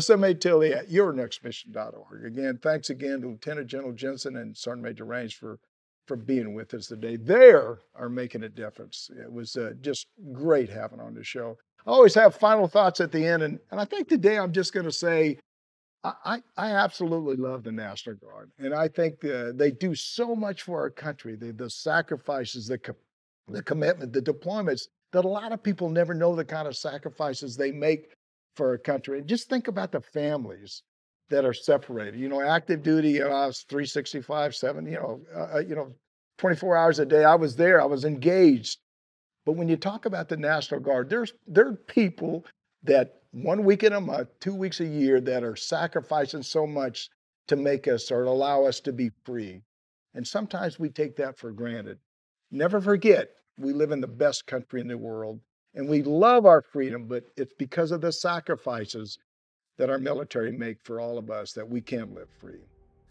SMA 0.00 0.34
Tilley 0.34 0.72
at 0.72 0.90
yournextmission.org. 0.90 2.24
Again, 2.24 2.58
thanks 2.62 2.90
again 2.90 3.20
to 3.20 3.28
Lieutenant 3.28 3.66
General 3.66 3.92
Jensen 3.92 4.36
and 4.36 4.56
Sergeant 4.56 4.84
Major 4.84 5.04
Raines 5.04 5.32
for, 5.32 5.58
for 6.06 6.16
being 6.16 6.54
with 6.54 6.72
us 6.74 6.86
today. 6.86 7.16
They 7.16 7.50
are 7.52 7.78
making 8.08 8.44
a 8.44 8.48
difference. 8.48 9.10
It 9.20 9.30
was 9.30 9.56
uh, 9.56 9.72
just 9.80 10.06
great 10.32 10.70
having 10.70 11.00
on 11.00 11.14
the 11.14 11.24
show. 11.24 11.56
I 11.86 11.90
always 11.90 12.14
have 12.14 12.34
final 12.34 12.68
thoughts 12.68 13.00
at 13.00 13.12
the 13.12 13.26
end, 13.26 13.42
and, 13.42 13.58
and 13.70 13.80
I 13.80 13.84
think 13.84 14.08
today 14.08 14.38
I'm 14.38 14.52
just 14.52 14.72
going 14.72 14.86
to 14.86 14.92
say 14.92 15.38
I, 16.04 16.42
I 16.56 16.72
absolutely 16.72 17.36
love 17.36 17.62
the 17.62 17.70
National 17.70 18.16
Guard, 18.16 18.50
and 18.58 18.74
I 18.74 18.88
think 18.88 19.24
uh, 19.24 19.52
they 19.54 19.70
do 19.70 19.94
so 19.94 20.34
much 20.34 20.62
for 20.62 20.80
our 20.80 20.90
country. 20.90 21.36
The, 21.36 21.52
the 21.52 21.70
sacrifices, 21.70 22.66
the, 22.66 22.78
co- 22.78 22.96
the 23.46 23.62
commitment, 23.62 24.12
the 24.12 24.22
deployments 24.22 24.88
that 25.12 25.24
a 25.24 25.28
lot 25.28 25.52
of 25.52 25.62
people 25.62 25.88
never 25.88 26.12
know 26.12 26.34
the 26.34 26.44
kind 26.44 26.66
of 26.66 26.76
sacrifices 26.76 27.56
they 27.56 27.70
make 27.70 28.08
for 28.56 28.74
a 28.74 28.78
country. 28.78 29.18
And 29.18 29.28
just 29.28 29.48
think 29.48 29.68
about 29.68 29.92
the 29.92 30.00
families 30.00 30.82
that 31.30 31.44
are 31.44 31.54
separated. 31.54 32.20
You 32.20 32.28
know, 32.28 32.40
active 32.40 32.82
duty, 32.82 33.12
you 33.12 33.20
know, 33.20 33.32
I 33.32 33.46
was 33.46 33.64
365, 33.68 34.54
seven, 34.54 34.86
you 34.86 34.92
know, 34.92 35.20
uh, 35.34 35.56
uh 35.56 35.58
you 35.60 35.74
know, 35.74 35.92
24 36.38 36.76
hours 36.76 36.98
a 36.98 37.06
day. 37.06 37.24
I 37.24 37.34
was 37.34 37.56
there. 37.56 37.80
I 37.80 37.86
was 37.86 38.04
engaged. 38.04 38.78
But 39.44 39.52
when 39.52 39.68
you 39.68 39.76
talk 39.76 40.06
about 40.06 40.28
the 40.28 40.36
National 40.36 40.80
Guard, 40.80 41.10
there's 41.10 41.32
there 41.46 41.66
are 41.66 41.76
people 41.76 42.44
that 42.84 43.22
one 43.32 43.64
week 43.64 43.82
in 43.82 43.92
a 43.92 44.00
month, 44.00 44.28
two 44.40 44.54
weeks 44.54 44.80
a 44.80 44.86
year, 44.86 45.20
that 45.20 45.42
are 45.42 45.56
sacrificing 45.56 46.42
so 46.42 46.66
much 46.66 47.08
to 47.48 47.56
make 47.56 47.88
us 47.88 48.10
or 48.10 48.24
allow 48.24 48.64
us 48.64 48.80
to 48.80 48.92
be 48.92 49.10
free. 49.24 49.62
And 50.14 50.26
sometimes 50.26 50.78
we 50.78 50.90
take 50.90 51.16
that 51.16 51.38
for 51.38 51.50
granted. 51.50 51.98
Never 52.50 52.80
forget, 52.80 53.30
we 53.58 53.72
live 53.72 53.90
in 53.90 54.00
the 54.00 54.06
best 54.06 54.46
country 54.46 54.80
in 54.80 54.88
the 54.88 54.98
world 54.98 55.40
and 55.74 55.88
we 55.88 56.02
love 56.02 56.46
our 56.46 56.62
freedom, 56.62 57.06
but 57.06 57.24
it's 57.36 57.54
because 57.58 57.90
of 57.90 58.00
the 58.00 58.12
sacrifices 58.12 59.18
that 59.78 59.90
our 59.90 59.98
military 59.98 60.52
make 60.52 60.78
for 60.82 61.00
all 61.00 61.18
of 61.18 61.30
us 61.30 61.52
that 61.52 61.68
we 61.68 61.80
can't 61.80 62.14
live 62.14 62.28
free. 62.40 62.60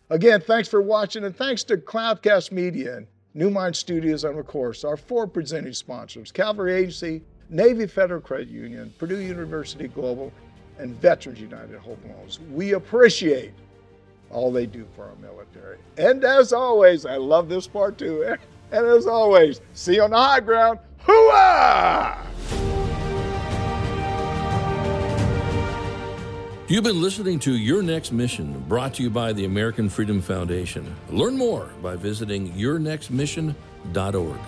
Again, 0.09 0.41
thanks 0.41 0.69
for 0.69 0.81
watching 0.81 1.23
and 1.23 1.35
thanks 1.35 1.63
to 1.65 1.77
Cloudcast 1.77 2.51
Media 2.51 2.97
and 2.97 3.07
New 3.33 3.49
Mind 3.49 3.75
Studios 3.75 4.25
and 4.25 4.37
of 4.37 4.45
course 4.45 4.83
our 4.83 4.97
four 4.97 5.25
presenting 5.25 5.73
sponsors, 5.73 6.31
Cavalry 6.31 6.73
Agency, 6.73 7.21
Navy 7.49 7.87
Federal 7.87 8.21
Credit 8.21 8.49
Union, 8.49 8.93
Purdue 8.97 9.19
University 9.19 9.87
Global, 9.87 10.31
and 10.77 10.99
Veterans 11.01 11.39
United 11.39 11.77
Home 11.79 11.99
Loans. 12.09 12.39
We 12.51 12.73
appreciate 12.73 13.53
all 14.29 14.51
they 14.51 14.65
do 14.65 14.85
for 14.95 15.05
our 15.05 15.15
military. 15.15 15.77
And 15.97 16.23
as 16.23 16.53
always, 16.53 17.05
I 17.05 17.17
love 17.17 17.49
this 17.49 17.67
part 17.67 17.97
too. 17.97 18.35
And 18.73 18.85
as 18.85 19.05
always, 19.05 19.59
see 19.73 19.95
you 19.95 20.03
on 20.03 20.11
the 20.11 20.17
high 20.17 20.39
ground. 20.39 20.79
Hooah! 21.05 22.25
You've 26.71 26.85
been 26.85 27.01
listening 27.01 27.37
to 27.39 27.51
Your 27.51 27.83
Next 27.83 28.13
Mission, 28.13 28.57
brought 28.69 28.93
to 28.93 29.03
you 29.03 29.09
by 29.09 29.33
the 29.33 29.43
American 29.43 29.89
Freedom 29.89 30.21
Foundation. 30.21 30.95
Learn 31.09 31.37
more 31.37 31.69
by 31.81 31.97
visiting 31.97 32.53
yournextmission.org. 32.53 34.39